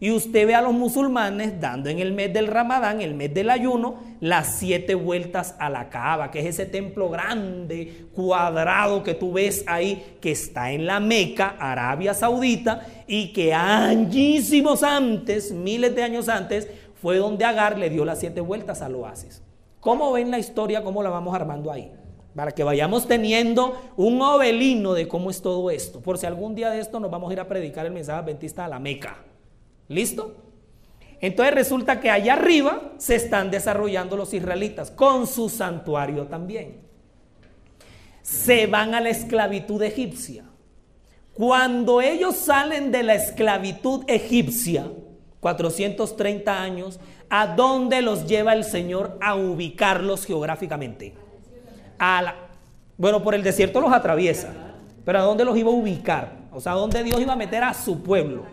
Y 0.00 0.12
usted 0.12 0.46
ve 0.46 0.54
a 0.54 0.62
los 0.62 0.72
musulmanes 0.72 1.60
dando 1.60 1.90
en 1.90 1.98
el 1.98 2.12
mes 2.12 2.32
del 2.32 2.46
Ramadán, 2.46 3.00
el 3.00 3.14
mes 3.14 3.34
del 3.34 3.50
ayuno, 3.50 3.96
las 4.20 4.58
siete 4.58 4.94
vueltas 4.94 5.56
a 5.58 5.68
la 5.70 5.88
Kaaba, 5.88 6.30
que 6.30 6.38
es 6.38 6.46
ese 6.46 6.66
templo 6.66 7.10
grande, 7.10 8.06
cuadrado 8.14 9.02
que 9.02 9.14
tú 9.14 9.32
ves 9.32 9.64
ahí, 9.66 10.18
que 10.20 10.30
está 10.30 10.70
en 10.70 10.86
la 10.86 11.00
Meca, 11.00 11.56
Arabia 11.58 12.14
Saudita, 12.14 12.86
y 13.08 13.32
que 13.32 13.52
añísimos 13.52 14.84
antes, 14.84 15.50
miles 15.50 15.96
de 15.96 16.04
años 16.04 16.28
antes, 16.28 16.68
fue 17.00 17.18
donde 17.18 17.44
Agar 17.44 17.78
le 17.78 17.90
dio 17.90 18.04
las 18.04 18.20
siete 18.20 18.40
vueltas 18.40 18.82
al 18.82 18.94
oasis. 18.94 19.42
¿Cómo 19.80 20.12
ven 20.12 20.30
la 20.30 20.38
historia? 20.38 20.82
¿Cómo 20.82 21.02
la 21.02 21.10
vamos 21.10 21.34
armando 21.34 21.70
ahí? 21.70 21.92
Para 22.34 22.52
que 22.52 22.64
vayamos 22.64 23.06
teniendo 23.06 23.80
un 23.96 24.20
ovelino 24.20 24.94
de 24.94 25.08
cómo 25.08 25.30
es 25.30 25.40
todo 25.40 25.70
esto. 25.70 26.00
Por 26.00 26.18
si 26.18 26.26
algún 26.26 26.54
día 26.54 26.70
de 26.70 26.80
esto 26.80 27.00
nos 27.00 27.10
vamos 27.10 27.30
a 27.30 27.32
ir 27.32 27.40
a 27.40 27.48
predicar 27.48 27.86
el 27.86 27.92
mensaje 27.92 28.20
adventista 28.20 28.64
a 28.64 28.68
la 28.68 28.78
Meca. 28.78 29.18
¿Listo? 29.88 30.36
Entonces 31.20 31.54
resulta 31.54 32.00
que 32.00 32.10
allá 32.10 32.34
arriba 32.34 32.92
se 32.98 33.16
están 33.16 33.50
desarrollando 33.50 34.16
los 34.16 34.34
israelitas 34.34 34.90
con 34.90 35.26
su 35.26 35.48
santuario 35.48 36.26
también. 36.26 36.80
Se 38.22 38.66
van 38.66 38.94
a 38.94 39.00
la 39.00 39.08
esclavitud 39.08 39.82
egipcia. 39.82 40.44
Cuando 41.34 42.00
ellos 42.00 42.36
salen 42.36 42.90
de 42.90 43.02
la 43.04 43.14
esclavitud 43.14 44.04
egipcia, 44.08 44.90
430 45.40 46.62
años, 46.62 46.98
¿a 47.30 47.46
dónde 47.46 48.02
los 48.02 48.26
lleva 48.26 48.52
el 48.52 48.64
Señor 48.64 49.18
a 49.20 49.34
ubicarlos 49.34 50.26
geográficamente? 50.26 51.14
A 51.98 52.22
la, 52.22 52.34
bueno, 52.96 53.22
por 53.22 53.34
el 53.34 53.42
desierto 53.42 53.80
los 53.80 53.92
atraviesa, 53.92 54.52
pero 55.04 55.20
¿a 55.20 55.22
dónde 55.22 55.44
los 55.44 55.56
iba 55.56 55.70
a 55.70 55.74
ubicar? 55.74 56.32
O 56.52 56.60
sea, 56.60 56.72
¿a 56.72 56.76
dónde 56.76 57.02
Dios 57.02 57.20
iba 57.20 57.32
a 57.32 57.36
meter 57.36 57.62
a 57.62 57.74
su 57.74 58.02
pueblo? 58.02 58.44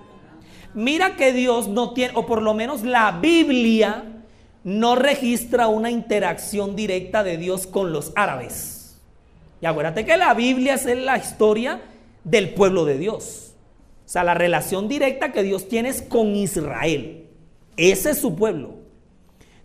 Mira 0.73 1.15
que 1.15 1.31
Dios 1.31 1.67
no 1.67 1.93
tiene, 1.93 2.13
o 2.15 2.25
por 2.25 2.41
lo 2.41 2.53
menos 2.53 2.83
la 2.83 3.11
Biblia 3.11 4.03
no 4.63 4.95
registra 4.95 5.67
una 5.67 5.91
interacción 5.91 6.75
directa 6.75 7.23
de 7.23 7.38
Dios 7.38 7.67
con 7.67 7.93
los 7.93 8.11
árabes. 8.15 8.97
Y 9.61 9.65
acuérdate 9.65 10.05
que 10.05 10.17
la 10.17 10.33
Biblia 10.33 10.73
es 10.73 10.86
la 10.86 11.17
historia 11.17 11.81
del 12.23 12.53
pueblo 12.53 12.83
de 12.83 12.97
Dios. 12.97 13.44
O 14.05 14.07
sea, 14.07 14.23
la 14.23 14.35
relación 14.35 14.87
directa 14.87 15.31
que 15.31 15.41
Dios 15.41 15.67
tiene 15.67 15.89
es 15.89 16.01
con 16.03 16.35
Israel. 16.35 17.27
Ese 17.75 18.11
es 18.11 18.19
su 18.19 18.35
pueblo. 18.35 18.75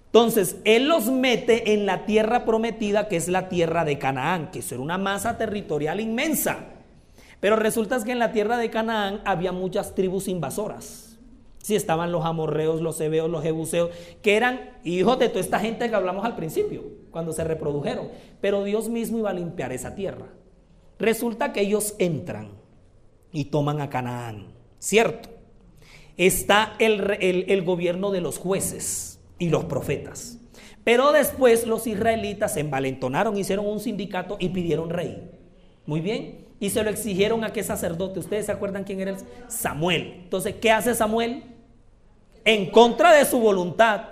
Entonces, 0.06 0.56
Él 0.64 0.88
los 0.88 1.10
mete 1.10 1.74
en 1.74 1.86
la 1.86 2.06
tierra 2.06 2.44
prometida, 2.44 3.06
que 3.06 3.16
es 3.16 3.28
la 3.28 3.48
tierra 3.48 3.84
de 3.84 3.98
Canaán, 3.98 4.50
que 4.50 4.60
es 4.60 4.72
una 4.72 4.98
masa 4.98 5.36
territorial 5.36 6.00
inmensa. 6.00 6.64
Pero 7.38 7.56
resulta 7.56 8.02
que 8.02 8.12
en 8.12 8.18
la 8.18 8.32
tierra 8.32 8.56
de 8.56 8.70
Canaán 8.70 9.20
había 9.24 9.52
muchas 9.52 9.94
tribus 9.94 10.26
invasoras. 10.26 11.18
Sí, 11.62 11.76
estaban 11.76 12.10
los 12.10 12.24
amorreos, 12.24 12.80
los 12.80 13.00
hebeos, 13.00 13.30
los 13.30 13.42
jebuseos, 13.42 13.90
que 14.22 14.36
eran 14.36 14.70
hijos 14.82 15.18
de 15.18 15.28
toda 15.28 15.40
esta 15.40 15.60
gente 15.60 15.88
que 15.88 15.94
hablamos 15.94 16.24
al 16.24 16.34
principio, 16.34 16.82
cuando 17.10 17.32
se 17.32 17.44
reprodujeron. 17.44 18.08
Pero 18.40 18.64
Dios 18.64 18.88
mismo 18.88 19.18
iba 19.18 19.30
a 19.30 19.34
limpiar 19.34 19.70
esa 19.72 19.94
tierra. 19.94 20.26
Resulta 20.98 21.52
que 21.52 21.60
ellos 21.60 21.94
entran 21.98 22.59
y 23.32 23.46
toman 23.46 23.80
a 23.80 23.90
Canaán, 23.90 24.48
¿cierto? 24.78 25.28
Está 26.16 26.74
el, 26.78 27.10
el 27.20 27.62
gobierno 27.62 28.10
de 28.10 28.20
los 28.20 28.38
jueces 28.38 29.20
y 29.38 29.48
los 29.48 29.64
profetas. 29.64 30.38
Pero 30.84 31.12
después 31.12 31.66
los 31.66 31.86
israelitas 31.86 32.54
se 32.54 32.60
envalentonaron, 32.60 33.36
hicieron 33.36 33.66
un 33.66 33.80
sindicato 33.80 34.36
y 34.38 34.48
pidieron 34.50 34.90
rey. 34.90 35.30
Muy 35.86 36.00
bien 36.00 36.50
y 36.60 36.68
se 36.68 36.84
lo 36.84 36.90
exigieron 36.90 37.42
a 37.42 37.52
qué 37.52 37.64
sacerdote. 37.64 38.20
¿Ustedes 38.20 38.46
se 38.46 38.52
acuerdan 38.52 38.84
quién 38.84 39.00
era? 39.00 39.16
Samuel. 39.48 40.20
Entonces, 40.24 40.54
¿qué 40.60 40.70
hace 40.70 40.94
Samuel? 40.94 41.42
En 42.44 42.70
contra 42.70 43.14
de 43.14 43.24
su 43.24 43.40
voluntad. 43.40 44.10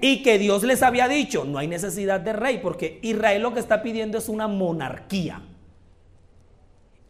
Y 0.00 0.22
que 0.22 0.38
Dios 0.38 0.62
les 0.62 0.82
había 0.82 1.06
dicho, 1.06 1.44
no 1.44 1.58
hay 1.58 1.66
necesidad 1.66 2.20
de 2.20 2.32
rey, 2.32 2.60
porque 2.62 2.98
Israel 3.02 3.42
lo 3.42 3.52
que 3.52 3.60
está 3.60 3.82
pidiendo 3.82 4.16
es 4.16 4.28
una 4.28 4.48
monarquía. 4.48 5.42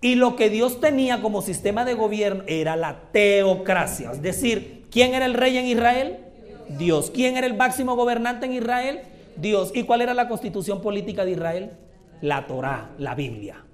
Y 0.00 0.14
lo 0.14 0.36
que 0.36 0.48
Dios 0.48 0.80
tenía 0.80 1.20
como 1.20 1.42
sistema 1.42 1.84
de 1.84 1.94
gobierno 1.94 2.44
era 2.46 2.76
la 2.76 3.00
teocracia. 3.12 4.12
Es 4.12 4.22
decir, 4.22 4.86
¿quién 4.90 5.14
era 5.14 5.26
el 5.26 5.34
rey 5.34 5.56
en 5.56 5.66
Israel? 5.66 6.18
Dios. 6.78 7.10
¿Quién 7.10 7.36
era 7.36 7.46
el 7.46 7.56
máximo 7.56 7.96
gobernante 7.96 8.46
en 8.46 8.52
Israel? 8.52 9.00
Dios. 9.36 9.72
¿Y 9.74 9.84
cuál 9.84 10.00
era 10.00 10.14
la 10.14 10.28
constitución 10.28 10.80
política 10.80 11.24
de 11.24 11.32
Israel? 11.32 11.72
La 12.20 12.46
Torá, 12.46 12.90
la 12.98 13.14
Biblia. 13.14 13.64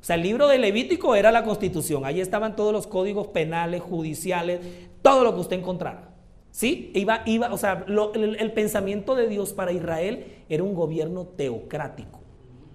O 0.00 0.04
sea, 0.04 0.16
el 0.16 0.22
libro 0.22 0.48
de 0.48 0.58
Levítico 0.58 1.14
era 1.14 1.30
la 1.30 1.44
constitución. 1.44 2.06
Allí 2.06 2.20
estaban 2.20 2.56
todos 2.56 2.72
los 2.72 2.86
códigos 2.86 3.28
penales, 3.28 3.82
judiciales, 3.82 4.60
todo 5.02 5.24
lo 5.24 5.34
que 5.34 5.40
usted 5.40 5.58
encontrara. 5.58 6.08
¿Sí? 6.50 6.90
Iba, 6.94 7.22
iba, 7.26 7.52
o 7.52 7.58
sea, 7.58 7.84
el, 7.86 8.36
el 8.36 8.52
pensamiento 8.52 9.14
de 9.14 9.28
Dios 9.28 9.52
para 9.52 9.72
Israel 9.72 10.24
era 10.48 10.62
un 10.62 10.74
gobierno 10.74 11.24
teocrático, 11.24 12.19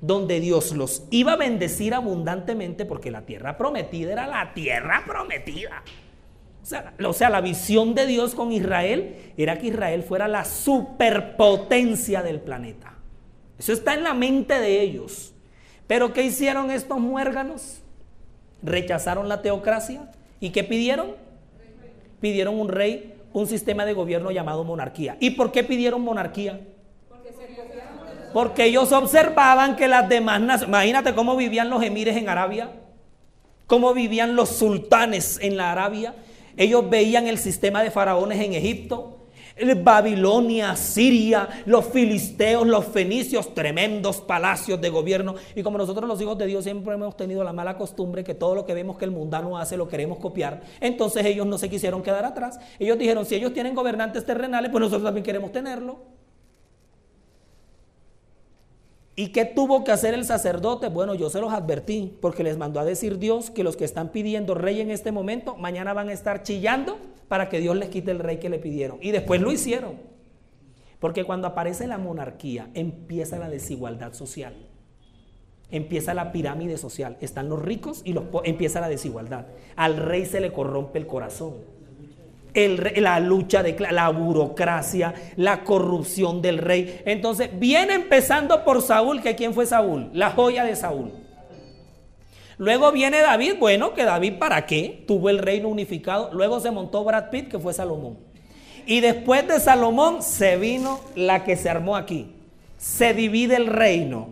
donde 0.02 0.39
Dios 0.39 0.74
los 0.74 1.04
iba 1.10 1.34
a 1.34 1.38
bendecir 1.38 1.93
abundantemente 1.93 2.86
porque 2.86 3.12
la 3.12 3.26
tierra 3.26 3.58
prometida 3.58 4.14
era 4.14 4.28
la 4.28 4.54
tierra 4.54 5.04
prometida. 5.06 5.84
O 6.62 6.68
sea, 6.68 6.93
sea, 7.14 7.30
la 7.30 7.41
visión 7.41 7.93
de 7.93 8.08
Dios 8.08 8.34
con 8.34 8.52
Israel 8.52 9.34
era 9.38 9.60
que 9.60 9.68
Israel 9.68 10.02
fuera 10.04 10.28
la 10.28 10.46
superpotencia 10.46 12.24
del 12.24 12.41
planeta. 12.41 12.93
Eso 13.60 13.72
está 13.72 13.93
en 13.93 14.04
la 14.04 14.14
mente 14.14 14.60
de 14.60 14.82
ellos. 14.82 15.34
Pero 15.88 16.12
¿qué 16.12 16.24
hicieron 16.24 16.72
estos 16.72 17.00
muérganos? 17.00 17.82
Rechazaron 18.64 19.30
la 19.30 19.41
teocracia. 19.41 20.12
¿Y 20.39 20.50
qué 20.50 20.64
pidieron? 20.64 21.16
Pidieron 22.20 22.60
un 22.60 22.70
rey, 22.70 23.14
un 23.32 23.46
sistema 23.46 23.86
de 23.86 23.93
gobierno 23.93 24.32
llamado 24.32 24.64
monarquía. 24.64 25.18
¿Y 25.20 25.32
por 25.32 25.52
qué 25.52 25.64
pidieron 25.64 26.02
monarquía? 26.02 26.62
Porque 28.36 28.65
ellos 28.65 28.91
observaban 28.91 29.77
que 29.77 29.88
las 29.88 30.09
demás 30.09 30.41
naciones, 30.41 30.67
imagínate 30.67 31.15
cómo 31.15 31.38
vivían 31.38 31.69
los 31.69 31.81
emires 31.81 32.17
en 32.17 32.27
Arabia, 32.27 32.69
cómo 33.65 33.93
vivían 33.93 34.36
los 34.36 34.49
sultanes 34.49 35.39
en 35.41 35.55
la 35.55 35.71
Arabia. 35.71 36.15
Ellos 36.57 36.89
veían 36.89 37.27
el 37.27 37.38
sistema 37.38 37.81
de 37.81 37.91
faraones 37.91 38.41
en 38.41 38.51
Egipto, 38.51 39.19
Babilonia, 39.81 40.75
Siria, 40.75 41.47
los 41.65 41.86
filisteos, 41.86 42.67
los 42.67 42.83
fenicios, 42.83 43.53
tremendos 43.53 44.19
palacios 44.19 44.81
de 44.81 44.89
gobierno. 44.89 45.36
Y 45.55 45.63
como 45.63 45.77
nosotros 45.77 46.05
los 46.05 46.19
hijos 46.19 46.38
de 46.38 46.47
Dios 46.47 46.65
siempre 46.65 46.93
hemos 46.93 47.15
tenido 47.15 47.41
la 47.41 47.53
mala 47.53 47.77
costumbre 47.77 48.25
que 48.25 48.33
todo 48.33 48.53
lo 48.53 48.65
que 48.65 48.73
vemos 48.73 48.97
que 48.97 49.05
el 49.05 49.11
mundano 49.11 49.57
hace 49.57 49.77
lo 49.77 49.88
queremos 49.88 50.17
copiar, 50.17 50.61
entonces 50.81 51.25
ellos 51.25 51.47
no 51.47 51.57
se 51.57 51.69
quisieron 51.69 52.03
quedar 52.03 52.25
atrás. 52.25 52.59
Ellos 52.79 52.99
dijeron, 52.99 53.25
si 53.25 53.36
ellos 53.36 53.53
tienen 53.53 53.73
gobernantes 53.73 54.25
terrenales, 54.25 54.71
pues 54.71 54.81
nosotros 54.81 55.05
también 55.05 55.23
queremos 55.23 55.53
tenerlo. 55.53 56.14
¿Y 59.18 59.30
qué 59.30 59.45
tuvo 59.45 59.86
que 59.86 59.93
hacer 59.93 60.13
el 60.13 60.26
sacerdote? 60.26 60.89
Bueno, 60.89 61.16
yo 61.16 61.30
se 61.30 61.39
los 61.39 61.53
advertí, 61.53 62.18
porque 62.22 62.43
les 62.43 62.57
mandó 62.57 62.82
a 62.82 62.86
decir 62.86 63.18
Dios 63.18 63.49
que 63.49 63.63
los 63.63 63.78
que 63.78 63.86
están 63.86 64.09
pidiendo 64.09 64.55
rey 64.55 64.82
en 64.82 64.91
este 64.91 65.13
momento, 65.13 65.55
mañana 65.55 65.93
van 65.93 66.09
a 66.09 66.13
estar 66.13 66.43
chillando 66.43 66.97
para 67.30 67.47
que 67.47 67.59
Dios 67.59 67.78
les 67.78 67.89
quite 67.89 68.11
el 68.11 68.20
rey 68.20 68.38
que 68.38 68.49
le 68.49 68.59
pidieron. 68.59 68.97
Y 69.01 69.11
después 69.11 69.39
lo 69.39 69.53
hicieron. 69.53 69.93
Porque 70.99 71.24
cuando 71.24 71.47
aparece 71.47 71.88
la 71.88 71.97
monarquía, 71.97 72.70
empieza 72.74 73.39
la 73.39 73.49
desigualdad 73.49 74.13
social. 74.13 74.53
Empieza 75.72 76.13
la 76.13 76.34
pirámide 76.34 76.78
social. 76.78 77.18
Están 77.22 77.47
los 77.47 77.61
ricos 77.61 78.01
y 78.03 78.11
los 78.11 78.26
empieza 78.43 78.82
la 78.82 78.89
desigualdad. 78.89 79.47
Al 79.78 79.95
rey 79.95 80.26
se 80.26 80.41
le 80.41 80.51
corrompe 80.51 80.99
el 80.99 81.07
corazón 81.07 81.74
la 82.56 83.20
lucha 83.20 83.62
de 83.62 83.76
la 83.91 84.10
burocracia, 84.10 85.14
la 85.36 85.64
corrupción 85.64 86.41
del 86.41 86.58
rey. 86.58 87.01
Entonces, 87.06 87.49
viene 87.53 87.93
empezando 87.93 88.64
por 88.64 88.82
Saúl, 88.82 89.22
que 89.22 89.36
quién 89.36 89.53
fue 89.53 89.66
Saúl, 89.66 90.10
la 90.14 90.32
joya 90.32 90.64
de 90.64 90.76
Saúl. 90.76 91.12
Luego 92.58 92.91
viene 92.91 93.20
David, 93.20 93.56
bueno, 93.60 93.93
que 93.93 94.06
David 94.06 94.36
para 94.39 94.66
qué? 94.66 95.03
Tuvo 95.08 95.30
el 95.30 95.39
reino 95.39 95.68
unificado. 95.68 96.30
Luego 96.32 96.60
se 96.60 96.72
montó 96.72 97.03
Brad 97.03 97.30
Pitt, 97.30 97.49
que 97.49 97.60
fue 97.60 97.74
Salomón. 97.74 98.18
Y 98.86 99.01
después 99.01 99.47
de 99.47 99.60
Salomón 99.60 100.22
se 100.22 100.58
vino 100.58 101.01
la 101.16 101.43
que 101.43 101.58
se 101.58 101.70
armó 101.70 101.95
aquí. 101.95 102.32
Se 102.78 103.14
divide 103.14 103.56
el 103.56 103.68
reino. 103.68 104.30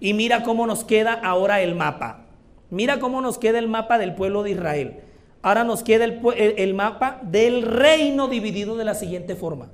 Y 0.00 0.14
mira 0.14 0.44
cómo 0.44 0.66
nos 0.66 0.84
queda 0.84 1.12
ahora 1.12 1.60
el 1.60 1.74
mapa. 1.74 2.24
Mira 2.70 3.00
cómo 3.00 3.20
nos 3.20 3.38
queda 3.38 3.58
el 3.58 3.68
mapa 3.68 3.98
del 3.98 4.14
pueblo 4.14 4.42
de 4.42 4.52
Israel. 4.52 5.00
Ahora 5.48 5.64
nos 5.64 5.82
queda 5.82 6.04
el, 6.04 6.74
mapa 6.74 7.20
del 7.22 7.62
reino 7.62 8.28
dividido 8.28 8.76
de 8.76 8.84
la 8.84 8.94
siguiente 8.94 9.34
forma. 9.34 9.70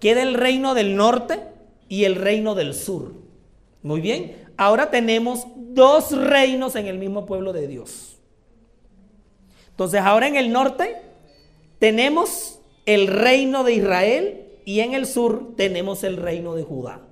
Queda 0.00 0.22
el 0.22 0.32
reino 0.32 0.72
del 0.72 0.96
norte 0.96 1.40
y 1.90 2.04
el 2.04 2.14
reino 2.14 2.54
del 2.54 2.72
sur. 2.72 3.12
Muy 3.82 4.00
bien. 4.00 4.34
Ahora 4.56 4.90
tenemos 4.90 5.46
dos 5.56 6.12
reinos 6.16 6.74
en 6.74 6.86
el 6.86 6.96
mismo 6.96 7.26
pueblo 7.26 7.52
de 7.52 7.68
Dios. 7.68 8.16
Entonces 9.68 10.00
ahora 10.00 10.26
en 10.26 10.36
el 10.36 10.50
norte 10.50 10.96
tenemos 11.78 12.60
el 12.86 13.06
reino 13.06 13.62
de 13.62 13.74
Israel 13.74 14.46
y 14.64 14.80
en 14.80 14.94
el 14.94 15.04
sur 15.04 15.54
tenemos 15.54 16.02
el 16.02 16.16
reino 16.16 16.54
de 16.54 16.62
Judá. 16.62 17.02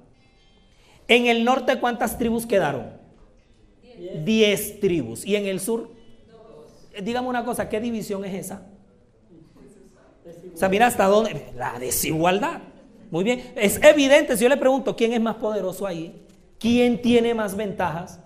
En 1.08 1.26
el 1.26 1.44
norte 1.44 1.78
¿cuántas 1.78 2.16
tribus 2.16 2.46
quedaron? 2.46 2.86
Diez 4.24 4.80
tribus. 4.80 5.26
¿Y 5.26 5.36
en 5.36 5.44
el 5.44 5.60
sur? 5.60 5.91
Dígame 7.02 7.28
una 7.28 7.44
cosa, 7.44 7.68
¿qué 7.68 7.80
división 7.80 8.24
es 8.24 8.34
esa? 8.34 8.66
O 10.52 10.56
sea, 10.56 10.68
mira 10.68 10.86
hasta 10.86 11.06
dónde. 11.06 11.52
La 11.56 11.78
desigualdad. 11.78 12.60
Muy 13.10 13.24
bien. 13.24 13.52
Es 13.56 13.82
evidente, 13.82 14.36
si 14.36 14.42
yo 14.42 14.48
le 14.48 14.56
pregunto 14.56 14.96
quién 14.96 15.12
es 15.12 15.20
más 15.20 15.36
poderoso 15.36 15.86
ahí, 15.86 16.24
quién 16.58 17.00
tiene 17.02 17.34
más 17.34 17.56
ventajas. 17.56 18.20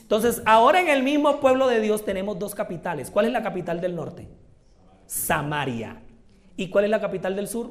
Entonces, 0.00 0.42
ahora 0.46 0.80
en 0.80 0.88
el 0.88 1.02
mismo 1.02 1.40
pueblo 1.40 1.68
de 1.68 1.80
Dios 1.80 2.04
tenemos 2.04 2.38
dos 2.38 2.54
capitales. 2.54 3.10
¿Cuál 3.10 3.26
es 3.26 3.32
la 3.32 3.42
capital 3.42 3.80
del 3.80 3.94
norte? 3.94 4.28
Samaria. 5.06 6.00
¿Y 6.56 6.68
cuál 6.68 6.84
es 6.84 6.90
la 6.90 7.00
capital 7.00 7.36
del 7.36 7.48
sur? 7.48 7.70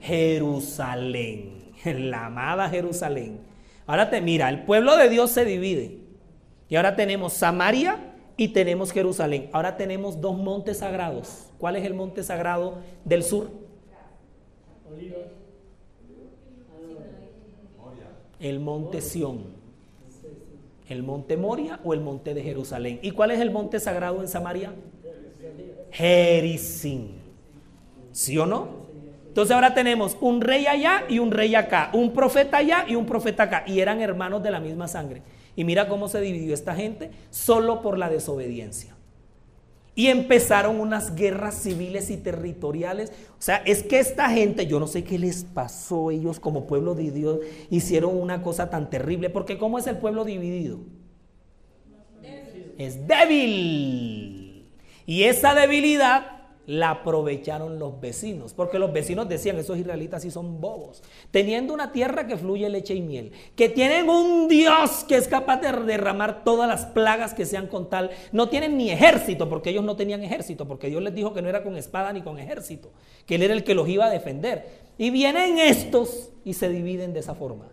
Jerusalén. 0.00 1.72
La 1.84 2.26
amada 2.26 2.68
Jerusalén. 2.68 3.40
Ahora 3.86 4.10
te 4.10 4.20
mira, 4.20 4.48
el 4.48 4.64
pueblo 4.64 4.96
de 4.96 5.08
Dios 5.08 5.30
se 5.30 5.44
divide. 5.44 5.98
Y 6.68 6.76
ahora 6.76 6.94
tenemos 6.94 7.32
Samaria 7.32 8.09
y 8.40 8.48
tenemos 8.48 8.90
Jerusalén. 8.90 9.50
Ahora 9.52 9.76
tenemos 9.76 10.18
dos 10.18 10.38
montes 10.38 10.78
sagrados. 10.78 11.50
¿Cuál 11.58 11.76
es 11.76 11.84
el 11.84 11.92
monte 11.92 12.22
sagrado 12.22 12.78
del 13.04 13.22
sur? 13.22 13.50
El 18.40 18.58
monte 18.60 19.02
Sión. 19.02 19.42
¿El 20.88 21.02
monte 21.02 21.36
Moria 21.36 21.80
o 21.84 21.92
el 21.92 22.00
monte 22.00 22.32
de 22.32 22.42
Jerusalén? 22.42 22.98
¿Y 23.02 23.10
cuál 23.10 23.32
es 23.32 23.40
el 23.40 23.50
monte 23.50 23.78
sagrado 23.78 24.22
en 24.22 24.28
Samaria? 24.28 24.72
Jericín. 25.90 27.16
¿Sí 28.10 28.38
o 28.38 28.46
no? 28.46 28.68
Entonces 29.28 29.54
ahora 29.54 29.74
tenemos 29.74 30.16
un 30.18 30.40
rey 30.40 30.66
allá 30.66 31.04
y 31.10 31.18
un 31.18 31.30
rey 31.30 31.54
acá, 31.54 31.90
un 31.92 32.14
profeta 32.14 32.56
allá 32.56 32.86
y 32.88 32.94
un 32.94 33.04
profeta 33.04 33.42
acá, 33.42 33.64
y 33.66 33.80
eran 33.80 34.00
hermanos 34.00 34.42
de 34.42 34.50
la 34.50 34.60
misma 34.60 34.88
sangre. 34.88 35.20
Y 35.56 35.64
mira 35.64 35.88
cómo 35.88 36.08
se 36.08 36.20
dividió 36.20 36.54
esta 36.54 36.74
gente 36.74 37.10
solo 37.30 37.82
por 37.82 37.98
la 37.98 38.08
desobediencia. 38.08 38.96
Y 39.94 40.06
empezaron 40.06 40.80
unas 40.80 41.14
guerras 41.14 41.62
civiles 41.62 42.10
y 42.10 42.16
territoriales. 42.16 43.12
O 43.38 43.42
sea, 43.42 43.56
es 43.66 43.82
que 43.82 43.98
esta 43.98 44.30
gente, 44.30 44.66
yo 44.66 44.80
no 44.80 44.86
sé 44.86 45.04
qué 45.04 45.18
les 45.18 45.44
pasó, 45.44 46.10
ellos 46.10 46.40
como 46.40 46.66
pueblo 46.66 46.94
de 46.94 47.10
Dios 47.10 47.40
hicieron 47.70 48.16
una 48.16 48.42
cosa 48.42 48.70
tan 48.70 48.88
terrible, 48.88 49.30
porque 49.30 49.58
¿cómo 49.58 49.78
es 49.78 49.86
el 49.86 49.98
pueblo 49.98 50.24
dividido? 50.24 50.78
Es 52.78 53.06
débil. 53.06 54.64
Y 55.04 55.24
esa 55.24 55.54
debilidad 55.54 56.39
la 56.70 56.90
aprovecharon 56.90 57.80
los 57.80 58.00
vecinos, 58.00 58.54
porque 58.54 58.78
los 58.78 58.92
vecinos 58.92 59.28
decían, 59.28 59.58
esos 59.58 59.76
israelitas 59.76 60.22
sí 60.22 60.30
son 60.30 60.60
bobos, 60.60 61.02
teniendo 61.32 61.74
una 61.74 61.90
tierra 61.90 62.28
que 62.28 62.36
fluye 62.36 62.68
leche 62.68 62.94
y 62.94 63.00
miel, 63.00 63.32
que 63.56 63.68
tienen 63.68 64.08
un 64.08 64.46
Dios 64.46 65.04
que 65.08 65.16
es 65.16 65.26
capaz 65.26 65.56
de 65.56 65.72
derramar 65.72 66.44
todas 66.44 66.68
las 66.68 66.86
plagas 66.86 67.34
que 67.34 67.44
sean 67.44 67.66
con 67.66 67.90
tal, 67.90 68.10
no 68.30 68.48
tienen 68.48 68.76
ni 68.76 68.92
ejército, 68.92 69.48
porque 69.48 69.70
ellos 69.70 69.82
no 69.82 69.96
tenían 69.96 70.22
ejército, 70.22 70.68
porque 70.68 70.86
Dios 70.86 71.02
les 71.02 71.12
dijo 71.12 71.34
que 71.34 71.42
no 71.42 71.48
era 71.48 71.64
con 71.64 71.76
espada 71.76 72.12
ni 72.12 72.22
con 72.22 72.38
ejército, 72.38 72.92
que 73.26 73.34
Él 73.34 73.42
era 73.42 73.54
el 73.54 73.64
que 73.64 73.74
los 73.74 73.88
iba 73.88 74.06
a 74.06 74.10
defender. 74.10 74.68
Y 74.96 75.10
vienen 75.10 75.58
estos 75.58 76.30
y 76.44 76.54
se 76.54 76.68
dividen 76.68 77.12
de 77.12 77.18
esa 77.18 77.34
forma. 77.34 77.66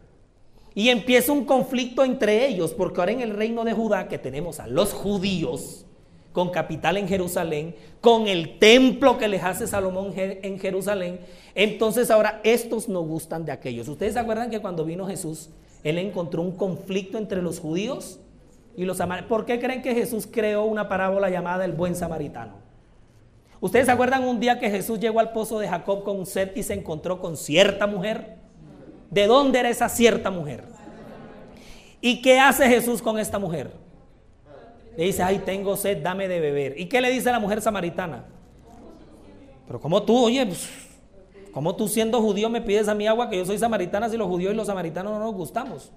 Y 0.73 0.89
empieza 0.89 1.31
un 1.31 1.45
conflicto 1.45 2.03
entre 2.03 2.47
ellos, 2.47 2.73
porque 2.73 2.99
ahora 2.99 3.11
en 3.11 3.21
el 3.21 3.35
reino 3.35 3.63
de 3.63 3.73
Judá, 3.73 4.07
que 4.07 4.17
tenemos 4.17 4.59
a 4.59 4.65
los 4.65 4.91
judíos, 4.93 5.86
con 6.31 6.49
capital 6.49 6.97
en 6.97 7.07
Jerusalén, 7.07 7.75
con 8.01 8.27
el 8.27 8.59
templo 8.59 9.17
que 9.17 9.27
les 9.27 9.43
hace 9.43 9.67
Salomón 9.67 10.13
en 10.15 10.59
Jerusalén. 10.59 11.19
Entonces 11.55 12.11
ahora 12.11 12.41
estos 12.43 12.87
no 12.87 13.01
gustan 13.01 13.45
de 13.45 13.51
aquellos. 13.51 13.87
¿Ustedes 13.87 14.13
se 14.13 14.19
acuerdan 14.19 14.49
que 14.49 14.59
cuando 14.59 14.85
vino 14.85 15.07
Jesús, 15.07 15.49
él 15.83 15.97
encontró 15.97 16.41
un 16.41 16.51
conflicto 16.51 17.17
entre 17.17 17.41
los 17.41 17.59
judíos 17.59 18.19
y 18.75 18.85
los 18.85 18.97
samaritanos? 18.97 19.29
¿Por 19.29 19.45
qué 19.45 19.59
creen 19.59 19.81
que 19.81 19.95
Jesús 19.95 20.27
creó 20.31 20.65
una 20.65 20.87
parábola 20.87 21.29
llamada 21.29 21.65
el 21.65 21.71
buen 21.73 21.95
samaritano? 21.95 22.53
¿Ustedes 23.59 23.87
se 23.87 23.91
acuerdan 23.91 24.23
un 24.23 24.39
día 24.39 24.59
que 24.59 24.69
Jesús 24.69 24.99
llegó 24.99 25.19
al 25.19 25.31
pozo 25.31 25.59
de 25.59 25.67
Jacob 25.67 26.03
con 26.03 26.25
sed 26.27 26.51
y 26.55 26.61
se 26.61 26.75
encontró 26.75 27.19
con 27.19 27.35
cierta 27.35 27.87
mujer? 27.87 28.35
¿De 29.09 29.25
dónde 29.25 29.59
era 29.59 29.69
esa 29.69 29.89
cierta 29.89 30.29
mujer? 30.29 30.65
¿Y 32.01 32.21
qué 32.21 32.39
hace 32.39 32.67
Jesús 32.67 33.01
con 33.01 33.17
esta 33.17 33.39
mujer? 33.39 33.71
Le 34.97 35.05
dice, 35.05 35.21
ay, 35.21 35.43
tengo 35.45 35.77
sed, 35.77 36.01
dame 36.01 36.27
de 36.27 36.39
beber. 36.39 36.73
¿Y 36.79 36.87
qué 36.87 36.99
le 36.99 37.11
dice 37.11 37.31
la 37.31 37.39
mujer 37.39 37.61
samaritana? 37.61 38.25
Pero 39.67 39.79
como 39.79 40.01
tú, 40.01 40.25
oye, 40.25 40.43
pues, 40.43 40.69
como 41.51 41.75
tú 41.75 41.87
siendo 41.87 42.19
judío 42.19 42.49
me 42.49 42.61
pides 42.61 42.87
a 42.87 42.95
mi 42.95 43.05
agua 43.05 43.29
que 43.29 43.37
yo 43.37 43.45
soy 43.45 43.59
samaritana 43.59 44.09
si 44.09 44.17
los 44.17 44.27
judíos 44.27 44.53
y 44.53 44.55
los 44.55 44.65
samaritanos 44.65 45.13
no 45.13 45.19
nos 45.19 45.35
gustamos? 45.35 45.91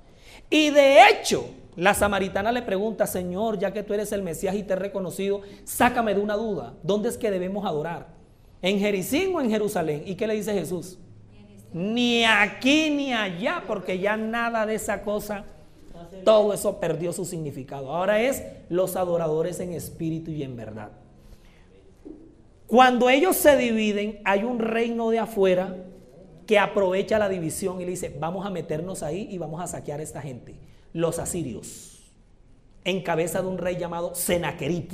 Y 0.50 0.68
de 0.68 1.08
hecho, 1.08 1.48
la 1.76 1.94
samaritana 1.94 2.52
le 2.52 2.60
pregunta, 2.60 3.06
Señor, 3.06 3.58
ya 3.58 3.72
que 3.72 3.82
tú 3.82 3.94
eres 3.94 4.12
el 4.12 4.22
Mesías 4.22 4.54
y 4.54 4.64
te 4.64 4.74
he 4.74 4.76
reconocido, 4.76 5.40
sácame 5.64 6.14
de 6.14 6.20
una 6.20 6.36
duda. 6.36 6.74
¿Dónde 6.82 7.08
es 7.08 7.16
que 7.16 7.30
debemos 7.30 7.64
adorar? 7.64 8.08
¿En 8.60 8.78
Jericín 8.78 9.34
o 9.34 9.40
en 9.40 9.48
Jerusalén? 9.48 10.02
¿Y 10.04 10.14
qué 10.14 10.26
le 10.26 10.34
dice 10.34 10.52
Jesús? 10.52 10.98
Ni 11.72 12.24
aquí 12.24 12.90
ni 12.90 13.14
allá, 13.14 13.64
porque 13.66 13.98
ya 13.98 14.18
nada 14.18 14.66
de 14.66 14.74
esa 14.74 15.02
cosa 15.02 15.46
todo 16.24 16.52
eso 16.52 16.80
perdió 16.80 17.12
su 17.12 17.24
significado. 17.24 17.92
Ahora 17.92 18.20
es 18.20 18.42
los 18.68 18.96
adoradores 18.96 19.60
en 19.60 19.72
espíritu 19.72 20.30
y 20.30 20.42
en 20.42 20.56
verdad. 20.56 20.92
Cuando 22.66 23.10
ellos 23.10 23.36
se 23.36 23.56
dividen, 23.56 24.20
hay 24.24 24.44
un 24.44 24.60
reino 24.60 25.10
de 25.10 25.18
afuera 25.18 25.76
que 26.46 26.58
aprovecha 26.58 27.18
la 27.18 27.28
división 27.28 27.80
y 27.80 27.84
le 27.84 27.90
dice, 27.90 28.14
vamos 28.18 28.46
a 28.46 28.50
meternos 28.50 29.02
ahí 29.02 29.28
y 29.30 29.38
vamos 29.38 29.60
a 29.60 29.66
saquear 29.66 30.00
a 30.00 30.02
esta 30.02 30.20
gente. 30.20 30.56
Los 30.92 31.18
asirios, 31.18 32.12
en 32.84 33.02
cabeza 33.02 33.42
de 33.42 33.48
un 33.48 33.58
rey 33.58 33.76
llamado 33.76 34.14
Senaquerib. 34.14 34.88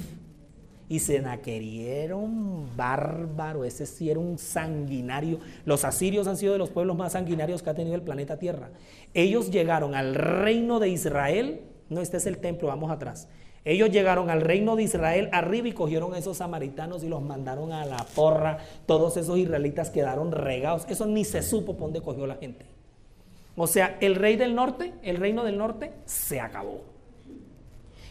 Y 0.88 1.00
Senaquerib 1.00 1.88
era 1.88 2.16
un 2.16 2.68
bárbaro, 2.76 3.64
ese 3.64 3.86
sí 3.86 4.08
era 4.08 4.20
un 4.20 4.38
sanguinario. 4.38 5.40
Los 5.64 5.84
asirios 5.84 6.28
han 6.28 6.36
sido 6.36 6.52
de 6.52 6.58
los 6.58 6.70
pueblos 6.70 6.96
más 6.96 7.12
sanguinarios 7.12 7.62
que 7.62 7.70
ha 7.70 7.74
tenido 7.74 7.96
el 7.96 8.02
planeta 8.02 8.38
Tierra. 8.38 8.70
Ellos 9.12 9.50
llegaron 9.50 9.94
al 9.94 10.14
reino 10.14 10.78
de 10.78 10.88
Israel, 10.88 11.62
no, 11.88 12.00
este 12.00 12.18
es 12.18 12.26
el 12.26 12.38
templo, 12.38 12.68
vamos 12.68 12.90
atrás. 12.90 13.28
Ellos 13.64 13.90
llegaron 13.90 14.30
al 14.30 14.42
reino 14.42 14.76
de 14.76 14.84
Israel 14.84 15.28
arriba 15.32 15.66
y 15.66 15.72
cogieron 15.72 16.14
a 16.14 16.18
esos 16.18 16.36
samaritanos 16.36 17.02
y 17.02 17.08
los 17.08 17.20
mandaron 17.20 17.72
a 17.72 17.84
la 17.84 18.06
porra. 18.14 18.58
Todos 18.86 19.16
esos 19.16 19.36
israelitas 19.38 19.90
quedaron 19.90 20.30
regados. 20.30 20.86
Eso 20.88 21.04
ni 21.04 21.24
se 21.24 21.42
supo 21.42 21.72
por 21.72 21.86
dónde 21.86 22.00
cogió 22.00 22.28
la 22.28 22.36
gente. 22.36 22.64
O 23.56 23.66
sea, 23.66 23.96
el 24.00 24.14
rey 24.14 24.36
del 24.36 24.54
norte, 24.54 24.92
el 25.02 25.16
reino 25.16 25.42
del 25.42 25.58
norte, 25.58 25.94
se 26.04 26.38
acabó. 26.38 26.95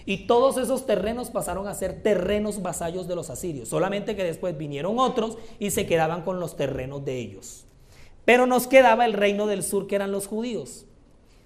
Y 0.06 0.28
todos 0.28 0.58
esos 0.58 0.86
terrenos 0.86 1.32
pasaron 1.32 1.68
a 1.68 1.74
ser 1.74 2.04
terrenos 2.04 2.62
vasallos 2.62 3.08
de 3.08 3.16
los 3.16 3.30
asirios. 3.30 3.70
Solamente 3.70 4.16
que 4.16 4.24
después 4.24 4.58
vinieron 4.58 5.00
otros 5.00 5.38
y 5.60 5.72
se 5.72 5.88
quedaban 5.88 6.22
con 6.22 6.40
los 6.40 6.56
terrenos 6.56 7.04
de 7.06 7.18
ellos. 7.18 7.66
Pero 8.24 8.46
nos 8.46 8.68
quedaba 8.68 9.06
el 9.06 9.14
reino 9.14 9.48
del 9.48 9.64
sur, 9.64 9.88
que 9.88 9.96
eran 9.96 10.12
los 10.12 10.28
judíos. 10.28 10.86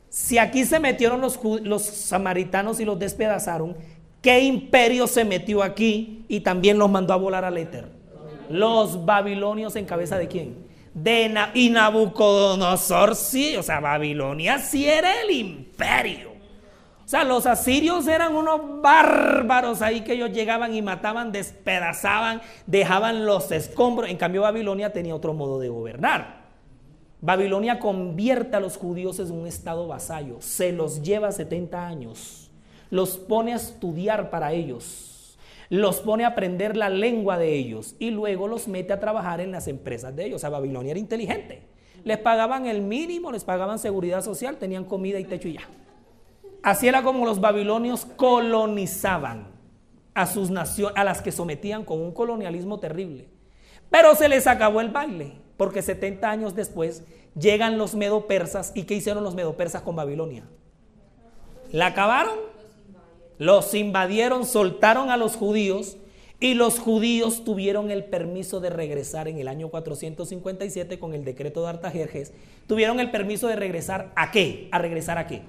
Si 0.09 0.37
aquí 0.37 0.65
se 0.65 0.79
metieron 0.79 1.21
los, 1.21 1.83
samaritanos 1.83 2.79
y 2.79 2.85
los 2.85 2.99
despedazaron, 2.99 3.75
¿Qué 4.21 4.41
imperio 4.41 5.07
se 5.07 5.23
metió 5.23 5.63
aquí 5.63 6.25
y 6.27 6.41
también 6.41 6.77
los 6.77 6.89
mandó 6.89 7.13
a 7.13 7.17
volar 7.17 7.45
al 7.45 7.57
éter? 7.57 7.87
Los 8.49 9.05
babilonios 9.05 9.75
en 9.77 9.85
cabeza 9.85 10.17
de 10.17 10.27
quién? 10.27 10.67
De 10.93 11.31
y 11.53 11.69
Nabucodonosor 11.69 13.15
sí, 13.15 13.55
o 13.55 13.63
sea, 13.63 13.79
Babilonia 13.79 14.59
sí 14.59 14.87
era 14.87 15.21
el 15.21 15.31
imperio. 15.31 16.28
O 17.09 17.11
sea, 17.11 17.23
los 17.23 17.47
asirios 17.47 18.07
eran 18.07 18.35
unos 18.35 18.81
bárbaros 18.83 19.81
ahí 19.81 20.01
que 20.01 20.13
ellos 20.13 20.31
llegaban 20.31 20.75
y 20.75 20.83
mataban, 20.83 21.31
despedazaban, 21.31 22.41
dejaban 22.67 23.25
los 23.25 23.51
escombros. 23.51 24.11
En 24.11 24.17
cambio, 24.17 24.43
Babilonia 24.43 24.93
tenía 24.93 25.15
otro 25.15 25.33
modo 25.33 25.59
de 25.59 25.69
gobernar. 25.69 26.43
Babilonia 27.19 27.79
convierte 27.79 28.55
a 28.55 28.59
los 28.59 28.77
judíos 28.77 29.19
en 29.19 29.31
un 29.31 29.47
estado 29.47 29.87
vasallo, 29.87 30.37
se 30.39 30.71
los 30.71 31.01
lleva 31.01 31.31
70 31.31 31.87
años 31.87 32.49
los 32.89 33.17
pone 33.17 33.53
a 33.53 33.57
estudiar 33.57 34.29
para 34.29 34.53
ellos, 34.53 35.37
los 35.69 35.99
pone 35.99 36.25
a 36.25 36.29
aprender 36.29 36.75
la 36.75 36.89
lengua 36.89 37.37
de 37.37 37.53
ellos 37.53 37.95
y 37.99 38.09
luego 38.09 38.47
los 38.47 38.67
mete 38.67 38.93
a 38.93 38.99
trabajar 38.99 39.41
en 39.41 39.51
las 39.51 39.67
empresas 39.67 40.15
de 40.15 40.25
ellos. 40.25 40.37
O 40.37 40.39
sea, 40.39 40.49
Babilonia 40.49 40.91
era 40.91 40.99
inteligente. 40.99 41.61
Les 42.03 42.17
pagaban 42.17 42.65
el 42.65 42.81
mínimo, 42.81 43.31
les 43.31 43.43
pagaban 43.43 43.77
seguridad 43.77 44.23
social, 44.23 44.57
tenían 44.57 44.85
comida 44.85 45.19
y 45.19 45.25
techo 45.25 45.47
y 45.47 45.53
ya. 45.53 45.61
Así 46.69 46.87
era 46.87 47.01
como 47.01 47.25
los 47.25 47.41
babilonios 47.41 48.05
colonizaban 48.05 49.47
a 50.13 50.27
sus 50.27 50.51
naciones, 50.51 50.95
a 50.95 51.03
las 51.03 51.21
que 51.21 51.31
sometían 51.31 51.83
con 51.83 51.99
un 51.99 52.13
colonialismo 52.13 52.79
terrible. 52.79 53.27
Pero 53.89 54.13
se 54.13 54.29
les 54.29 54.45
acabó 54.45 54.79
el 54.79 54.89
baile, 54.89 55.33
porque 55.57 55.81
70 55.81 56.29
años 56.29 56.53
después 56.53 57.03
llegan 57.33 57.79
los 57.79 57.95
medo-persas 57.95 58.71
y 58.75 58.83
¿qué 58.83 58.93
hicieron 58.93 59.23
los 59.23 59.33
medo-persas 59.33 59.81
con 59.81 59.95
Babilonia? 59.95 60.43
La 61.71 61.87
acabaron 61.87 62.37
los 63.39 63.73
invadieron, 63.73 64.45
soltaron 64.45 65.09
a 65.09 65.17
los 65.17 65.37
judíos 65.37 65.97
y 66.39 66.53
los 66.53 66.77
judíos 66.77 67.45
tuvieron 67.45 67.89
el 67.89 68.03
permiso 68.03 68.59
de 68.59 68.69
regresar 68.69 69.27
en 69.27 69.39
el 69.39 69.47
año 69.47 69.69
457 69.69 70.99
con 70.99 71.13
el 71.13 71.23
decreto 71.23 71.63
de 71.63 71.69
Artajerjes. 71.69 72.33
Tuvieron 72.67 72.99
el 72.99 73.09
permiso 73.09 73.47
de 73.47 73.55
regresar 73.55 74.11
a 74.15 74.31
qué? 74.31 74.67
¿A 74.71 74.77
regresar 74.77 75.17
a 75.17 75.25
qué? 75.25 75.41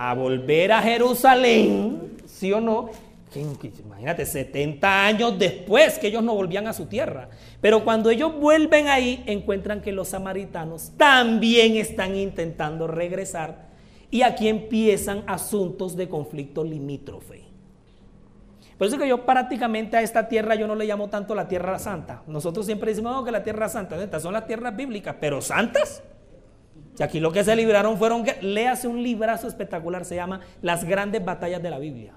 A 0.00 0.14
volver 0.14 0.70
a 0.70 0.80
Jerusalén, 0.80 2.16
¿sí 2.24 2.52
o 2.52 2.60
no? 2.60 2.90
Imagínate, 3.34 4.24
70 4.24 5.06
años 5.06 5.38
después 5.38 5.98
que 5.98 6.06
ellos 6.06 6.22
no 6.22 6.34
volvían 6.34 6.66
a 6.66 6.72
su 6.72 6.86
tierra. 6.86 7.28
Pero 7.60 7.84
cuando 7.84 8.08
ellos 8.10 8.38
vuelven 8.38 8.88
ahí, 8.88 9.22
encuentran 9.26 9.82
que 9.82 9.92
los 9.92 10.08
samaritanos 10.08 10.92
también 10.96 11.76
están 11.76 12.16
intentando 12.16 12.86
regresar 12.86 13.68
y 14.10 14.22
aquí 14.22 14.48
empiezan 14.48 15.24
asuntos 15.26 15.96
de 15.96 16.08
conflicto 16.08 16.64
limítrofe. 16.64 17.42
Por 18.78 18.86
eso 18.86 18.96
que 18.96 19.08
yo 19.08 19.26
prácticamente 19.26 19.96
a 19.96 20.02
esta 20.02 20.28
tierra 20.28 20.54
yo 20.54 20.68
no 20.68 20.76
le 20.76 20.86
llamo 20.86 21.08
tanto 21.08 21.34
la 21.34 21.48
tierra 21.48 21.78
santa. 21.80 22.22
Nosotros 22.28 22.64
siempre 22.64 22.90
decimos 22.90 23.24
que 23.24 23.32
la 23.32 23.42
tierra 23.42 23.68
santa, 23.68 24.00
estas 24.02 24.22
son 24.22 24.32
las 24.32 24.46
tierras 24.46 24.74
bíblicas, 24.76 25.16
pero 25.20 25.42
santas. 25.42 26.02
Y 26.98 27.02
aquí 27.02 27.20
lo 27.20 27.32
que 27.32 27.44
se 27.44 27.54
libraron 27.54 27.96
fueron 27.96 28.24
léase 28.40 28.88
un 28.88 29.02
librazo 29.02 29.46
espectacular, 29.46 30.04
se 30.04 30.16
llama 30.16 30.40
Las 30.62 30.84
grandes 30.84 31.24
batallas 31.24 31.62
de 31.62 31.70
la 31.70 31.78
Biblia. 31.78 32.14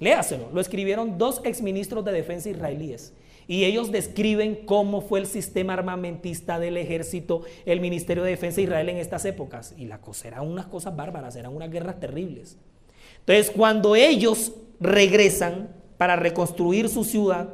Léaselo, 0.00 0.50
lo 0.52 0.60
escribieron 0.60 1.18
dos 1.18 1.40
exministros 1.44 2.04
de 2.04 2.12
defensa 2.12 2.50
israelíes. 2.50 3.14
Y 3.46 3.64
ellos 3.64 3.92
describen 3.92 4.66
cómo 4.66 5.00
fue 5.00 5.20
el 5.20 5.26
sistema 5.26 5.74
armamentista 5.74 6.58
del 6.58 6.76
ejército, 6.76 7.42
el 7.66 7.80
Ministerio 7.80 8.22
de 8.22 8.30
Defensa 8.30 8.56
de 8.56 8.62
Israel 8.62 8.88
en 8.88 8.96
estas 8.96 9.24
épocas. 9.24 9.74
Y 9.76 9.86
la 9.86 10.00
cosa 10.00 10.28
eran 10.28 10.46
unas 10.48 10.66
cosas 10.66 10.96
bárbaras, 10.96 11.36
eran 11.36 11.54
unas 11.54 11.70
guerras 11.70 12.00
terribles. 12.00 12.56
Entonces, 13.20 13.50
cuando 13.50 13.94
ellos 13.94 14.52
regresan 14.80 15.68
para 15.96 16.16
reconstruir 16.16 16.88
su 16.88 17.04
ciudad, 17.04 17.48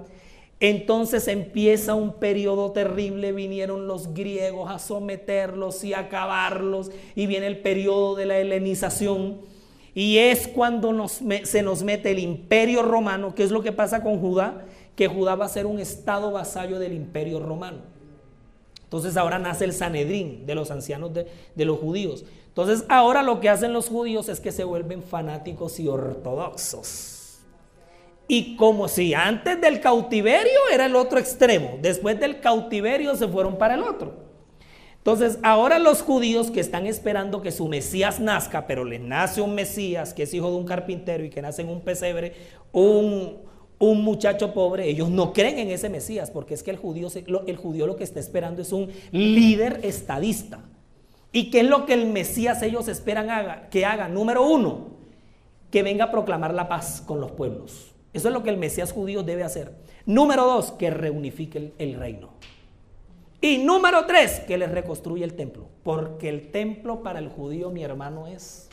entonces 0.60 1.28
empieza 1.28 1.94
un 1.94 2.14
periodo 2.14 2.72
terrible, 2.72 3.32
vinieron 3.32 3.86
los 3.86 4.12
griegos 4.12 4.70
a 4.70 4.78
someterlos 4.78 5.84
y 5.84 5.94
acabarlos, 5.94 6.90
y 7.14 7.26
viene 7.26 7.46
el 7.46 7.58
periodo 7.58 8.16
de 8.16 8.26
la 8.26 8.38
helenización, 8.38 9.40
y 9.94 10.18
es 10.18 10.48
cuando 10.48 11.08
se 11.08 11.62
nos 11.62 11.82
mete 11.82 12.10
el 12.10 12.18
imperio 12.18 12.82
romano, 12.82 13.34
que 13.34 13.42
es 13.42 13.50
lo 13.50 13.62
que 13.62 13.72
pasa 13.72 14.02
con 14.02 14.20
Judá, 14.20 14.64
que 14.94 15.08
Judá 15.08 15.34
va 15.34 15.44
a 15.44 15.48
ser 15.48 15.66
un 15.66 15.78
estado 15.78 16.32
vasallo 16.32 16.78
del 16.78 16.92
imperio 16.92 17.40
romano. 17.40 17.78
Entonces 18.88 19.16
ahora 19.16 19.38
nace 19.38 19.64
el 19.64 19.74
Sanedrín 19.74 20.46
de 20.46 20.54
los 20.54 20.70
ancianos 20.70 21.12
de, 21.12 21.64
los 21.64 21.78
judíos. 21.78 22.24
Entonces 22.48 22.84
ahora 22.88 23.22
lo 23.22 23.38
que 23.38 23.50
hacen 23.50 23.72
los 23.72 23.88
judíos 23.88 24.28
es 24.30 24.40
que 24.40 24.50
se 24.50 24.64
vuelven 24.64 25.02
fanáticos 25.02 25.78
y 25.78 25.88
ortodoxos. 25.88 27.17
Y 28.30 28.56
como 28.56 28.88
si 28.88 29.14
antes 29.14 29.58
del 29.58 29.80
cautiverio 29.80 30.60
era 30.70 30.84
el 30.84 30.94
otro 30.94 31.18
extremo, 31.18 31.78
después 31.80 32.20
del 32.20 32.40
cautiverio 32.40 33.16
se 33.16 33.26
fueron 33.26 33.56
para 33.56 33.74
el 33.74 33.82
otro. 33.82 34.28
Entonces 34.98 35.38
ahora 35.42 35.78
los 35.78 36.02
judíos 36.02 36.50
que 36.50 36.60
están 36.60 36.86
esperando 36.86 37.40
que 37.40 37.50
su 37.50 37.66
Mesías 37.66 38.20
nazca, 38.20 38.66
pero 38.66 38.84
les 38.84 39.00
nace 39.00 39.40
un 39.40 39.54
Mesías 39.54 40.12
que 40.12 40.24
es 40.24 40.34
hijo 40.34 40.50
de 40.50 40.56
un 40.56 40.66
carpintero 40.66 41.24
y 41.24 41.30
que 41.30 41.40
nace 41.40 41.62
en 41.62 41.70
un 41.70 41.80
pesebre, 41.80 42.34
un, 42.72 43.38
un 43.78 44.02
muchacho 44.02 44.52
pobre, 44.52 44.86
ellos 44.86 45.08
no 45.08 45.32
creen 45.32 45.58
en 45.60 45.70
ese 45.70 45.88
Mesías, 45.88 46.30
porque 46.30 46.52
es 46.52 46.62
que 46.62 46.70
el 46.70 46.76
judío, 46.76 47.08
el 47.46 47.56
judío 47.56 47.86
lo 47.86 47.96
que 47.96 48.04
está 48.04 48.20
esperando 48.20 48.60
es 48.60 48.72
un 48.72 48.90
líder 49.10 49.80
estadista. 49.84 50.60
¿Y 51.32 51.50
qué 51.50 51.60
es 51.60 51.66
lo 51.66 51.86
que 51.86 51.94
el 51.94 52.06
Mesías 52.06 52.60
ellos 52.62 52.88
esperan 52.88 53.30
haga, 53.30 53.70
que 53.70 53.86
haga? 53.86 54.08
Número 54.08 54.46
uno, 54.46 54.88
que 55.70 55.82
venga 55.82 56.06
a 56.06 56.10
proclamar 56.10 56.52
la 56.52 56.68
paz 56.68 57.02
con 57.06 57.20
los 57.20 57.32
pueblos. 57.32 57.94
Eso 58.12 58.28
es 58.28 58.34
lo 58.34 58.42
que 58.42 58.50
el 58.50 58.56
Mesías 58.56 58.92
judío 58.92 59.22
debe 59.22 59.44
hacer. 59.44 59.72
Número 60.06 60.46
dos, 60.46 60.72
que 60.72 60.90
reunifique 60.90 61.72
el, 61.78 61.94
reino. 61.94 62.30
Y 63.40 63.58
número 63.58 64.06
tres, 64.06 64.40
que 64.40 64.58
les 64.58 64.70
reconstruya 64.70 65.24
el 65.24 65.34
templo. 65.34 65.68
Porque 65.82 66.28
el 66.28 66.50
templo 66.50 67.02
para 67.02 67.18
el 67.18 67.28
judío, 67.28 67.70
mi 67.70 67.84
hermano, 67.84 68.26
es 68.26 68.68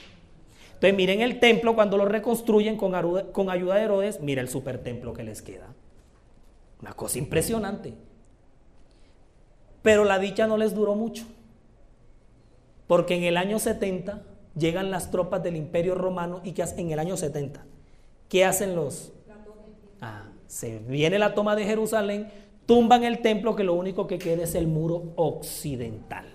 entonces 0.75 0.97
miren 0.97 1.21
el 1.21 1.39
templo 1.39 1.73
cuando 1.73 1.97
lo 1.97 2.05
reconstruyen 2.05 2.75
con, 2.75 2.93
con 3.31 3.49
ayuda 3.49 3.75
de 3.75 3.83
Herodes, 3.83 4.19
mira 4.19 4.41
el 4.41 4.49
super 4.49 4.77
templo 4.77 5.13
que 5.13 5.23
les 5.23 5.41
queda. 5.41 5.73
Una 6.81 6.93
cosa 6.93 7.17
impresionante. 7.17 7.93
Pero 9.81 10.03
la 10.03 10.19
dicha 10.19 10.47
no 10.47 10.57
les 10.57 10.75
duró 10.75 10.93
mucho. 10.93 11.25
Porque 12.87 13.15
en 13.15 13.23
el 13.23 13.37
año 13.37 13.57
70 13.57 14.21
llegan 14.55 14.91
las 14.91 15.11
tropas 15.11 15.41
del 15.41 15.55
imperio 15.55 15.95
romano 15.95 16.41
y 16.43 16.51
que 16.51 16.63
en 16.63 16.91
el 16.91 16.99
año 16.99 17.15
70, 17.15 17.65
¿qué 18.29 18.45
hacen 18.45 18.75
los? 18.75 19.13
Se 20.47 20.79
viene 20.79 21.19
la 21.19 21.33
toma 21.33 21.55
de 21.55 21.65
Jerusalén, 21.65 22.29
tumban 22.65 23.03
el 23.03 23.21
templo 23.21 23.55
que 23.55 23.63
lo 23.63 23.73
único 23.73 24.07
que 24.07 24.17
queda 24.17 24.43
es 24.43 24.55
el 24.55 24.67
muro 24.67 25.13
occidental, 25.15 26.25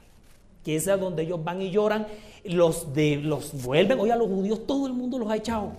que 0.64 0.76
es 0.76 0.88
a 0.88 0.96
donde 0.96 1.22
ellos 1.22 1.42
van 1.42 1.62
y 1.62 1.70
lloran 1.70 2.06
los, 2.44 2.92
de, 2.94 3.16
los 3.16 3.64
vuelven, 3.64 4.00
oye, 4.00 4.12
a 4.12 4.16
los 4.16 4.28
judíos 4.28 4.66
todo 4.66 4.86
el 4.86 4.92
mundo 4.92 5.18
los 5.18 5.30
ha 5.30 5.36
echado. 5.36 5.72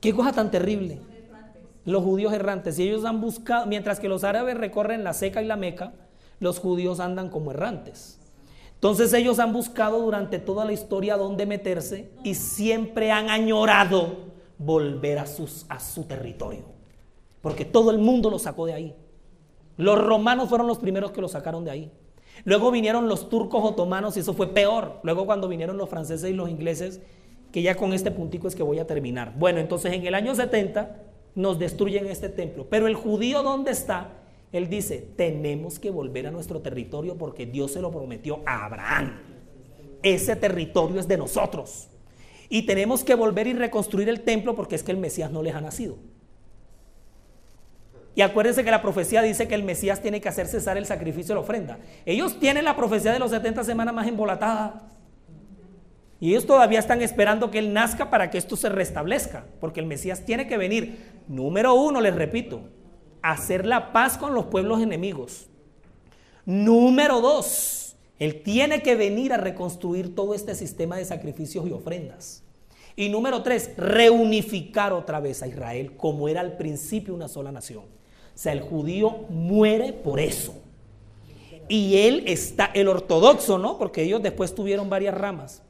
Qué 0.00 0.14
cosa 0.14 0.32
tan 0.32 0.50
terrible. 0.50 0.98
Los 1.84 2.04
judíos 2.04 2.32
errantes. 2.32 2.78
Y 2.78 2.82
ellos 2.84 3.04
han 3.04 3.20
buscado, 3.20 3.66
mientras 3.66 3.98
que 3.98 4.08
los 4.08 4.22
árabes 4.22 4.56
recorren 4.56 5.04
la 5.04 5.14
seca 5.14 5.42
y 5.42 5.46
la 5.46 5.56
meca, 5.56 5.92
los 6.38 6.58
judíos 6.58 7.00
andan 7.00 7.30
como 7.30 7.50
errantes. 7.50 8.18
Entonces 8.74 9.12
ellos 9.12 9.40
han 9.40 9.52
buscado 9.52 10.00
durante 10.00 10.38
toda 10.38 10.64
la 10.64 10.72
historia 10.72 11.16
dónde 11.16 11.46
meterse 11.46 12.10
y 12.22 12.34
siempre 12.34 13.10
han 13.10 13.28
añorado 13.28 14.28
volver 14.56 15.18
a, 15.18 15.26
sus, 15.26 15.66
a 15.68 15.80
su 15.80 16.04
territorio. 16.04 16.77
Porque 17.48 17.64
todo 17.64 17.90
el 17.90 17.98
mundo 17.98 18.28
los 18.28 18.42
sacó 18.42 18.66
de 18.66 18.74
ahí. 18.74 18.94
Los 19.78 19.98
romanos 19.98 20.50
fueron 20.50 20.66
los 20.66 20.78
primeros 20.78 21.12
que 21.12 21.22
los 21.22 21.32
sacaron 21.32 21.64
de 21.64 21.70
ahí. 21.70 21.92
Luego 22.44 22.70
vinieron 22.70 23.08
los 23.08 23.30
turcos 23.30 23.64
otomanos 23.64 24.18
y 24.18 24.20
eso 24.20 24.34
fue 24.34 24.52
peor. 24.52 25.00
Luego 25.02 25.24
cuando 25.24 25.48
vinieron 25.48 25.78
los 25.78 25.88
franceses 25.88 26.30
y 26.30 26.34
los 26.34 26.50
ingleses, 26.50 27.00
que 27.50 27.62
ya 27.62 27.74
con 27.74 27.94
este 27.94 28.10
puntico 28.10 28.48
es 28.48 28.54
que 28.54 28.62
voy 28.62 28.80
a 28.80 28.86
terminar. 28.86 29.32
Bueno, 29.38 29.60
entonces 29.60 29.94
en 29.94 30.06
el 30.06 30.14
año 30.14 30.34
70 30.34 30.94
nos 31.36 31.58
destruyen 31.58 32.06
este 32.06 32.28
templo. 32.28 32.66
Pero 32.68 32.86
el 32.86 32.94
judío, 32.96 33.42
¿dónde 33.42 33.70
está? 33.70 34.12
Él 34.52 34.68
dice, 34.68 34.98
tenemos 35.16 35.78
que 35.78 35.90
volver 35.90 36.26
a 36.26 36.30
nuestro 36.30 36.60
territorio 36.60 37.16
porque 37.16 37.46
Dios 37.46 37.72
se 37.72 37.80
lo 37.80 37.90
prometió 37.90 38.42
a 38.44 38.66
Abraham. 38.66 39.20
Ese 40.02 40.36
territorio 40.36 41.00
es 41.00 41.08
de 41.08 41.16
nosotros. 41.16 41.88
Y 42.50 42.66
tenemos 42.66 43.04
que 43.04 43.14
volver 43.14 43.46
y 43.46 43.54
reconstruir 43.54 44.10
el 44.10 44.20
templo 44.20 44.54
porque 44.54 44.74
es 44.74 44.82
que 44.82 44.92
el 44.92 44.98
Mesías 44.98 45.30
no 45.30 45.42
les 45.42 45.54
ha 45.54 45.62
nacido. 45.62 45.96
Y 48.18 48.22
acuérdense 48.22 48.64
que 48.64 48.72
la 48.72 48.82
profecía 48.82 49.22
dice 49.22 49.46
que 49.46 49.54
el 49.54 49.62
Mesías 49.62 50.02
tiene 50.02 50.20
que 50.20 50.28
hacer 50.28 50.48
cesar 50.48 50.76
el 50.76 50.86
sacrificio 50.86 51.28
de 51.28 51.34
la 51.34 51.42
ofrenda. 51.42 51.78
Ellos 52.04 52.40
tienen 52.40 52.64
la 52.64 52.74
profecía 52.74 53.12
de 53.12 53.20
los 53.20 53.30
70 53.30 53.62
semanas 53.62 53.94
más 53.94 54.08
embolatada. 54.08 54.88
Y 56.18 56.30
ellos 56.30 56.44
todavía 56.44 56.80
están 56.80 57.00
esperando 57.00 57.52
que 57.52 57.60
Él 57.60 57.72
nazca 57.72 58.10
para 58.10 58.28
que 58.28 58.38
esto 58.38 58.56
se 58.56 58.70
restablezca. 58.70 59.46
Porque 59.60 59.78
el 59.78 59.86
Mesías 59.86 60.24
tiene 60.24 60.48
que 60.48 60.58
venir, 60.58 60.98
número 61.28 61.74
uno, 61.74 62.00
les 62.00 62.12
repito, 62.12 62.62
a 63.22 63.30
hacer 63.30 63.64
la 63.64 63.92
paz 63.92 64.18
con 64.18 64.34
los 64.34 64.46
pueblos 64.46 64.82
enemigos. 64.82 65.46
Número 66.44 67.20
dos, 67.20 67.94
Él 68.18 68.42
tiene 68.42 68.82
que 68.82 68.96
venir 68.96 69.32
a 69.32 69.36
reconstruir 69.36 70.16
todo 70.16 70.34
este 70.34 70.56
sistema 70.56 70.96
de 70.96 71.04
sacrificios 71.04 71.68
y 71.68 71.70
ofrendas. 71.70 72.42
Y 72.96 73.10
número 73.10 73.44
tres, 73.44 73.70
reunificar 73.76 74.92
otra 74.92 75.20
vez 75.20 75.40
a 75.44 75.46
Israel 75.46 75.92
como 75.96 76.28
era 76.28 76.40
al 76.40 76.56
principio 76.56 77.14
una 77.14 77.28
sola 77.28 77.52
nación. 77.52 77.96
O 78.38 78.40
sea, 78.40 78.52
el 78.52 78.60
judío 78.60 79.24
muere 79.30 79.92
por 79.92 80.20
eso. 80.20 80.54
Y 81.66 81.96
él 81.96 82.22
está, 82.28 82.66
el 82.66 82.86
ortodoxo, 82.86 83.58
¿no? 83.58 83.78
Porque 83.78 84.04
ellos 84.04 84.22
después 84.22 84.54
tuvieron 84.54 84.88
varias 84.88 85.18
ramas. 85.18 85.64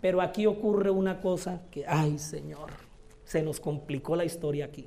Pero 0.00 0.20
aquí 0.20 0.46
ocurre 0.46 0.92
una 0.92 1.20
cosa 1.20 1.62
que, 1.72 1.84
ay 1.84 2.20
Señor, 2.20 2.70
se 3.24 3.42
nos 3.42 3.58
complicó 3.58 4.14
la 4.14 4.24
historia 4.24 4.66
aquí. 4.66 4.86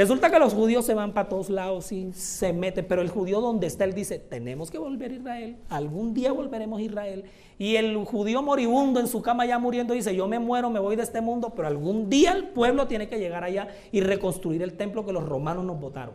Resulta 0.00 0.30
que 0.30 0.38
los 0.38 0.54
judíos 0.54 0.86
se 0.86 0.94
van 0.94 1.12
para 1.12 1.28
todos 1.28 1.50
lados 1.50 1.92
y 1.92 2.10
se 2.14 2.54
meten, 2.54 2.86
pero 2.88 3.02
el 3.02 3.10
judío 3.10 3.42
donde 3.42 3.66
está, 3.66 3.84
él 3.84 3.92
dice, 3.92 4.18
tenemos 4.18 4.70
que 4.70 4.78
volver 4.78 5.10
a 5.10 5.14
Israel, 5.14 5.56
algún 5.68 6.14
día 6.14 6.32
volveremos 6.32 6.78
a 6.78 6.82
Israel. 6.82 7.24
Y 7.58 7.76
el 7.76 7.94
judío 8.06 8.40
moribundo 8.40 8.98
en 8.98 9.06
su 9.06 9.20
cama 9.20 9.44
ya 9.44 9.58
muriendo 9.58 9.92
dice, 9.92 10.16
yo 10.16 10.26
me 10.26 10.38
muero, 10.38 10.70
me 10.70 10.80
voy 10.80 10.96
de 10.96 11.02
este 11.02 11.20
mundo, 11.20 11.52
pero 11.54 11.68
algún 11.68 12.08
día 12.08 12.32
el 12.32 12.48
pueblo 12.48 12.86
tiene 12.86 13.10
que 13.10 13.18
llegar 13.18 13.44
allá 13.44 13.68
y 13.92 14.00
reconstruir 14.00 14.62
el 14.62 14.72
templo 14.72 15.04
que 15.04 15.12
los 15.12 15.28
romanos 15.28 15.66
nos 15.66 15.78
votaron. 15.78 16.14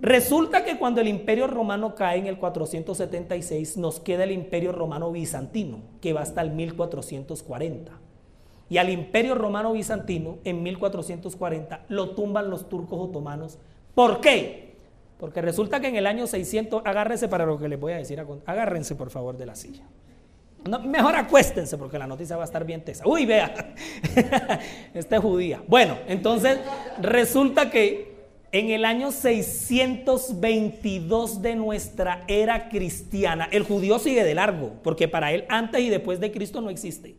Resulta 0.00 0.64
que 0.64 0.78
cuando 0.78 1.02
el 1.02 1.08
imperio 1.08 1.46
romano 1.48 1.94
cae 1.94 2.18
en 2.18 2.28
el 2.28 2.38
476, 2.38 3.76
nos 3.76 4.00
queda 4.00 4.24
el 4.24 4.32
imperio 4.32 4.72
romano 4.72 5.12
bizantino, 5.12 5.82
que 6.00 6.14
va 6.14 6.22
hasta 6.22 6.40
el 6.40 6.52
1440 6.52 8.03
y 8.68 8.78
al 8.78 8.90
imperio 8.90 9.34
romano 9.34 9.72
bizantino 9.72 10.38
en 10.44 10.62
1440 10.62 11.86
lo 11.88 12.10
tumban 12.10 12.50
los 12.50 12.68
turcos 12.68 13.00
otomanos. 13.00 13.58
¿Por 13.94 14.20
qué? 14.20 14.74
Porque 15.18 15.40
resulta 15.40 15.80
que 15.80 15.88
en 15.88 15.96
el 15.96 16.06
año 16.06 16.26
600, 16.26 16.82
agárrense 16.84 17.28
para 17.28 17.46
lo 17.46 17.58
que 17.58 17.68
les 17.68 17.80
voy 17.80 17.92
a 17.92 17.96
decir, 17.96 18.24
agárrense 18.46 18.94
por 18.94 19.10
favor 19.10 19.36
de 19.36 19.46
la 19.46 19.54
silla. 19.54 19.84
mejor 20.84 21.16
acuéstense 21.16 21.78
porque 21.78 21.98
la 21.98 22.06
noticia 22.06 22.36
va 22.36 22.42
a 22.42 22.46
estar 22.46 22.64
bien 22.64 22.84
tesa. 22.84 23.04
Uy, 23.06 23.26
vea, 23.26 23.74
esta 24.94 25.16
es 25.16 25.22
judía. 25.22 25.62
Bueno, 25.68 25.98
entonces 26.08 26.58
resulta 27.00 27.70
que 27.70 28.14
en 28.50 28.70
el 28.70 28.84
año 28.84 29.10
622 29.10 31.42
de 31.42 31.56
nuestra 31.56 32.24
era 32.28 32.68
cristiana, 32.68 33.48
el 33.50 33.64
judío 33.64 33.98
sigue 33.98 34.24
de 34.24 34.34
largo, 34.34 34.74
porque 34.82 35.08
para 35.08 35.32
él 35.32 35.44
antes 35.48 35.80
y 35.80 35.88
después 35.88 36.20
de 36.20 36.30
Cristo 36.30 36.60
no 36.60 36.70
existe. 36.70 37.16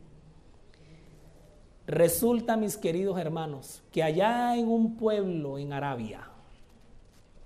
Resulta, 1.88 2.58
mis 2.58 2.78
queridos 2.78 3.20
hermanos, 3.20 3.84
que 3.92 4.02
allá 4.02 4.56
en 4.56 4.68
un 4.68 4.98
pueblo 4.98 5.60
en 5.60 5.72
Arabia, 5.72 6.28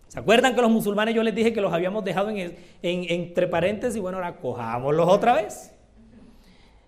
¿se 0.08 0.18
acuerdan 0.18 0.56
que 0.56 0.62
los 0.62 0.72
musulmanes 0.72 1.14
yo 1.14 1.24
les 1.24 1.36
dije 1.36 1.52
que 1.52 1.60
los 1.60 1.74
habíamos 1.74 2.06
dejado 2.06 2.30
en, 2.30 2.56
entre 2.82 3.48
paréntesis? 3.48 4.02
Bueno, 4.02 4.18
ahora 4.18 4.38
cojámoslos 4.38 5.10
otra 5.10 5.34
vez. 5.34 5.72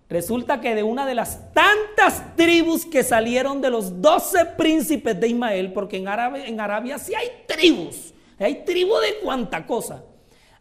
Resulta 0.07 0.61
que 0.61 0.75
de 0.75 0.83
una 0.83 1.05
de 1.05 1.15
las 1.15 1.53
tantas 1.53 2.35
tribus 2.35 2.85
que 2.85 3.03
salieron 3.03 3.61
de 3.61 3.69
los 3.69 4.01
doce 4.01 4.45
príncipes 4.45 5.19
de 5.19 5.27
Ismael, 5.29 5.73
porque 5.73 5.97
en 5.97 6.07
Arabia, 6.07 6.45
en 6.45 6.59
Arabia 6.59 6.97
sí 6.97 7.13
hay 7.15 7.27
tribus, 7.47 8.13
hay 8.39 8.63
tribu 8.65 8.93
de 8.97 9.19
cuanta 9.23 9.65
cosa. 9.65 10.03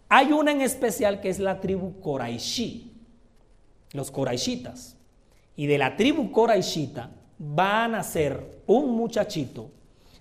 Hay 0.09 0.33
una 0.33 0.51
en 0.51 0.61
especial 0.61 1.21
que 1.21 1.29
es 1.29 1.39
la 1.39 1.61
tribu 1.61 2.01
Coraishi, 2.01 2.93
los 3.93 4.11
Coraishitas. 4.11 4.97
Y 5.57 5.67
de 5.67 5.79
la 5.79 5.97
tribu 5.97 6.31
Coraishita 6.31 7.11
va 7.41 7.85
a 7.85 7.89
nacer 7.89 8.63
un 8.67 8.93
muchachito, 8.93 9.71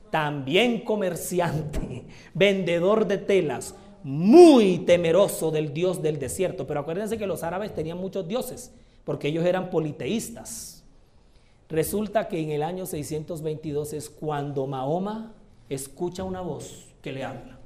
también 0.09 0.81
comerciante, 0.83 2.05
vendedor 2.33 3.07
de 3.07 3.17
telas, 3.17 3.75
muy 4.03 4.79
temeroso 4.79 5.51
del 5.51 5.73
dios 5.73 6.01
del 6.01 6.19
desierto. 6.19 6.65
Pero 6.65 6.79
acuérdense 6.79 7.17
que 7.17 7.27
los 7.27 7.43
árabes 7.43 7.73
tenían 7.73 7.97
muchos 7.97 8.27
dioses, 8.27 8.71
porque 9.03 9.27
ellos 9.27 9.45
eran 9.45 9.69
politeístas. 9.69 10.83
Resulta 11.67 12.27
que 12.27 12.41
en 12.41 12.51
el 12.51 12.63
año 12.63 12.85
622 12.85 13.93
es 13.93 14.09
cuando 14.09 14.65
Mahoma 14.65 15.33
escucha 15.67 16.23
una 16.23 16.41
voz 16.41 16.87
que 17.01 17.11
le 17.11 17.23
habla. 17.23 17.59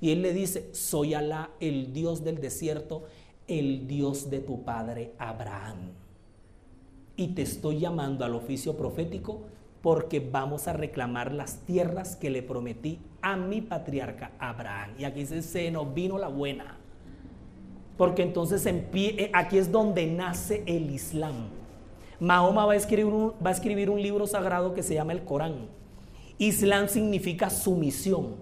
Y 0.00 0.10
él 0.10 0.22
le 0.22 0.32
dice, 0.32 0.74
soy 0.74 1.14
Alá, 1.14 1.50
el 1.60 1.92
Dios 1.92 2.24
del 2.24 2.40
desierto, 2.40 3.04
el 3.46 3.86
Dios 3.86 4.30
de 4.30 4.40
tu 4.40 4.64
padre 4.64 5.12
Abraham 5.18 5.92
y 7.16 7.28
te 7.28 7.42
estoy 7.42 7.78
llamando 7.78 8.24
al 8.24 8.34
oficio 8.34 8.76
profético 8.76 9.42
porque 9.82 10.18
vamos 10.18 10.66
a 10.66 10.72
reclamar 10.72 11.32
las 11.32 11.58
tierras 11.66 12.16
que 12.16 12.30
le 12.30 12.42
prometí 12.42 13.00
a 13.20 13.36
mi 13.36 13.60
patriarca 13.60 14.32
Abraham. 14.38 14.92
Y 14.98 15.04
aquí 15.04 15.26
se, 15.26 15.70
nos 15.70 15.92
vino 15.92 16.16
la 16.16 16.28
buena. 16.28 16.78
Porque 17.98 18.22
entonces 18.22 18.64
eh, 18.66 19.30
aquí 19.34 19.58
es 19.58 19.70
donde 19.70 20.06
nace 20.06 20.62
el 20.66 20.90
Islam. 20.90 21.48
Mahoma 22.18 22.64
va 22.64 22.72
a, 22.72 22.76
escribir 22.76 23.12
un, 23.12 23.34
va 23.44 23.50
a 23.50 23.52
escribir 23.52 23.90
un 23.90 24.00
libro 24.00 24.26
sagrado 24.26 24.72
que 24.72 24.82
se 24.82 24.94
llama 24.94 25.12
el 25.12 25.24
Corán. 25.24 25.68
Islam 26.38 26.88
significa 26.88 27.50
sumisión. 27.50 28.36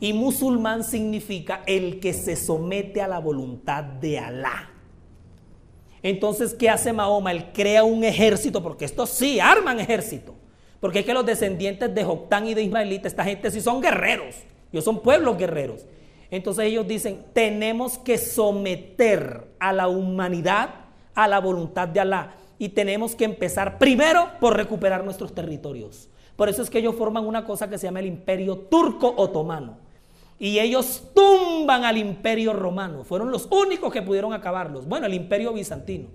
Y 0.00 0.14
musulmán 0.14 0.84
significa 0.84 1.62
el 1.66 2.00
que 2.00 2.14
se 2.14 2.34
somete 2.34 3.02
a 3.02 3.08
la 3.08 3.18
voluntad 3.18 3.84
de 3.84 4.18
Alá. 4.18 4.73
Entonces, 6.04 6.52
¿qué 6.52 6.68
hace 6.68 6.92
Mahoma? 6.92 7.32
Él 7.32 7.46
crea 7.54 7.82
un 7.82 8.04
ejército, 8.04 8.62
porque 8.62 8.84
estos 8.84 9.08
sí 9.08 9.40
arman 9.40 9.80
ejército. 9.80 10.34
Porque 10.78 10.98
es 10.98 11.06
que 11.06 11.14
los 11.14 11.24
descendientes 11.24 11.94
de 11.94 12.04
Joctán 12.04 12.46
y 12.46 12.52
de 12.52 12.62
Ismaelita, 12.62 13.08
esta 13.08 13.24
gente 13.24 13.50
sí 13.50 13.62
son 13.62 13.80
guerreros, 13.80 14.36
ellos 14.70 14.84
son 14.84 15.00
pueblos 15.00 15.38
guerreros. 15.38 15.86
Entonces 16.30 16.66
ellos 16.66 16.86
dicen, 16.86 17.24
tenemos 17.32 17.96
que 17.96 18.18
someter 18.18 19.46
a 19.58 19.72
la 19.72 19.88
humanidad 19.88 20.84
a 21.14 21.26
la 21.26 21.40
voluntad 21.40 21.88
de 21.88 22.00
Alá. 22.00 22.34
Y 22.58 22.68
tenemos 22.68 23.16
que 23.16 23.24
empezar 23.24 23.78
primero 23.78 24.28
por 24.40 24.56
recuperar 24.56 25.04
nuestros 25.04 25.34
territorios. 25.34 26.10
Por 26.36 26.50
eso 26.50 26.60
es 26.60 26.68
que 26.68 26.80
ellos 26.80 26.96
forman 26.96 27.26
una 27.26 27.46
cosa 27.46 27.70
que 27.70 27.78
se 27.78 27.86
llama 27.86 28.00
el 28.00 28.06
imperio 28.06 28.58
turco 28.58 29.14
otomano. 29.16 29.78
Y 30.38 30.58
ellos 30.58 31.04
tumban 31.14 31.84
al 31.84 31.96
imperio 31.96 32.52
romano. 32.52 33.04
Fueron 33.04 33.30
los 33.30 33.48
únicos 33.50 33.92
que 33.92 34.02
pudieron 34.02 34.32
acabarlos. 34.32 34.86
Bueno, 34.86 35.06
el 35.06 35.14
imperio 35.14 35.52
bizantino. 35.52 36.08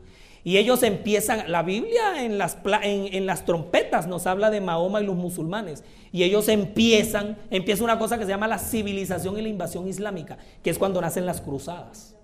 Y 0.44 0.58
ellos 0.58 0.84
empiezan, 0.84 1.52
la 1.52 1.64
Biblia 1.64 2.24
en 2.24 2.38
las, 2.38 2.58
en, 2.84 3.26
las 3.26 3.46
trompetas 3.46 4.08
nos 4.08 4.26
habla 4.26 4.50
de 4.50 4.62
Mahoma 4.62 5.02
y 5.02 5.06
los 5.06 5.16
musulmanes. 5.16 5.84
Y 6.12 6.24
ellos 6.24 6.48
empiezan, 6.48 7.38
empieza 7.50 7.84
una 7.84 8.00
cosa 8.00 8.18
que 8.18 8.24
se 8.24 8.30
llama 8.30 8.48
la 8.48 8.58
civilización 8.58 9.38
y 9.38 9.42
la 9.42 9.50
invasión 9.50 9.88
islámica, 9.88 10.38
que 10.64 10.70
es 10.70 10.80
cuando 10.80 11.02
nacen 11.02 11.26
las 11.26 11.42
cruzadas. 11.42 12.16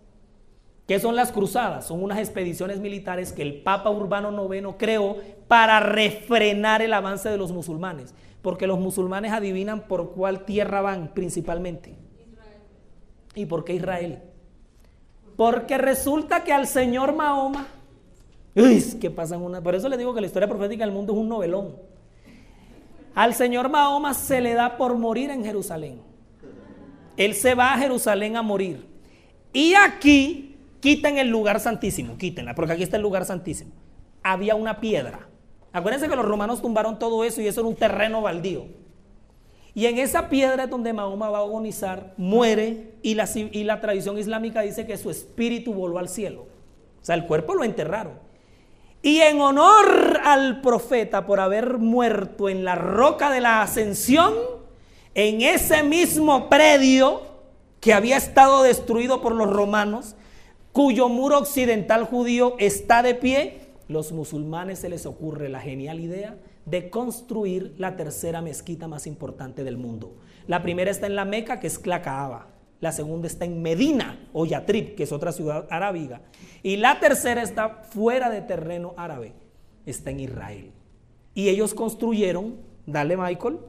¿Qué 0.88 1.00
son 1.00 1.16
las 1.16 1.32
cruzadas? 1.32 1.88
Son 1.88 2.04
unas 2.04 2.20
expediciones 2.20 2.80
militares 2.80 3.34
que 3.34 3.42
el 3.42 3.62
Papa 3.62 3.90
Urbano 3.90 4.54
IX 4.54 4.76
creó 4.78 5.18
para 5.48 5.80
refrenar 5.80 6.82
el 6.84 6.94
avance 6.94 7.28
de 7.28 7.38
los 7.38 7.52
musulmanes. 7.52 8.14
Porque 8.46 8.68
los 8.68 8.78
musulmanes 8.78 9.32
adivinan 9.32 9.88
por 9.88 10.12
cuál 10.12 10.46
tierra 10.46 10.80
van 10.80 11.16
principalmente. 11.16 11.96
¿Y 13.34 13.48
por 13.48 13.66
qué 13.66 13.74
Israel? 13.74 14.22
Porque 15.36 15.80
resulta 15.80 16.44
que 16.44 16.54
al 16.54 16.68
señor 16.68 17.16
Mahoma, 17.16 17.66
uy, 18.56 18.84
que 19.02 19.10
pasan 19.10 19.42
una, 19.42 19.64
por 19.64 19.74
eso 19.74 19.90
le 19.90 19.98
digo 19.98 20.14
que 20.14 20.22
la 20.22 20.28
historia 20.28 20.48
profética 20.48 20.86
del 20.86 20.94
mundo 20.94 21.14
es 21.14 21.18
un 21.18 21.28
novelón. 21.28 21.76
Al 23.16 23.34
señor 23.34 23.68
Mahoma 23.68 24.14
se 24.14 24.40
le 24.42 24.54
da 24.54 24.78
por 24.78 24.96
morir 24.96 25.32
en 25.32 25.44
Jerusalén. 25.44 26.02
Él 27.18 27.34
se 27.34 27.56
va 27.56 27.74
a 27.74 27.80
Jerusalén 27.80 28.38
a 28.38 28.44
morir. 28.44 28.86
Y 29.54 29.74
aquí 29.74 30.56
quiten 30.82 31.18
el 31.18 31.30
lugar 31.30 31.60
santísimo, 31.60 32.16
quítenla, 32.16 32.54
porque 32.54 32.74
aquí 32.74 32.84
está 32.84 32.98
el 32.98 33.02
lugar 33.02 33.26
santísimo. 33.26 33.72
Había 34.22 34.54
una 34.54 34.80
piedra 34.80 35.30
Acuérdense 35.76 36.08
que 36.08 36.16
los 36.16 36.24
romanos 36.24 36.62
tumbaron 36.62 36.98
todo 36.98 37.26
eso 37.26 37.42
y 37.42 37.48
eso 37.48 37.60
era 37.60 37.68
un 37.68 37.76
terreno 37.76 38.22
baldío. 38.22 38.66
Y 39.74 39.88
en 39.88 39.98
esa 39.98 40.30
piedra 40.30 40.68
donde 40.68 40.94
Mahoma 40.94 41.30
va 41.30 41.40
a 41.40 41.42
agonizar, 41.42 42.14
muere 42.16 42.94
y 43.02 43.16
la, 43.16 43.28
y 43.36 43.66
la 43.66 43.82
tradición 43.82 44.18
islámica 44.18 44.62
dice 44.62 44.86
que 44.86 44.98
su 44.98 45.10
espíritu 45.10 45.74
voló 45.74 46.00
al 46.00 46.08
cielo. 46.08 46.44
O 47.02 47.06
sea, 47.06 47.16
el 47.16 47.26
cuerpo 47.26 47.56
lo 47.56 47.66
enterraron. 47.66 48.14
Y 49.02 49.20
en 49.20 49.42
honor 49.42 50.22
al 50.24 50.62
profeta 50.62 51.26
por 51.26 51.42
haber 51.42 51.78
muerto 51.78 52.48
en 52.48 52.64
la 52.64 52.76
roca 52.76 53.30
de 53.30 53.42
la 53.42 53.62
ascensión, 53.62 54.34
en 55.14 55.42
ese 55.42 55.84
mismo 55.84 56.48
predio 56.48 57.22
que 57.82 57.94
había 57.94 58.16
estado 58.16 58.64
destruido 58.64 59.22
por 59.22 59.36
los 59.36 59.52
romanos, 59.52 60.16
cuyo 60.72 61.10
muro 61.10 61.38
occidental 61.38 62.06
judío 62.06 62.56
está 62.60 63.04
de 63.04 63.14
pie, 63.14 63.65
los 63.88 64.12
musulmanes 64.12 64.80
se 64.80 64.90
les 64.90 65.06
ocurre 65.06 65.50
la 65.50 65.60
genial 65.60 66.00
idea 66.00 66.38
de 66.66 66.90
construir 66.90 67.76
la 67.78 67.96
tercera 67.96 68.42
mezquita 68.42 68.88
más 68.88 69.08
importante 69.08 69.64
del 69.64 69.78
mundo. 69.78 70.16
La 70.48 70.64
primera 70.64 70.92
está 70.92 71.08
en 71.08 71.16
la 71.16 71.26
Meca, 71.26 71.60
que 71.60 71.68
es 71.68 71.78
la. 71.78 72.48
La 72.82 72.92
segunda 72.92 73.28
está 73.28 73.46
en 73.46 73.62
Medina 73.62 74.28
o 74.34 74.46
Yatrib, 74.46 74.96
que 74.96 75.04
es 75.04 75.12
otra 75.12 75.32
ciudad 75.32 75.68
arábiga. 75.70 76.22
Y 76.62 76.78
la 76.78 77.00
tercera 77.00 77.42
está 77.42 77.84
fuera 77.84 78.30
de 78.30 78.42
terreno 78.42 78.94
árabe, 78.98 79.34
está 79.86 80.12
en 80.12 80.20
Israel. 80.20 80.72
Y 81.34 81.50
ellos 81.50 81.74
construyeron, 81.74 82.58
dale 82.86 83.18
Michael, 83.18 83.60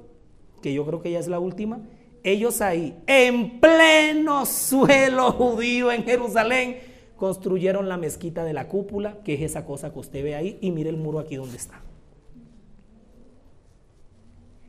que 0.63 0.73
yo 0.73 0.85
creo 0.87 1.03
que 1.03 1.13
ya 1.13 1.19
es 1.19 1.29
la 1.29 1.39
última, 1.39 1.81
ellos 2.23 2.61
ahí, 2.61 2.97
en 3.07 3.61
pleno 3.61 4.47
suelo 4.47 5.33
judío 5.33 5.93
en 5.93 6.03
Jerusalén, 6.05 6.79
construyeron 7.17 7.89
la 7.89 7.97
mezquita 7.97 8.45
de 8.45 8.53
la 8.53 8.69
cúpula, 8.69 9.19
que 9.25 9.35
es 9.35 9.43
esa 9.43 9.65
cosa 9.65 9.93
que 9.93 9.99
usted 9.99 10.23
ve 10.23 10.35
ahí, 10.35 10.59
y 10.61 10.71
mire 10.71 10.91
el 10.91 10.97
muro 10.97 11.19
aquí 11.19 11.37
donde 11.37 11.57
está. 11.57 11.83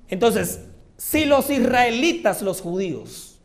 Entonces, 0.08 0.66
si 0.98 1.26
los 1.26 1.50
israelitas, 1.50 2.42
los 2.42 2.62
judíos, 2.62 3.42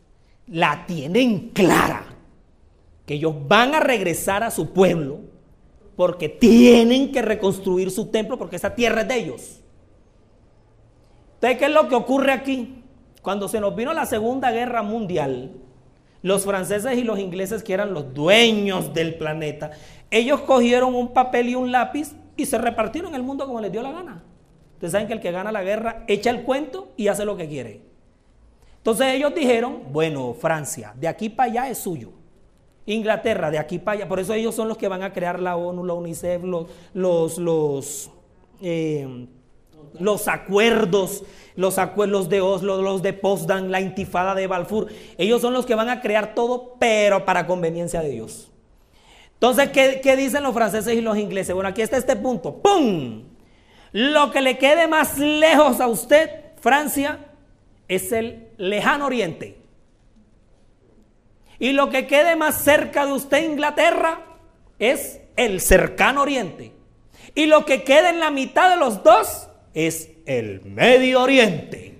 la 0.47 0.85
tienen 0.85 1.49
clara, 1.49 2.05
que 3.05 3.15
ellos 3.15 3.35
van 3.47 3.75
a 3.75 3.79
regresar 3.79 4.43
a 4.43 4.51
su 4.51 4.71
pueblo, 4.71 5.19
porque 5.95 6.29
tienen 6.29 7.11
que 7.11 7.21
reconstruir 7.21 7.91
su 7.91 8.07
templo, 8.07 8.37
porque 8.37 8.55
esa 8.55 8.73
tierra 8.73 9.01
es 9.01 9.07
de 9.07 9.15
ellos. 9.17 9.59
Entonces, 11.35 11.59
¿qué 11.59 11.65
es 11.65 11.71
lo 11.71 11.89
que 11.89 11.95
ocurre 11.95 12.31
aquí? 12.31 12.83
Cuando 13.21 13.47
se 13.47 13.59
nos 13.59 13.75
vino 13.75 13.93
la 13.93 14.05
Segunda 14.05 14.51
Guerra 14.51 14.81
Mundial, 14.81 15.51
los 16.23 16.45
franceses 16.45 16.97
y 16.97 17.03
los 17.03 17.19
ingleses, 17.19 17.61
que 17.61 17.73
eran 17.73 17.93
los 17.93 18.13
dueños 18.13 18.93
del 18.93 19.15
planeta, 19.15 19.71
ellos 20.09 20.41
cogieron 20.41 20.95
un 20.95 21.13
papel 21.13 21.49
y 21.49 21.55
un 21.55 21.71
lápiz 21.71 22.13
y 22.35 22.45
se 22.47 22.57
repartieron 22.57 23.13
el 23.13 23.21
mundo 23.21 23.45
como 23.45 23.61
les 23.61 23.71
dio 23.71 23.83
la 23.83 23.91
gana. 23.91 24.23
Ustedes 24.73 24.93
saben 24.93 25.07
que 25.07 25.13
el 25.13 25.19
que 25.19 25.31
gana 25.31 25.51
la 25.51 25.63
guerra 25.63 26.03
echa 26.07 26.29
el 26.29 26.43
cuento 26.43 26.93
y 26.97 27.09
hace 27.09 27.25
lo 27.25 27.37
que 27.37 27.47
quiere. 27.47 27.81
Entonces 28.77 29.13
ellos 29.13 29.35
dijeron, 29.35 29.83
bueno, 29.91 30.33
Francia, 30.33 30.93
de 30.99 31.07
aquí 31.07 31.29
para 31.29 31.51
allá 31.51 31.69
es 31.69 31.77
suyo. 31.77 32.11
Inglaterra, 32.85 33.49
de 33.49 33.59
aquí 33.59 33.79
para 33.79 33.99
allá. 33.99 34.09
Por 34.09 34.19
eso 34.19 34.33
ellos 34.33 34.55
son 34.55 34.67
los 34.67 34.77
que 34.77 34.87
van 34.87 35.03
a 35.03 35.13
crear 35.13 35.39
la 35.39 35.55
ONU, 35.55 35.85
la 35.85 35.93
UNICEF, 35.93 36.43
los, 36.43 36.67
los, 36.93 37.37
los, 37.37 38.11
eh, 38.61 39.27
los 39.99 40.27
acuerdos, 40.27 41.23
los 41.55 41.77
acuerdos 41.77 42.29
de 42.29 42.41
Oslo, 42.41 42.81
los 42.81 43.01
de 43.01 43.13
Potsdam, 43.13 43.69
la 43.69 43.81
intifada 43.81 44.35
de 44.35 44.47
Balfour. 44.47 44.87
Ellos 45.17 45.41
son 45.41 45.53
los 45.53 45.65
que 45.65 45.75
van 45.75 45.89
a 45.89 46.01
crear 46.01 46.35
todo, 46.35 46.75
pero 46.79 47.25
para 47.25 47.47
conveniencia 47.47 48.01
de 48.01 48.09
Dios. 48.09 48.51
Entonces, 49.33 49.69
¿qué, 49.69 49.99
¿qué, 50.01 50.15
dicen 50.15 50.43
los 50.43 50.53
franceses 50.53 50.93
y 50.93 51.01
los 51.01 51.17
ingleses? 51.17 51.53
Bueno, 51.53 51.69
aquí 51.69 51.81
está 51.81 51.97
este 51.97 52.15
punto. 52.15 52.61
¡Pum! 52.61 53.23
Lo 53.91 54.31
que 54.31 54.41
le 54.41 54.57
quede 54.57 54.87
más 54.87 55.17
lejos 55.17 55.79
a 55.79 55.87
usted, 55.87 56.29
Francia, 56.61 57.19
es 57.87 58.11
el 58.11 58.47
lejano 58.57 59.05
oriente. 59.05 59.57
Y 61.59 61.73
lo 61.73 61.89
que 61.89 62.07
quede 62.07 62.35
más 62.35 62.63
cerca 62.63 63.05
de 63.05 63.13
usted, 63.13 63.43
Inglaterra, 63.43 64.25
es 64.79 65.21
el 65.35 65.61
cercano 65.61 66.21
oriente. 66.21 66.73
Y 67.35 67.45
lo 67.45 67.65
que 67.65 67.83
quede 67.83 68.09
en 68.09 68.19
la 68.19 68.31
mitad 68.31 68.69
de 68.69 68.77
los 68.77 69.03
dos 69.03 69.47
es 69.73 70.11
el 70.25 70.61
Medio 70.65 71.21
Oriente. 71.21 71.93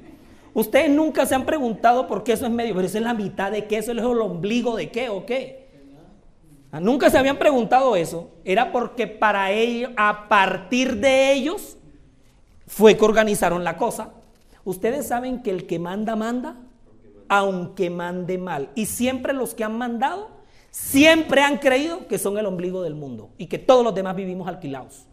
Ustedes 0.54 0.90
nunca 0.90 1.26
se 1.26 1.34
han 1.34 1.46
preguntado 1.46 2.08
por 2.08 2.24
qué 2.24 2.34
eso 2.34 2.46
es 2.46 2.52
medio, 2.52 2.76
pero 2.76 2.86
eso 2.86 2.98
es 2.98 3.04
la 3.04 3.14
mitad 3.14 3.52
de 3.52 3.66
qué, 3.66 3.78
eso 3.78 3.92
es 3.92 3.98
el 3.98 4.06
ombligo 4.06 4.76
de 4.76 4.92
qué 4.92 5.10
o 5.10 5.26
qué. 5.26 5.64
Ah, 6.72 6.80
nunca 6.80 7.10
se 7.10 7.18
habían 7.18 7.38
preguntado 7.38 7.96
eso. 7.96 8.32
Era 8.44 8.72
porque 8.72 9.08
para 9.08 9.52
ellos, 9.52 9.92
a 9.96 10.28
partir 10.28 10.98
de 10.98 11.34
ellos, 11.34 11.78
fue 12.68 12.98
que 12.98 13.06
organizaron 13.06 13.64
la 13.64 13.78
cosa. 13.78 14.12
Ustedes 14.64 15.08
saben 15.08 15.42
que 15.42 15.52
el 15.52 15.66
que 15.66 15.80
manda, 15.80 16.16
manda, 16.16 16.58
aunque 17.30 17.90
mande 17.90 18.38
mal. 18.38 18.70
Y 18.76 18.86
siempre 18.86 19.34
los 19.34 19.54
que 19.54 19.64
han 19.64 19.78
mandado, 19.78 20.30
siempre 20.70 21.42
han 21.42 21.58
creído 21.58 22.08
que 22.08 22.18
son 22.18 22.38
el 22.38 22.46
ombligo 22.46 22.82
del 22.84 22.96
mundo 22.96 23.30
y 23.38 23.48
que 23.48 23.60
todos 23.60 23.84
los 23.84 23.94
demás 23.94 24.16
vivimos 24.16 24.48
alquilados. 24.48 25.08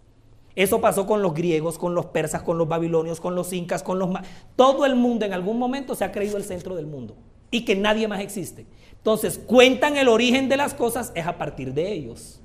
Eso 0.57 0.81
pasó 0.81 1.07
con 1.07 1.23
los 1.23 1.35
griegos, 1.35 1.79
con 1.79 1.95
los 1.95 2.07
persas, 2.07 2.43
con 2.43 2.59
los 2.59 2.69
babilonios, 2.69 3.21
con 3.21 3.35
los 3.35 3.53
incas, 3.53 3.83
con 3.83 3.99
los... 3.99 4.11
Todo 4.57 4.85
el 4.85 4.97
mundo 4.97 5.25
en 5.25 5.33
algún 5.33 5.59
momento 5.59 5.95
se 5.95 6.05
ha 6.05 6.13
creído 6.13 6.37
el 6.37 6.45
centro 6.45 6.75
del 6.75 6.87
mundo 6.87 7.17
y 7.51 7.65
que 7.65 7.77
nadie 7.77 8.09
más 8.09 8.21
existe. 8.21 8.67
Entonces, 8.93 9.39
cuentan 9.39 9.97
el 9.97 10.09
origen 10.09 10.49
de 10.49 10.57
las 10.57 10.75
cosas 10.75 11.13
es 11.15 11.27
a 11.27 11.39
partir 11.39 11.73
de 11.73 11.93
ellos. 11.93 12.41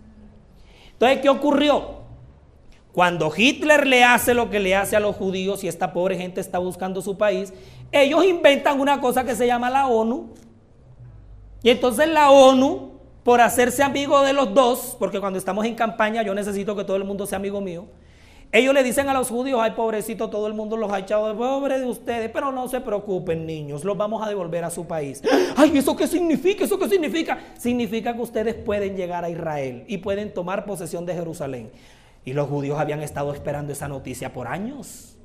Entonces, 0.93 1.19
¿qué 1.19 1.29
ocurrió? 1.29 2.05
Cuando 2.93 3.29
Hitler 3.35 3.85
le 3.85 4.05
hace 4.05 4.33
lo 4.33 4.49
que 4.49 4.61
le 4.61 4.73
hace 4.73 4.95
a 4.95 5.01
los 5.01 5.17
judíos 5.17 5.63
y 5.65 5.67
esta 5.67 5.91
pobre 5.91 6.15
gente 6.15 6.39
está 6.39 6.59
buscando 6.59 7.01
su 7.01 7.17
país, 7.17 7.53
ellos 7.91 8.23
inventan 8.23 8.79
una 8.79 9.01
cosa 9.01 9.25
que 9.25 9.35
se 9.35 9.47
llama 9.47 9.69
la 9.69 9.87
ONU. 9.87 10.29
Y 11.61 11.71
entonces 11.71 12.07
la 12.07 12.31
ONU 12.31 12.94
por 13.25 13.41
hacerse 13.41 13.81
amigo 13.81 14.21
de 14.21 14.33
los 14.33 14.53
dos, 14.53 14.95
porque 14.99 15.19
cuando 15.19 15.39
estamos 15.39 15.65
en 15.65 15.73
campaña 15.73 16.21
yo 16.21 16.35
necesito 16.35 16.75
que 16.75 16.83
todo 16.83 16.95
el 16.95 17.05
mundo 17.05 17.25
sea 17.25 17.39
amigo 17.39 17.59
mío. 17.59 17.87
Ellos 18.51 18.71
le 18.71 18.83
dicen 18.83 19.09
a 19.09 19.15
los 19.15 19.29
judíos, 19.29 19.59
ay 19.63 19.71
pobrecito, 19.71 20.29
todo 20.29 20.45
el 20.45 20.53
mundo 20.53 20.77
los 20.77 20.91
ha 20.93 20.99
echado 20.99 21.27
de 21.27 21.33
pobre 21.33 21.79
de 21.79 21.87
ustedes, 21.87 22.29
pero 22.31 22.51
no 22.51 22.67
se 22.67 22.81
preocupen 22.81 23.47
niños, 23.47 23.83
los 23.83 23.97
vamos 23.97 24.23
a 24.23 24.29
devolver 24.29 24.63
a 24.63 24.69
su 24.69 24.85
país. 24.85 25.23
Ay, 25.57 25.75
¿eso 25.75 25.95
qué 25.95 26.05
significa? 26.05 26.65
¿Eso 26.65 26.77
qué 26.77 26.87
significa? 26.87 27.39
Significa 27.57 28.13
que 28.13 28.21
ustedes 28.21 28.53
pueden 28.53 28.95
llegar 28.95 29.25
a 29.25 29.29
Israel 29.31 29.85
y 29.87 29.97
pueden 29.97 30.31
tomar 30.31 30.65
posesión 30.65 31.07
de 31.07 31.15
Jerusalén. 31.15 31.71
Y 32.25 32.33
los 32.33 32.47
judíos 32.47 32.77
habían 32.79 33.01
estado 33.01 33.33
esperando 33.33 33.73
esa 33.73 33.87
noticia 33.87 34.33
por 34.33 34.47
años. 34.47 35.17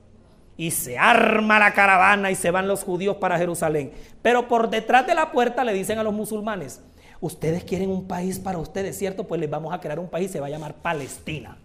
Y 0.56 0.70
se 0.70 0.96
arma 0.96 1.58
la 1.58 1.74
caravana 1.74 2.30
y 2.30 2.34
se 2.34 2.50
van 2.50 2.66
los 2.66 2.82
judíos 2.82 3.16
para 3.16 3.36
Jerusalén. 3.36 3.92
Pero 4.22 4.48
por 4.48 4.70
detrás 4.70 5.06
de 5.06 5.14
la 5.14 5.32
puerta 5.32 5.64
le 5.64 5.74
dicen 5.74 5.98
a 5.98 6.02
los 6.02 6.14
musulmanes, 6.14 6.82
ustedes 7.20 7.64
quieren 7.64 7.90
un 7.90 8.06
país 8.06 8.38
para 8.38 8.58
ustedes, 8.58 8.96
¿cierto? 8.96 9.24
Pues 9.24 9.40
les 9.40 9.50
vamos 9.50 9.72
a 9.72 9.80
crear 9.80 9.98
un 9.98 10.08
país, 10.08 10.30
se 10.30 10.40
va 10.40 10.46
a 10.46 10.50
llamar 10.50 10.74
Palestina. 10.74 11.58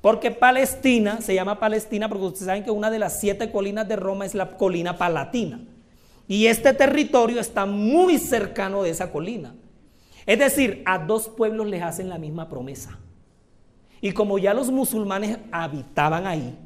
Porque 0.00 0.30
Palestina 0.30 1.20
se 1.20 1.34
llama 1.34 1.58
Palestina 1.58 2.08
porque 2.08 2.24
ustedes 2.24 2.46
saben 2.46 2.64
que 2.64 2.70
una 2.70 2.90
de 2.90 2.98
las 2.98 3.18
siete 3.18 3.50
colinas 3.50 3.88
de 3.88 3.96
Roma 3.96 4.24
es 4.24 4.34
la 4.34 4.56
colina 4.56 4.96
palatina. 4.98 5.60
Y 6.28 6.46
este 6.46 6.72
territorio 6.72 7.40
está 7.40 7.66
muy 7.66 8.18
cercano 8.18 8.82
de 8.82 8.90
esa 8.90 9.10
colina. 9.10 9.54
Es 10.26 10.38
decir, 10.38 10.82
a 10.86 10.98
dos 10.98 11.28
pueblos 11.28 11.66
les 11.66 11.82
hacen 11.82 12.08
la 12.08 12.18
misma 12.18 12.48
promesa. 12.48 12.98
Y 14.00 14.12
como 14.12 14.38
ya 14.38 14.52
los 14.54 14.70
musulmanes 14.70 15.38
habitaban 15.52 16.26
ahí, 16.26 16.56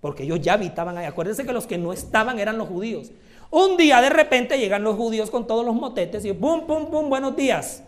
porque 0.00 0.22
ellos 0.24 0.40
ya 0.40 0.54
habitaban 0.54 0.96
ahí, 0.96 1.06
acuérdense 1.06 1.44
que 1.44 1.52
los 1.52 1.66
que 1.66 1.78
no 1.78 1.92
estaban 1.92 2.38
eran 2.38 2.58
los 2.58 2.68
judíos. 2.68 3.10
Un 3.54 3.76
día 3.76 4.00
de 4.00 4.08
repente 4.08 4.56
llegan 4.56 4.82
los 4.82 4.96
judíos 4.96 5.30
con 5.30 5.46
todos 5.46 5.62
los 5.62 5.74
motetes 5.74 6.24
y 6.24 6.32
pum, 6.32 6.66
pum, 6.66 6.86
pum, 6.86 7.10
buenos 7.10 7.36
días. 7.36 7.84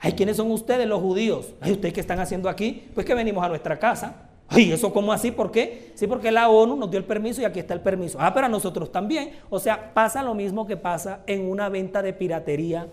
Ay, 0.00 0.14
¿quiénes 0.14 0.36
son 0.36 0.50
ustedes 0.50 0.84
los 0.88 1.00
judíos? 1.00 1.54
Ay, 1.60 1.70
¿ustedes 1.70 1.94
qué 1.94 2.00
están 2.00 2.18
haciendo 2.18 2.48
aquí? 2.48 2.88
Pues 2.92 3.06
que 3.06 3.14
venimos 3.14 3.44
a 3.44 3.48
nuestra 3.48 3.78
casa. 3.78 4.28
Ay, 4.48 4.72
¿eso 4.72 4.92
cómo 4.92 5.12
así? 5.12 5.30
¿Por 5.30 5.52
qué? 5.52 5.92
Sí, 5.94 6.08
porque 6.08 6.32
la 6.32 6.48
ONU 6.48 6.74
nos 6.74 6.90
dio 6.90 6.98
el 6.98 7.04
permiso 7.04 7.40
y 7.40 7.44
aquí 7.44 7.60
está 7.60 7.72
el 7.72 7.82
permiso. 7.82 8.18
Ah, 8.20 8.34
pero 8.34 8.46
a 8.46 8.48
nosotros 8.48 8.90
también. 8.90 9.30
O 9.48 9.60
sea, 9.60 9.94
pasa 9.94 10.24
lo 10.24 10.34
mismo 10.34 10.66
que 10.66 10.76
pasa 10.76 11.20
en 11.28 11.48
una 11.48 11.68
venta 11.68 12.02
de 12.02 12.12
piratería 12.12 12.88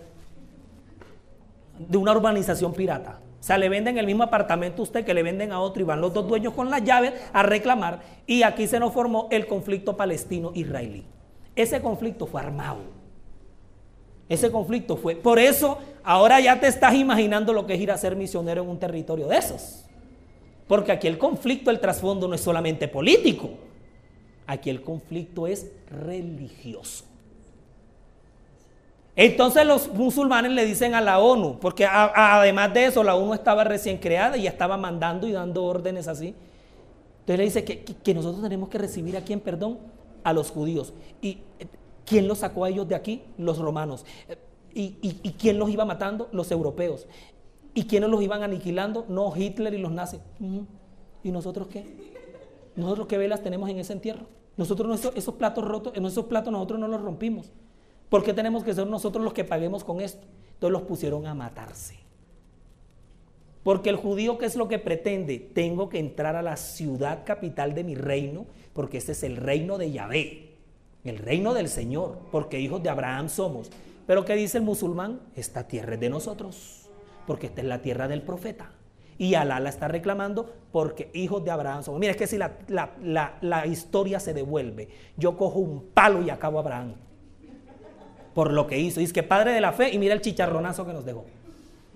de 1.80 1.98
una 1.98 2.12
urbanización 2.12 2.74
pirata. 2.74 3.18
O 3.40 3.42
sea, 3.42 3.58
le 3.58 3.68
venden 3.68 3.98
el 3.98 4.06
mismo 4.06 4.22
apartamento 4.22 4.82
a 4.82 4.84
usted 4.84 5.04
que 5.04 5.14
le 5.14 5.24
venden 5.24 5.50
a 5.50 5.58
otro 5.58 5.82
y 5.82 5.84
van 5.84 6.00
los 6.00 6.14
dos 6.14 6.28
dueños 6.28 6.54
con 6.54 6.70
las 6.70 6.84
llaves 6.84 7.14
a 7.32 7.42
reclamar. 7.42 8.02
Y 8.24 8.44
aquí 8.44 8.68
se 8.68 8.78
nos 8.78 8.92
formó 8.92 9.26
el 9.32 9.48
conflicto 9.48 9.96
palestino-israelí. 9.96 11.17
Ese 11.58 11.82
conflicto 11.82 12.24
fue 12.24 12.40
armado. 12.40 12.78
Ese 14.28 14.48
conflicto 14.52 14.96
fue. 14.96 15.16
Por 15.16 15.40
eso 15.40 15.78
ahora 16.04 16.38
ya 16.38 16.60
te 16.60 16.68
estás 16.68 16.94
imaginando 16.94 17.52
lo 17.52 17.66
que 17.66 17.74
es 17.74 17.80
ir 17.80 17.90
a 17.90 17.98
ser 17.98 18.14
misionero 18.14 18.62
en 18.62 18.68
un 18.68 18.78
territorio 18.78 19.26
de 19.26 19.38
esos. 19.38 19.84
Porque 20.68 20.92
aquí 20.92 21.08
el 21.08 21.18
conflicto, 21.18 21.72
el 21.72 21.80
trasfondo 21.80 22.28
no 22.28 22.36
es 22.36 22.42
solamente 22.42 22.86
político. 22.86 23.50
Aquí 24.46 24.70
el 24.70 24.82
conflicto 24.82 25.48
es 25.48 25.72
religioso. 25.90 27.04
Entonces 29.16 29.66
los 29.66 29.92
musulmanes 29.92 30.52
le 30.52 30.64
dicen 30.64 30.94
a 30.94 31.00
la 31.00 31.18
ONU, 31.18 31.58
porque 31.58 31.84
además 31.84 32.72
de 32.72 32.84
eso 32.84 33.02
la 33.02 33.16
ONU 33.16 33.34
estaba 33.34 33.64
recién 33.64 33.98
creada 33.98 34.36
y 34.36 34.46
estaba 34.46 34.76
mandando 34.76 35.26
y 35.26 35.32
dando 35.32 35.64
órdenes 35.64 36.06
así. 36.06 36.36
Entonces 37.22 37.38
le 37.38 37.44
dice 37.44 37.64
que, 37.64 37.82
que 37.82 38.14
nosotros 38.14 38.40
tenemos 38.44 38.68
que 38.68 38.78
recibir 38.78 39.16
a 39.16 39.22
quién, 39.22 39.40
perdón, 39.40 39.97
a 40.24 40.32
los 40.32 40.50
judíos. 40.50 40.92
¿Y 41.20 41.38
eh, 41.58 41.66
quién 42.04 42.28
los 42.28 42.38
sacó 42.38 42.64
a 42.64 42.70
ellos 42.70 42.88
de 42.88 42.94
aquí? 42.94 43.22
Los 43.36 43.58
romanos. 43.58 44.04
¿Y, 44.74 44.92
quién 45.38 45.58
los 45.58 45.70
iba 45.70 45.84
matando? 45.84 46.28
Los 46.32 46.50
europeos. 46.50 47.06
¿Y 47.74 47.84
quiénes 47.84 48.10
los 48.10 48.22
iban 48.22 48.42
aniquilando? 48.42 49.06
No, 49.08 49.34
Hitler 49.36 49.74
y 49.74 49.78
los 49.78 49.92
nazis. 49.92 50.20
¿Y 51.22 51.30
nosotros 51.30 51.68
qué? 51.68 51.84
Nosotros 52.76 53.08
qué 53.08 53.18
velas 53.18 53.42
tenemos 53.42 53.68
en 53.70 53.78
ese 53.78 53.92
entierro. 53.92 54.26
Nosotros 54.56 55.04
esos, 55.14 55.34
platos 55.34 55.64
rotos, 55.64 55.92
esos 55.96 56.26
platos 56.26 56.52
nosotros 56.52 56.80
no 56.80 56.88
los 56.88 57.00
rompimos. 57.00 57.50
¿Por 58.08 58.24
qué 58.24 58.32
tenemos 58.32 58.64
que 58.64 58.74
ser 58.74 58.86
nosotros 58.86 59.22
los 59.22 59.32
que 59.32 59.44
paguemos 59.44 59.84
con 59.84 60.00
esto? 60.00 60.26
Entonces 60.54 60.72
los 60.72 60.82
pusieron 60.82 61.26
a 61.26 61.34
matarse. 61.34 62.07
Porque 63.68 63.90
el 63.90 63.96
judío, 63.96 64.38
¿qué 64.38 64.46
es 64.46 64.56
lo 64.56 64.66
que 64.66 64.78
pretende? 64.78 65.38
Tengo 65.38 65.90
que 65.90 65.98
entrar 65.98 66.36
a 66.36 66.40
la 66.40 66.56
ciudad 66.56 67.26
capital 67.26 67.74
de 67.74 67.84
mi 67.84 67.96
reino, 67.96 68.46
porque 68.72 68.96
este 68.96 69.12
es 69.12 69.22
el 69.22 69.36
reino 69.36 69.76
de 69.76 69.92
Yahvé, 69.92 70.54
el 71.04 71.18
reino 71.18 71.52
del 71.52 71.68
Señor, 71.68 72.16
porque 72.32 72.60
hijos 72.60 72.82
de 72.82 72.88
Abraham 72.88 73.28
somos. 73.28 73.70
Pero 74.06 74.24
¿qué 74.24 74.36
dice 74.36 74.56
el 74.56 74.64
musulmán? 74.64 75.20
Esta 75.36 75.68
tierra 75.68 75.92
es 75.96 76.00
de 76.00 76.08
nosotros, 76.08 76.88
porque 77.26 77.48
esta 77.48 77.60
es 77.60 77.66
la 77.66 77.82
tierra 77.82 78.08
del 78.08 78.22
profeta. 78.22 78.70
Y 79.18 79.34
Alá 79.34 79.60
la 79.60 79.68
está 79.68 79.86
reclamando 79.86 80.50
porque 80.72 81.10
hijos 81.12 81.44
de 81.44 81.50
Abraham 81.50 81.82
somos. 81.82 82.00
Mira, 82.00 82.12
es 82.12 82.16
que 82.16 82.26
si 82.26 82.38
la, 82.38 82.56
la 83.42 83.66
historia 83.66 84.18
se 84.18 84.32
devuelve, 84.32 84.88
yo 85.18 85.36
cojo 85.36 85.58
un 85.58 85.90
palo 85.92 86.22
y 86.22 86.30
acabo 86.30 86.56
a 86.56 86.62
Abraham 86.62 86.94
por 88.32 88.52
lo 88.52 88.66
que 88.66 88.78
hizo. 88.78 89.00
Dice 89.00 89.12
que 89.12 89.24
padre 89.24 89.52
de 89.52 89.60
la 89.60 89.72
fe 89.72 89.92
y 89.92 89.98
mira 89.98 90.14
el 90.14 90.20
chicharronazo 90.20 90.86
que 90.86 90.92
nos 90.94 91.04
dejó. 91.04 91.26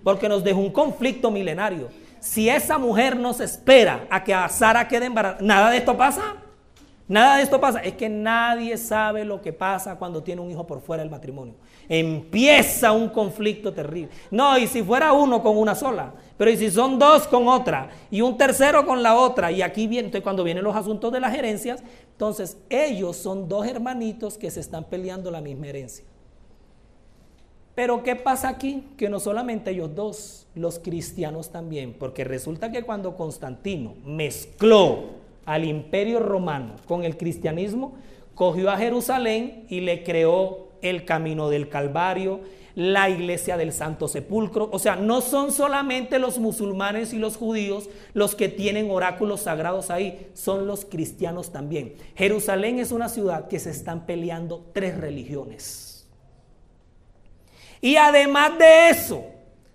Porque 0.03 0.29
nos 0.29 0.43
dejó 0.43 0.59
un 0.59 0.71
conflicto 0.71 1.31
milenario. 1.31 1.89
Si 2.19 2.49
esa 2.49 2.77
mujer 2.77 3.17
nos 3.17 3.39
espera 3.39 4.07
a 4.09 4.23
que 4.23 4.33
a 4.33 4.47
Sara 4.49 4.87
quede 4.87 5.05
embarazada, 5.05 5.45
nada 5.45 5.69
de 5.69 5.77
esto 5.77 5.97
pasa. 5.97 6.35
Nada 7.07 7.37
de 7.37 7.43
esto 7.43 7.59
pasa. 7.59 7.79
Es 7.79 7.93
que 7.95 8.07
nadie 8.07 8.77
sabe 8.77 9.25
lo 9.25 9.41
que 9.41 9.51
pasa 9.51 9.97
cuando 9.97 10.23
tiene 10.23 10.41
un 10.41 10.49
hijo 10.49 10.65
por 10.65 10.81
fuera 10.81 11.03
del 11.03 11.11
matrimonio. 11.11 11.55
Empieza 11.89 12.93
un 12.93 13.09
conflicto 13.09 13.73
terrible. 13.73 14.09
No, 14.31 14.57
y 14.57 14.67
si 14.67 14.81
fuera 14.81 15.11
uno 15.11 15.43
con 15.43 15.57
una 15.57 15.75
sola, 15.75 16.13
pero 16.37 16.49
y 16.49 16.57
si 16.57 16.71
son 16.71 16.97
dos 16.97 17.27
con 17.27 17.47
otra 17.47 17.89
y 18.09 18.21
un 18.21 18.37
tercero 18.37 18.85
con 18.85 19.03
la 19.03 19.15
otra, 19.15 19.51
y 19.51 19.61
aquí 19.61 19.87
viene, 19.87 20.09
cuando 20.21 20.43
vienen 20.43 20.63
los 20.63 20.75
asuntos 20.75 21.11
de 21.11 21.19
las 21.19 21.35
herencias, 21.35 21.83
entonces 22.11 22.57
ellos 22.69 23.17
son 23.17 23.49
dos 23.49 23.67
hermanitos 23.67 24.37
que 24.37 24.49
se 24.49 24.61
están 24.61 24.85
peleando 24.85 25.29
la 25.29 25.41
misma 25.41 25.67
herencia. 25.67 26.05
Pero 27.75 28.03
¿qué 28.03 28.15
pasa 28.15 28.49
aquí? 28.49 28.83
Que 28.97 29.09
no 29.09 29.19
solamente 29.19 29.71
ellos 29.71 29.95
dos, 29.95 30.47
los 30.53 30.77
cristianos 30.77 31.49
también, 31.51 31.93
porque 31.97 32.23
resulta 32.23 32.71
que 32.71 32.83
cuando 32.83 33.15
Constantino 33.15 33.95
mezcló 34.05 35.05
al 35.45 35.65
imperio 35.65 36.19
romano 36.19 36.75
con 36.85 37.03
el 37.03 37.17
cristianismo, 37.17 37.95
cogió 38.35 38.69
a 38.69 38.77
Jerusalén 38.77 39.65
y 39.69 39.81
le 39.81 40.03
creó 40.03 40.69
el 40.81 41.05
camino 41.05 41.49
del 41.49 41.69
Calvario, 41.69 42.41
la 42.75 43.09
iglesia 43.09 43.57
del 43.57 43.71
Santo 43.71 44.07
Sepulcro. 44.07 44.69
O 44.71 44.79
sea, 44.79 44.95
no 44.95 45.21
son 45.21 45.51
solamente 45.51 46.19
los 46.19 46.39
musulmanes 46.39 47.13
y 47.13 47.17
los 47.17 47.37
judíos 47.37 47.89
los 48.13 48.35
que 48.35 48.49
tienen 48.49 48.91
oráculos 48.91 49.41
sagrados 49.41 49.89
ahí, 49.89 50.27
son 50.33 50.67
los 50.67 50.85
cristianos 50.85 51.51
también. 51.51 51.95
Jerusalén 52.15 52.79
es 52.79 52.91
una 52.91 53.09
ciudad 53.09 53.47
que 53.47 53.59
se 53.59 53.71
están 53.71 54.05
peleando 54.05 54.65
tres 54.73 54.97
religiones. 54.97 55.92
Y 57.83 57.97
además 57.97 58.57
de 58.57 58.91
eso, 58.91 59.25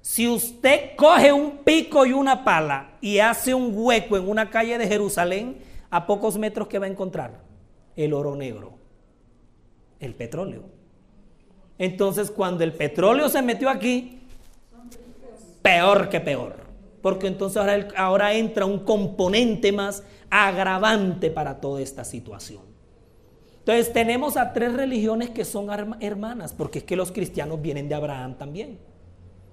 si 0.01 0.27
usted 0.27 0.97
coge 0.97 1.31
un 1.31 1.59
pico 1.59 2.07
y 2.07 2.15
una 2.15 2.43
pala 2.43 2.93
y 3.03 3.19
hace 3.19 3.53
un 3.53 3.71
hueco 3.75 4.17
en 4.17 4.27
una 4.31 4.49
calle 4.49 4.79
de 4.79 4.89
Jerusalén, 4.89 5.59
a 5.91 6.07
pocos 6.07 6.39
metros 6.39 6.69
que 6.69 6.79
va 6.79 6.87
a 6.87 6.89
encontrar 6.89 7.43
el 7.97 8.15
oro 8.15 8.35
negro, 8.35 8.73
el 10.01 10.15
petróleo. 10.15 10.63
Entonces, 11.77 12.31
cuando 12.31 12.65
el 12.65 12.73
petróleo 12.73 13.29
se 13.29 13.43
metió 13.43 13.69
aquí, 13.69 14.21
peor 15.61 16.09
que 16.09 16.21
peor. 16.21 16.57
Porque 17.03 17.27
entonces 17.27 17.63
ahora, 17.95 18.33
entra 18.33 18.65
un 18.65 18.79
componente 18.79 19.71
más 19.71 20.03
agravante 20.31 21.31
para 21.31 21.61
toda 21.61 21.83
esta 21.83 22.05
situación. 22.05 22.63
Entonces 23.69 23.93
tenemos 23.93 24.39
a 24.39 24.55
tres 24.55 24.73
religiones 24.73 25.29
que 25.29 25.45
son 25.45 25.69
hermanas, 26.01 26.55
porque 26.55 26.79
es 26.79 26.85
que 26.87 26.97
los 26.97 27.13
cristianos 27.13 27.61
vienen 27.61 27.87
de 27.87 27.95
Abraham 27.95 28.39
también, 28.39 28.79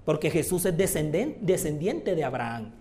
porque 0.06 0.30
Jesús 0.30 0.64
es 0.64 0.74
descendiente 0.74 2.14
de 2.14 2.24
Abraham. 2.24 2.72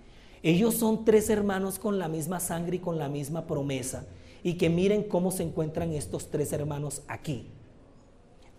Ellos 0.41 0.75
son 0.75 1.03
tres 1.03 1.29
hermanos 1.29 1.77
con 1.77 1.99
la 1.99 2.07
misma 2.07 2.39
sangre 2.39 2.77
y 2.77 2.79
con 2.79 2.97
la 2.97 3.09
misma 3.09 3.47
promesa, 3.47 4.05
y 4.43 4.53
que 4.53 4.69
miren 4.69 5.03
cómo 5.03 5.29
se 5.29 5.43
encuentran 5.43 5.91
estos 5.91 6.31
tres 6.31 6.53
hermanos 6.53 7.01
aquí. 7.09 7.49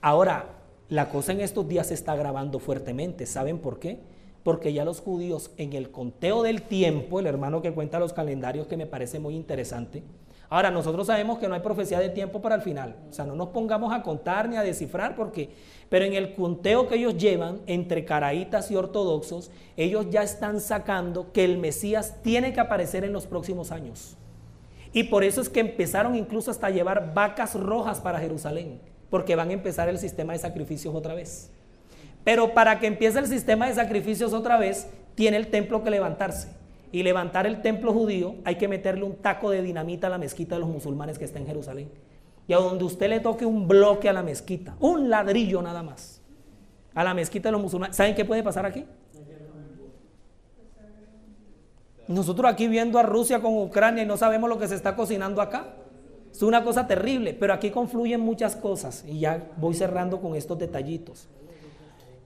Ahora, 0.02 0.50
la 0.90 1.08
cosa 1.08 1.32
en 1.32 1.40
estos 1.40 1.66
días 1.66 1.86
se 1.86 1.94
está 1.94 2.12
agravando 2.12 2.58
fuertemente, 2.58 3.24
¿saben 3.24 3.58
por 3.58 3.78
qué? 3.78 4.00
Porque 4.42 4.74
ya 4.74 4.84
los 4.84 5.00
judíos 5.00 5.50
en 5.56 5.72
el 5.72 5.90
conteo 5.90 6.42
del 6.42 6.60
tiempo, 6.60 7.20
el 7.20 7.26
hermano 7.26 7.62
que 7.62 7.72
cuenta 7.72 7.98
los 7.98 8.12
calendarios 8.12 8.66
que 8.66 8.76
me 8.76 8.84
parece 8.84 9.18
muy 9.18 9.34
interesante, 9.34 10.02
Ahora, 10.48 10.70
nosotros 10.70 11.08
sabemos 11.08 11.38
que 11.38 11.48
no 11.48 11.54
hay 11.54 11.60
profecía 11.60 11.98
de 11.98 12.08
tiempo 12.08 12.40
para 12.40 12.54
el 12.54 12.62
final. 12.62 12.94
O 13.10 13.12
sea, 13.12 13.24
no 13.24 13.34
nos 13.34 13.48
pongamos 13.48 13.92
a 13.92 14.02
contar 14.02 14.48
ni 14.48 14.56
a 14.56 14.62
descifrar 14.62 15.16
porque, 15.16 15.50
pero 15.88 16.04
en 16.04 16.14
el 16.14 16.34
conteo 16.34 16.86
que 16.86 16.96
ellos 16.96 17.16
llevan 17.16 17.60
entre 17.66 18.04
caraítas 18.04 18.70
y 18.70 18.76
ortodoxos, 18.76 19.50
ellos 19.76 20.06
ya 20.10 20.22
están 20.22 20.60
sacando 20.60 21.32
que 21.32 21.44
el 21.44 21.58
Mesías 21.58 22.22
tiene 22.22 22.52
que 22.52 22.60
aparecer 22.60 23.04
en 23.04 23.12
los 23.12 23.26
próximos 23.26 23.72
años. 23.72 24.16
Y 24.92 25.04
por 25.04 25.24
eso 25.24 25.40
es 25.40 25.48
que 25.48 25.60
empezaron 25.60 26.14
incluso 26.14 26.50
hasta 26.50 26.70
llevar 26.70 27.12
vacas 27.12 27.54
rojas 27.54 28.00
para 28.00 28.20
Jerusalén, 28.20 28.80
porque 29.10 29.34
van 29.34 29.50
a 29.50 29.54
empezar 29.54 29.88
el 29.88 29.98
sistema 29.98 30.32
de 30.32 30.38
sacrificios 30.38 30.94
otra 30.94 31.14
vez. 31.14 31.50
Pero 32.22 32.54
para 32.54 32.78
que 32.78 32.86
empiece 32.86 33.18
el 33.18 33.26
sistema 33.26 33.66
de 33.66 33.74
sacrificios 33.74 34.32
otra 34.32 34.58
vez, 34.58 34.88
tiene 35.16 35.36
el 35.38 35.48
templo 35.48 35.82
que 35.82 35.90
levantarse 35.90 36.48
y 36.96 37.02
levantar 37.02 37.46
el 37.46 37.60
templo 37.60 37.92
judío, 37.92 38.36
hay 38.42 38.54
que 38.54 38.68
meterle 38.68 39.04
un 39.04 39.16
taco 39.16 39.50
de 39.50 39.60
dinamita 39.60 40.06
a 40.06 40.10
la 40.10 40.16
mezquita 40.16 40.54
de 40.54 40.62
los 40.62 40.70
musulmanes 40.70 41.18
que 41.18 41.26
está 41.26 41.38
en 41.38 41.46
Jerusalén. 41.46 41.90
Y 42.48 42.54
a 42.54 42.56
donde 42.56 42.84
usted 42.84 43.10
le 43.10 43.20
toque 43.20 43.44
un 43.44 43.68
bloque 43.68 44.08
a 44.08 44.14
la 44.14 44.22
mezquita, 44.22 44.76
un 44.80 45.10
ladrillo 45.10 45.60
nada 45.60 45.82
más, 45.82 46.22
a 46.94 47.04
la 47.04 47.12
mezquita 47.12 47.48
de 47.48 47.52
los 47.52 47.60
musulmanes, 47.60 47.94
¿saben 47.94 48.14
qué 48.14 48.24
puede 48.24 48.42
pasar 48.42 48.64
aquí? 48.64 48.86
Nosotros 52.08 52.50
aquí 52.50 52.66
viendo 52.66 52.98
a 52.98 53.02
Rusia 53.02 53.40
con 53.40 53.58
Ucrania 53.58 54.02
y 54.02 54.06
no 54.06 54.16
sabemos 54.16 54.48
lo 54.48 54.58
que 54.58 54.66
se 54.66 54.74
está 54.74 54.96
cocinando 54.96 55.42
acá. 55.42 55.74
Es 56.32 56.42
una 56.42 56.64
cosa 56.64 56.86
terrible, 56.86 57.34
pero 57.34 57.52
aquí 57.52 57.70
confluyen 57.70 58.22
muchas 58.22 58.56
cosas 58.56 59.04
y 59.06 59.18
ya 59.18 59.50
voy 59.58 59.74
cerrando 59.74 60.18
con 60.22 60.34
estos 60.34 60.58
detallitos. 60.58 61.28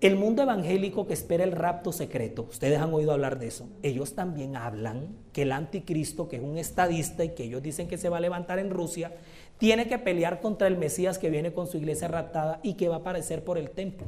El 0.01 0.16
mundo 0.16 0.42
evangélico 0.42 1.07
que 1.07 1.12
espera 1.12 1.44
el 1.44 1.53
rapto 1.53 1.92
secreto, 1.92 2.46
ustedes 2.48 2.78
han 2.78 2.94
oído 2.94 3.12
hablar 3.12 3.38
de 3.38 3.48
eso, 3.48 3.68
ellos 3.82 4.14
también 4.14 4.57
hablan 4.57 5.09
que 5.34 5.42
el 5.42 5.53
anticristo, 5.53 6.26
que 6.26 6.36
es 6.36 6.42
un 6.42 6.57
estadista 6.57 7.22
y 7.22 7.34
que 7.34 7.44
ellos 7.44 7.62
dicen 7.62 7.86
que 7.86 7.98
se 7.98 8.09
va 8.09 8.16
a 8.16 8.20
levantar 8.20 8.59
en 8.59 8.70
Rusia, 8.70 9.12
tiene 9.59 9.88
que 9.88 9.98
pelear 9.98 10.40
contra 10.40 10.68
el 10.68 10.78
Mesías 10.78 11.18
que 11.18 11.28
viene 11.28 11.53
con 11.53 11.66
su 11.66 11.76
iglesia 11.76 12.09
raptada 12.09 12.61
y 12.62 12.74
que 12.74 12.88
va 12.88 12.96
a 12.96 12.98
aparecer 13.01 13.44
por 13.44 13.59
el 13.59 13.70
templo. 13.70 14.07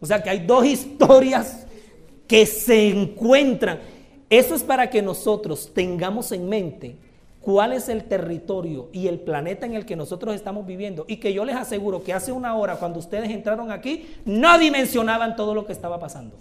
O 0.00 0.06
sea 0.06 0.22
que 0.24 0.30
hay 0.30 0.44
dos 0.44 0.66
historias 0.66 1.66
que 2.26 2.44
se 2.44 2.88
encuentran. 2.88 3.78
Eso 4.28 4.56
es 4.56 4.64
para 4.64 4.90
que 4.90 5.02
nosotros 5.02 5.70
tengamos 5.72 6.32
en 6.32 6.48
mente 6.48 6.96
cuál 7.46 7.72
es 7.72 7.88
el 7.88 8.02
territorio 8.02 8.88
y 8.92 9.06
el 9.06 9.20
planeta 9.20 9.66
en 9.66 9.74
el 9.74 9.86
que 9.86 9.94
nosotros 9.94 10.34
estamos 10.34 10.66
viviendo. 10.66 11.04
Y 11.06 11.18
que 11.18 11.32
yo 11.32 11.44
les 11.44 11.54
aseguro 11.54 12.02
que 12.02 12.12
hace 12.12 12.32
una 12.32 12.56
hora, 12.56 12.74
cuando 12.74 12.98
ustedes 12.98 13.30
entraron 13.30 13.70
aquí, 13.70 14.16
no 14.24 14.58
dimensionaban 14.58 15.36
todo 15.36 15.54
lo 15.54 15.64
que 15.64 15.72
estaba 15.72 16.00
pasando. 16.00 16.36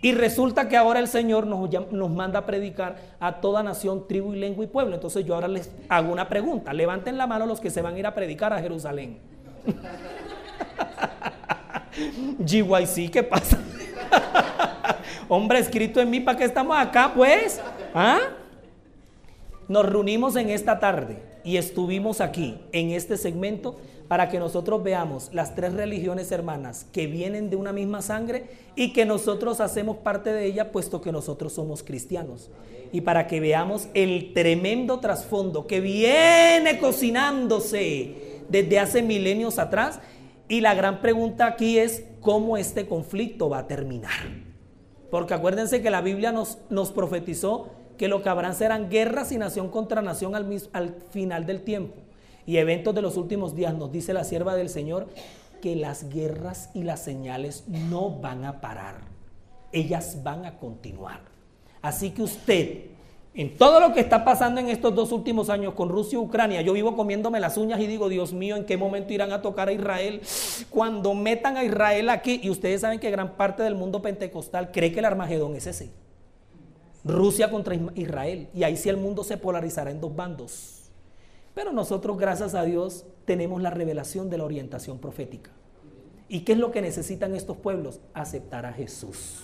Y 0.00 0.12
resulta 0.12 0.68
que 0.68 0.76
ahora 0.76 1.00
el 1.00 1.08
Señor 1.08 1.48
nos, 1.48 1.68
nos 1.90 2.10
manda 2.12 2.38
a 2.38 2.46
predicar 2.46 2.94
a 3.18 3.40
toda 3.40 3.64
nación, 3.64 4.06
tribu 4.06 4.34
y 4.34 4.38
lengua 4.38 4.62
y 4.62 4.68
pueblo. 4.68 4.94
Entonces 4.94 5.24
yo 5.24 5.34
ahora 5.34 5.48
les 5.48 5.68
hago 5.88 6.12
una 6.12 6.28
pregunta. 6.28 6.72
Levanten 6.72 7.18
la 7.18 7.26
mano 7.26 7.44
los 7.44 7.58
que 7.58 7.68
se 7.68 7.82
van 7.82 7.96
a 7.96 7.98
ir 7.98 8.06
a 8.06 8.14
predicar 8.14 8.52
a 8.52 8.60
Jerusalén. 8.60 9.18
GYC, 12.46 13.10
¿qué 13.10 13.24
pasa? 13.24 13.58
Hombre, 15.28 15.58
escrito 15.58 16.00
en 16.00 16.08
mí, 16.08 16.20
¿para 16.20 16.38
qué 16.38 16.44
estamos 16.44 16.78
acá, 16.78 17.10
pues? 17.12 17.60
¿Ah? 17.92 18.20
Nos 19.68 19.84
reunimos 19.84 20.34
en 20.36 20.48
esta 20.48 20.78
tarde 20.78 21.18
y 21.44 21.58
estuvimos 21.58 22.22
aquí 22.22 22.58
en 22.72 22.90
este 22.90 23.18
segmento 23.18 23.76
para 24.08 24.30
que 24.30 24.38
nosotros 24.38 24.82
veamos 24.82 25.28
las 25.34 25.54
tres 25.54 25.74
religiones 25.74 26.32
hermanas 26.32 26.86
que 26.90 27.06
vienen 27.06 27.50
de 27.50 27.56
una 27.56 27.74
misma 27.74 28.00
sangre 28.00 28.46
y 28.76 28.94
que 28.94 29.04
nosotros 29.04 29.60
hacemos 29.60 29.98
parte 29.98 30.32
de 30.32 30.46
ella 30.46 30.72
puesto 30.72 31.02
que 31.02 31.12
nosotros 31.12 31.52
somos 31.52 31.82
cristianos. 31.82 32.50
Y 32.92 33.02
para 33.02 33.26
que 33.26 33.40
veamos 33.40 33.88
el 33.92 34.32
tremendo 34.32 35.00
trasfondo 35.00 35.66
que 35.66 35.80
viene 35.80 36.78
cocinándose 36.80 38.42
desde 38.48 38.78
hace 38.78 39.02
milenios 39.02 39.58
atrás. 39.58 40.00
Y 40.48 40.62
la 40.62 40.72
gran 40.72 41.02
pregunta 41.02 41.46
aquí 41.46 41.78
es 41.78 42.04
cómo 42.22 42.56
este 42.56 42.86
conflicto 42.86 43.50
va 43.50 43.58
a 43.58 43.66
terminar. 43.66 44.48
Porque 45.10 45.34
acuérdense 45.34 45.82
que 45.82 45.90
la 45.90 46.00
Biblia 46.00 46.32
nos, 46.32 46.56
nos 46.70 46.90
profetizó 46.90 47.68
que 47.98 48.08
lo 48.08 48.22
que 48.22 48.30
habrán 48.30 48.54
serán 48.54 48.88
guerras 48.88 49.32
y 49.32 49.38
nación 49.38 49.68
contra 49.68 50.00
nación 50.00 50.34
al, 50.34 50.46
al 50.72 50.94
final 51.10 51.44
del 51.44 51.62
tiempo. 51.62 51.96
Y 52.46 52.56
eventos 52.56 52.94
de 52.94 53.02
los 53.02 53.18
últimos 53.18 53.54
días, 53.54 53.74
nos 53.74 53.92
dice 53.92 54.14
la 54.14 54.24
sierva 54.24 54.54
del 54.54 54.70
Señor, 54.70 55.08
que 55.60 55.76
las 55.76 56.08
guerras 56.08 56.70
y 56.72 56.84
las 56.84 57.02
señales 57.02 57.64
no 57.68 58.10
van 58.10 58.44
a 58.46 58.62
parar. 58.62 59.00
Ellas 59.72 60.22
van 60.22 60.46
a 60.46 60.56
continuar. 60.56 61.20
Así 61.82 62.10
que 62.10 62.22
usted, 62.22 62.84
en 63.34 63.56
todo 63.56 63.80
lo 63.80 63.92
que 63.92 64.00
está 64.00 64.24
pasando 64.24 64.60
en 64.60 64.68
estos 64.68 64.94
dos 64.94 65.12
últimos 65.12 65.50
años 65.50 65.74
con 65.74 65.90
Rusia 65.90 66.16
y 66.16 66.22
Ucrania, 66.22 66.62
yo 66.62 66.72
vivo 66.72 66.96
comiéndome 66.96 67.38
las 67.38 67.58
uñas 67.58 67.80
y 67.80 67.86
digo, 67.86 68.08
Dios 68.08 68.32
mío, 68.32 68.56
¿en 68.56 68.64
qué 68.64 68.78
momento 68.78 69.12
irán 69.12 69.32
a 69.32 69.42
tocar 69.42 69.68
a 69.68 69.72
Israel? 69.72 70.22
Cuando 70.70 71.12
metan 71.14 71.56
a 71.56 71.64
Israel 71.64 72.08
aquí, 72.08 72.40
y 72.42 72.48
ustedes 72.48 72.80
saben 72.80 72.98
que 72.98 73.10
gran 73.10 73.36
parte 73.36 73.62
del 73.62 73.74
mundo 73.74 74.00
pentecostal 74.00 74.70
cree 74.72 74.92
que 74.92 75.00
el 75.00 75.04
Armagedón 75.04 75.54
es 75.54 75.66
ese 75.66 75.90
Rusia 77.04 77.50
contra 77.50 77.74
Israel. 77.94 78.48
Y 78.54 78.62
ahí 78.62 78.76
sí 78.76 78.88
el 78.88 78.96
mundo 78.96 79.24
se 79.24 79.36
polarizará 79.36 79.90
en 79.90 80.00
dos 80.00 80.14
bandos. 80.14 80.90
Pero 81.54 81.72
nosotros, 81.72 82.18
gracias 82.18 82.54
a 82.54 82.64
Dios, 82.64 83.04
tenemos 83.24 83.60
la 83.60 83.70
revelación 83.70 84.30
de 84.30 84.38
la 84.38 84.44
orientación 84.44 84.98
profética. 84.98 85.50
¿Y 86.28 86.40
qué 86.40 86.52
es 86.52 86.58
lo 86.58 86.70
que 86.70 86.82
necesitan 86.82 87.34
estos 87.34 87.56
pueblos? 87.56 88.00
Aceptar 88.14 88.66
a 88.66 88.72
Jesús. 88.72 89.42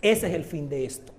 Ese 0.00 0.28
es 0.28 0.34
el 0.34 0.44
fin 0.44 0.68
de 0.68 0.84
esto. 0.84 1.12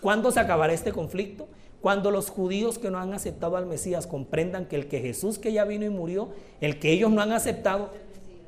¿Cuándo 0.00 0.30
se 0.30 0.40
acabará 0.40 0.72
este 0.72 0.92
conflicto? 0.92 1.48
Cuando 1.80 2.10
los 2.12 2.30
judíos 2.30 2.78
que 2.78 2.90
no 2.90 2.98
han 2.98 3.12
aceptado 3.12 3.56
al 3.56 3.66
Mesías 3.66 4.06
comprendan 4.06 4.66
que 4.66 4.76
el 4.76 4.86
que 4.86 5.00
Jesús 5.00 5.38
que 5.38 5.52
ya 5.52 5.64
vino 5.64 5.84
y 5.84 5.90
murió, 5.90 6.30
el 6.60 6.78
que 6.78 6.92
ellos 6.92 7.10
no 7.10 7.20
han 7.20 7.32
aceptado, 7.32 7.90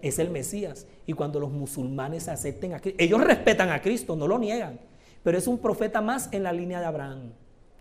es 0.03 0.19
el 0.19 0.31
Mesías. 0.31 0.87
Y 1.07 1.15
cuando 1.15 1.41
los 1.41 1.51
musulmanes 1.51 2.29
acepten 2.29 2.75
a 2.75 2.81
Cristo, 2.81 3.03
ellos 3.03 3.21
respetan 3.21 3.71
a 3.71 3.83
Cristo, 3.83 4.15
no 4.15 4.29
lo 4.29 4.39
niegan, 4.39 4.79
pero 5.25 5.39
es 5.39 5.49
un 5.49 5.59
profeta 5.59 6.01
más 6.01 6.29
en 6.31 6.45
la 6.45 6.53
línea 6.53 6.79
de 6.79 6.87
Abraham. 6.87 7.33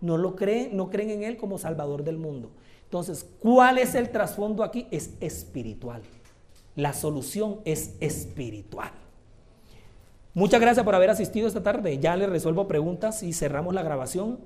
No 0.01 0.17
lo 0.17 0.35
creen, 0.35 0.75
no 0.75 0.89
creen 0.89 1.11
en 1.11 1.23
él 1.23 1.37
como 1.37 1.59
salvador 1.59 2.03
del 2.03 2.17
mundo. 2.17 2.51
Entonces, 2.85 3.29
¿cuál 3.39 3.77
es 3.77 3.93
el 3.95 4.09
trasfondo 4.09 4.63
aquí? 4.63 4.87
Es 4.89 5.11
espiritual. 5.19 6.01
La 6.75 6.93
solución 6.93 7.59
es 7.65 7.95
espiritual. 7.99 8.91
Muchas 10.33 10.61
gracias 10.61 10.83
por 10.83 10.95
haber 10.95 11.09
asistido 11.09 11.47
esta 11.47 11.61
tarde. 11.61 11.99
Ya 11.99 12.15
les 12.15 12.29
resuelvo 12.29 12.67
preguntas 12.67 13.21
y 13.23 13.33
cerramos 13.33 13.73
la 13.73 13.83
grabación. 13.83 14.39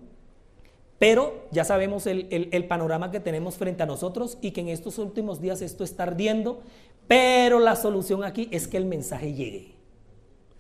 Pero 0.99 1.45
ya 1.51 1.63
sabemos 1.63 2.07
el, 2.07 2.27
el, 2.31 2.67
panorama 2.67 3.11
que 3.11 3.19
tenemos 3.19 3.55
frente 3.55 3.83
a 3.83 3.85
nosotros 3.85 4.39
y 4.41 4.51
que 4.51 4.61
en 4.61 4.69
estos 4.69 4.97
últimos 4.97 5.39
días 5.39 5.61
esto 5.61 5.83
está 5.83 6.03
ardiendo. 6.03 6.61
Pero 7.07 7.59
la 7.59 7.75
solución 7.75 8.23
aquí 8.23 8.49
es 8.51 8.67
que 8.67 8.77
el 8.77 8.85
mensaje 8.85 9.33
llegue. 9.33 9.75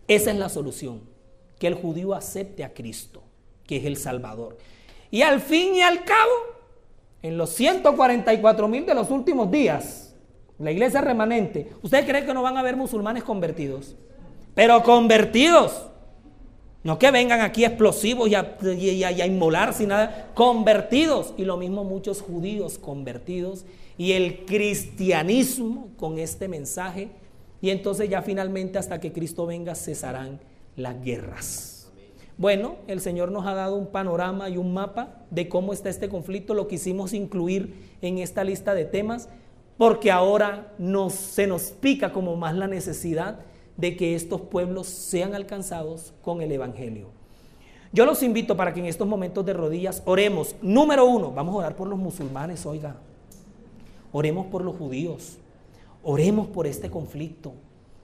Esa 0.07 0.31
es 0.31 0.37
la 0.37 0.49
solución. 0.49 1.16
Que 1.59 1.67
el 1.67 1.75
judío 1.75 2.13
acepte 2.13 2.63
a 2.63 2.73
Cristo, 2.73 3.23
que 3.65 3.77
es 3.77 3.85
el 3.85 3.97
Salvador. 3.97 4.57
Y 5.11 5.21
al 5.21 5.39
fin 5.39 5.75
y 5.75 5.81
al 5.81 6.03
cabo, 6.03 6.31
en 7.21 7.37
los 7.37 7.49
144 7.51 8.67
mil 8.67 8.85
de 8.85 8.93
los 8.93 9.09
últimos 9.09 9.49
días, 9.49 10.15
la 10.59 10.71
iglesia 10.71 11.01
remanente, 11.01 11.69
¿usted 11.81 12.05
cree 12.05 12.25
que 12.25 12.33
no 12.33 12.41
van 12.41 12.57
a 12.57 12.61
haber 12.61 12.75
musulmanes 12.75 13.23
convertidos? 13.23 13.95
Pero 14.55 14.81
convertidos. 14.81 15.83
No 16.83 16.97
que 16.97 17.11
vengan 17.11 17.41
aquí 17.41 17.65
explosivos 17.65 18.29
y 18.29 18.35
a, 18.35 18.57
y 18.63 19.03
a 19.03 19.25
inmolar 19.25 19.73
sin 19.73 19.89
nada. 19.89 20.31
Convertidos. 20.33 21.33
Y 21.37 21.43
lo 21.43 21.57
mismo 21.57 21.83
muchos 21.83 22.21
judíos 22.21 22.79
convertidos. 22.79 23.65
Y 23.97 24.13
el 24.13 24.45
cristianismo 24.45 25.89
con 25.97 26.17
este 26.17 26.47
mensaje. 26.47 27.09
Y 27.61 27.69
entonces 27.69 28.09
ya 28.09 28.21
finalmente 28.21 28.79
hasta 28.79 28.99
que 28.99 29.11
Cristo 29.11 29.45
venga 29.45 29.75
cesarán 29.75 30.39
las 30.77 31.03
guerras. 31.03 31.91
Bueno, 32.37 32.75
el 32.85 33.01
Señor 33.01 33.31
nos 33.31 33.47
ha 33.47 33.55
dado 33.55 33.75
un 33.75 33.87
panorama 33.87 34.47
y 34.47 34.57
un 34.57 34.71
mapa 34.73 35.25
de 35.31 35.49
cómo 35.49 35.73
está 35.73 35.89
este 35.89 36.07
conflicto. 36.07 36.53
Lo 36.53 36.67
quisimos 36.67 37.13
incluir 37.13 37.97
en 38.01 38.19
esta 38.19 38.43
lista 38.43 38.75
de 38.75 38.85
temas 38.85 39.27
porque 39.77 40.11
ahora 40.11 40.73
se 41.09 41.47
nos 41.47 41.71
pica 41.71 42.13
como 42.13 42.35
más 42.35 42.55
la 42.55 42.67
necesidad 42.67 43.39
de 43.75 43.97
que 43.97 44.15
estos 44.15 44.41
pueblos 44.41 44.87
sean 44.87 45.33
alcanzados 45.33 46.13
con 46.21 46.41
el 46.41 46.51
Evangelio. 46.51 47.09
Yo 47.91 48.05
los 48.05 48.21
invito 48.21 48.55
para 48.55 48.71
que 48.73 48.81
en 48.81 48.85
estos 48.85 49.07
momentos 49.07 49.43
de 49.45 49.53
rodillas 49.53 50.03
oremos. 50.05 50.55
Número 50.61 51.05
uno, 51.05 51.31
vamos 51.31 51.55
a 51.55 51.57
orar 51.57 51.75
por 51.75 51.87
los 51.87 51.97
musulmanes, 51.97 52.65
oiga. 52.67 52.97
Oremos 54.11 54.45
por 54.47 54.63
los 54.63 54.75
judíos. 54.75 55.37
Oremos 56.03 56.47
por 56.47 56.67
este 56.67 56.91
conflicto. 56.91 57.53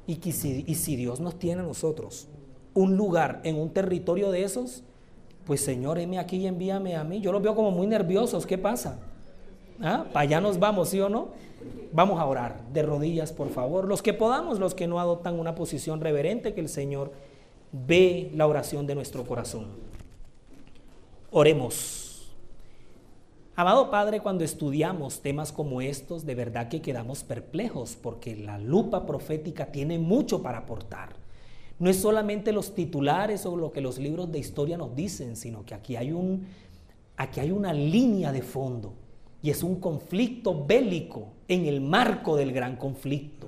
Y, 0.07 0.15
si, 0.32 0.63
y 0.65 0.76
si 0.76 0.95
Dios 0.95 1.19
nos 1.19 1.38
tiene 1.38 1.61
a 1.61 1.65
nosotros 1.65 2.28
un 2.74 2.97
lugar 2.97 3.41
en 3.43 3.59
un 3.59 3.69
territorio 3.69 4.32
de 4.32 4.43
esos, 4.43 4.84
pues 5.45 5.61
Señor, 5.61 5.99
heme 5.99 6.19
aquí 6.19 6.38
y 6.38 6.47
envíame 6.47 6.95
a 6.95 7.03
mí. 7.03 7.21
Yo 7.21 7.32
los 7.32 7.41
veo 7.41 7.55
como 7.55 7.71
muy 7.71 7.88
nerviosos. 7.88 8.45
¿Qué 8.45 8.57
pasa? 8.57 8.99
¿Ah? 9.82 10.05
Para 10.11 10.24
allá 10.24 10.41
nos 10.41 10.59
vamos, 10.59 10.89
¿sí 10.89 10.99
o 10.99 11.09
no? 11.09 11.30
Vamos 11.91 12.19
a 12.19 12.26
orar 12.26 12.61
de 12.71 12.82
rodillas, 12.82 13.32
por 13.32 13.49
favor. 13.49 13.88
Los 13.88 14.01
que 14.01 14.13
podamos, 14.13 14.59
los 14.59 14.74
que 14.74 14.88
no 14.88 14.99
adoptan 14.99 15.39
una 15.39 15.55
posición 15.55 16.01
reverente, 16.01 16.53
que 16.53 16.61
el 16.61 16.69
Señor 16.69 17.11
ve 17.71 18.32
la 18.34 18.47
oración 18.47 18.88
de 18.88 18.95
nuestro 18.95 19.26
corazón. 19.26 19.67
Oremos. 21.32 22.32
Amado 23.55 23.91
Padre, 23.91 24.21
cuando 24.21 24.43
estudiamos 24.43 25.21
temas 25.21 25.51
como 25.51 25.82
estos, 25.82 26.26
de 26.26 26.34
verdad 26.34 26.69
que 26.69 26.82
quedamos 26.82 27.24
perplejos 27.24 27.95
porque 27.95 28.36
la 28.36 28.57
lupa 28.57 29.05
profética 29.05 29.67
tiene 29.67 29.99
mucho 29.99 30.41
para 30.41 30.59
aportar. 30.59 31.22
No 31.80 31.89
es 31.89 31.97
solamente 31.97 32.51
los 32.51 32.76
titulares 32.76 33.45
o 33.45 33.57
lo 33.57 33.71
que 33.71 33.82
los 33.82 33.97
libros 33.97 34.32
de 34.32 34.39
historia 34.39 34.78
nos 34.78 34.95
dicen, 34.95 35.36
sino 35.36 35.65
que 35.65 35.74
aquí 35.74 35.95
hay, 35.95 36.11
un, 36.11 36.45
aquí 37.17 37.39
hay 37.39 37.51
una 37.51 37.74
línea 37.74 38.32
de 38.32 38.41
fondo 38.41 38.93
y 39.41 39.49
es 39.49 39.61
un 39.61 39.76
conflicto 39.76 40.65
bélico 40.65 41.28
en 41.47 41.65
el 41.65 41.82
marco 41.82 42.38
del 42.38 42.53
gran 42.53 42.78
conflicto. 42.78 43.47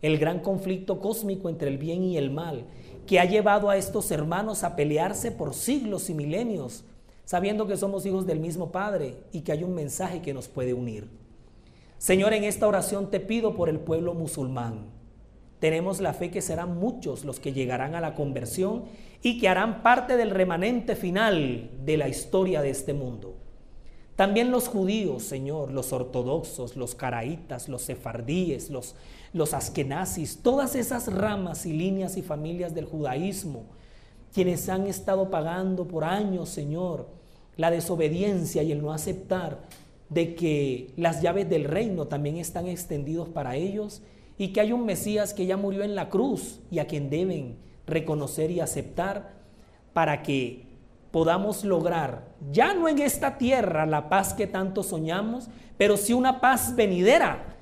El 0.00 0.18
gran 0.18 0.40
conflicto 0.40 1.00
cósmico 1.00 1.48
entre 1.48 1.68
el 1.68 1.78
bien 1.78 2.04
y 2.04 2.16
el 2.16 2.30
mal, 2.30 2.64
que 3.06 3.18
ha 3.18 3.24
llevado 3.24 3.70
a 3.70 3.76
estos 3.76 4.10
hermanos 4.10 4.62
a 4.62 4.76
pelearse 4.76 5.32
por 5.32 5.54
siglos 5.54 6.10
y 6.10 6.14
milenios, 6.14 6.84
sabiendo 7.24 7.66
que 7.66 7.76
somos 7.76 8.06
hijos 8.06 8.26
del 8.26 8.38
mismo 8.38 8.70
Padre 8.70 9.16
y 9.32 9.40
que 9.40 9.52
hay 9.52 9.64
un 9.64 9.74
mensaje 9.74 10.22
que 10.22 10.32
nos 10.32 10.46
puede 10.46 10.74
unir. 10.74 11.08
Señor, 11.98 12.34
en 12.34 12.44
esta 12.44 12.68
oración 12.68 13.10
te 13.10 13.20
pido 13.20 13.56
por 13.56 13.68
el 13.68 13.80
pueblo 13.80 14.14
musulmán. 14.14 14.95
Tenemos 15.58 16.00
la 16.00 16.12
fe 16.12 16.30
que 16.30 16.42
serán 16.42 16.78
muchos 16.78 17.24
los 17.24 17.40
que 17.40 17.52
llegarán 17.52 17.94
a 17.94 18.00
la 18.00 18.14
conversión 18.14 18.84
y 19.22 19.38
que 19.38 19.48
harán 19.48 19.82
parte 19.82 20.16
del 20.16 20.30
remanente 20.30 20.96
final 20.96 21.70
de 21.84 21.96
la 21.96 22.08
historia 22.08 22.60
de 22.60 22.70
este 22.70 22.92
mundo. 22.92 23.36
También 24.16 24.50
los 24.50 24.68
judíos, 24.68 25.24
Señor, 25.24 25.72
los 25.72 25.92
ortodoxos, 25.92 26.76
los 26.76 26.94
caraítas, 26.94 27.68
los 27.68 27.82
sefardíes, 27.82 28.70
los, 28.70 28.94
los 29.34 29.52
askenazis, 29.52 30.38
todas 30.42 30.74
esas 30.74 31.12
ramas 31.12 31.66
y 31.66 31.72
líneas 31.74 32.16
y 32.16 32.22
familias 32.22 32.74
del 32.74 32.86
judaísmo, 32.86 33.64
quienes 34.32 34.68
han 34.70 34.86
estado 34.86 35.30
pagando 35.30 35.86
por 35.86 36.04
años, 36.04 36.48
Señor, 36.48 37.08
la 37.56 37.70
desobediencia 37.70 38.62
y 38.62 38.72
el 38.72 38.80
no 38.80 38.92
aceptar 38.92 39.60
de 40.08 40.34
que 40.34 40.92
las 40.96 41.20
llaves 41.20 41.48
del 41.48 41.64
reino 41.64 42.06
también 42.06 42.36
están 42.36 42.68
extendidos 42.68 43.28
para 43.28 43.56
ellos 43.56 44.02
y 44.38 44.48
que 44.48 44.60
hay 44.60 44.72
un 44.72 44.84
Mesías 44.84 45.32
que 45.32 45.46
ya 45.46 45.56
murió 45.56 45.82
en 45.82 45.94
la 45.94 46.08
cruz 46.08 46.60
y 46.70 46.78
a 46.78 46.86
quien 46.86 47.10
deben 47.10 47.56
reconocer 47.86 48.50
y 48.50 48.60
aceptar 48.60 49.34
para 49.92 50.22
que 50.22 50.66
podamos 51.10 51.64
lograr, 51.64 52.28
ya 52.52 52.74
no 52.74 52.88
en 52.88 52.98
esta 52.98 53.38
tierra, 53.38 53.86
la 53.86 54.08
paz 54.08 54.34
que 54.34 54.46
tanto 54.46 54.82
soñamos, 54.82 55.48
pero 55.78 55.96
sí 55.96 56.12
una 56.12 56.40
paz 56.40 56.76
venidera, 56.76 57.56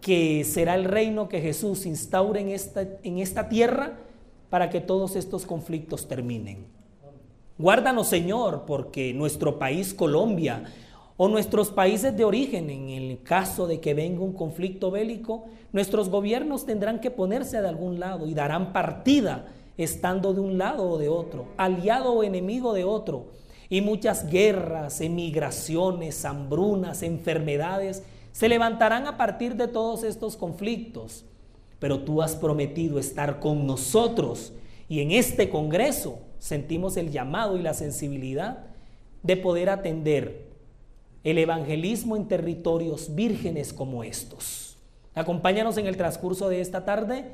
que 0.00 0.44
será 0.44 0.74
el 0.74 0.84
reino 0.84 1.28
que 1.28 1.40
Jesús 1.40 1.86
instaure 1.86 2.40
en 2.40 2.50
esta, 2.50 2.82
en 3.02 3.18
esta 3.18 3.48
tierra 3.48 3.98
para 4.50 4.68
que 4.68 4.80
todos 4.80 5.16
estos 5.16 5.46
conflictos 5.46 6.06
terminen. 6.06 6.66
Guárdanos, 7.58 8.08
Señor, 8.08 8.64
porque 8.66 9.14
nuestro 9.14 9.58
país, 9.58 9.94
Colombia, 9.94 10.64
o 11.16 11.28
nuestros 11.28 11.70
países 11.70 12.16
de 12.16 12.24
origen, 12.24 12.70
en 12.70 12.88
el 12.88 13.22
caso 13.22 13.66
de 13.66 13.80
que 13.80 13.94
venga 13.94 14.22
un 14.22 14.32
conflicto 14.32 14.90
bélico, 14.90 15.44
nuestros 15.72 16.08
gobiernos 16.08 16.66
tendrán 16.66 17.00
que 17.00 17.10
ponerse 17.10 17.60
de 17.60 17.68
algún 17.68 18.00
lado 18.00 18.26
y 18.26 18.34
darán 18.34 18.72
partida 18.72 19.46
estando 19.76 20.34
de 20.34 20.40
un 20.40 20.58
lado 20.58 20.88
o 20.88 20.98
de 20.98 21.08
otro, 21.08 21.46
aliado 21.56 22.12
o 22.12 22.24
enemigo 22.24 22.72
de 22.72 22.84
otro. 22.84 23.26
Y 23.68 23.80
muchas 23.80 24.28
guerras, 24.28 25.00
emigraciones, 25.00 26.24
hambrunas, 26.24 27.02
enfermedades 27.02 28.02
se 28.32 28.48
levantarán 28.48 29.06
a 29.06 29.16
partir 29.16 29.56
de 29.56 29.68
todos 29.68 30.02
estos 30.02 30.36
conflictos. 30.36 31.24
Pero 31.78 32.00
tú 32.00 32.22
has 32.22 32.36
prometido 32.36 32.98
estar 32.98 33.40
con 33.40 33.66
nosotros 33.66 34.52
y 34.88 35.00
en 35.00 35.10
este 35.10 35.48
Congreso 35.48 36.18
sentimos 36.38 36.96
el 36.96 37.10
llamado 37.10 37.56
y 37.56 37.62
la 37.62 37.74
sensibilidad 37.74 38.66
de 39.22 39.36
poder 39.36 39.70
atender 39.70 40.51
el 41.24 41.38
evangelismo 41.38 42.16
en 42.16 42.26
territorios 42.26 43.14
vírgenes 43.14 43.72
como 43.72 44.02
estos. 44.02 44.76
Acompáñanos 45.14 45.76
en 45.78 45.86
el 45.86 45.96
transcurso 45.96 46.48
de 46.48 46.60
esta 46.60 46.84
tarde 46.84 47.24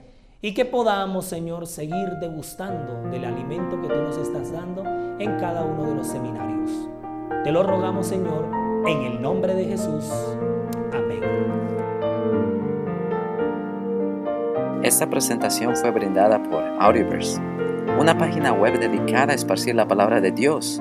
y 0.42 0.52
que 0.54 0.64
podamos, 0.64 1.24
Señor, 1.24 1.66
seguir 1.66 2.10
degustando 2.20 3.08
del 3.10 3.24
alimento 3.24 3.80
que 3.80 3.88
tú 3.88 3.94
nos 3.94 4.18
estás 4.18 4.52
dando 4.52 4.84
en 5.18 5.38
cada 5.38 5.64
uno 5.64 5.84
de 5.86 5.94
los 5.94 6.06
seminarios. 6.06 6.70
Te 7.44 7.50
lo 7.50 7.62
rogamos, 7.62 8.06
Señor, 8.06 8.46
en 8.86 9.02
el 9.02 9.22
nombre 9.22 9.54
de 9.54 9.64
Jesús. 9.64 10.04
Amén. 10.92 11.22
Esta 14.82 15.08
presentación 15.08 15.76
fue 15.76 15.90
brindada 15.90 16.42
por 16.42 16.62
Audioverse, 16.80 17.40
una 17.98 18.16
página 18.16 18.52
web 18.52 18.78
dedicada 18.78 19.32
a 19.32 19.36
esparcir 19.36 19.74
la 19.74 19.88
palabra 19.88 20.20
de 20.20 20.30
Dios 20.30 20.80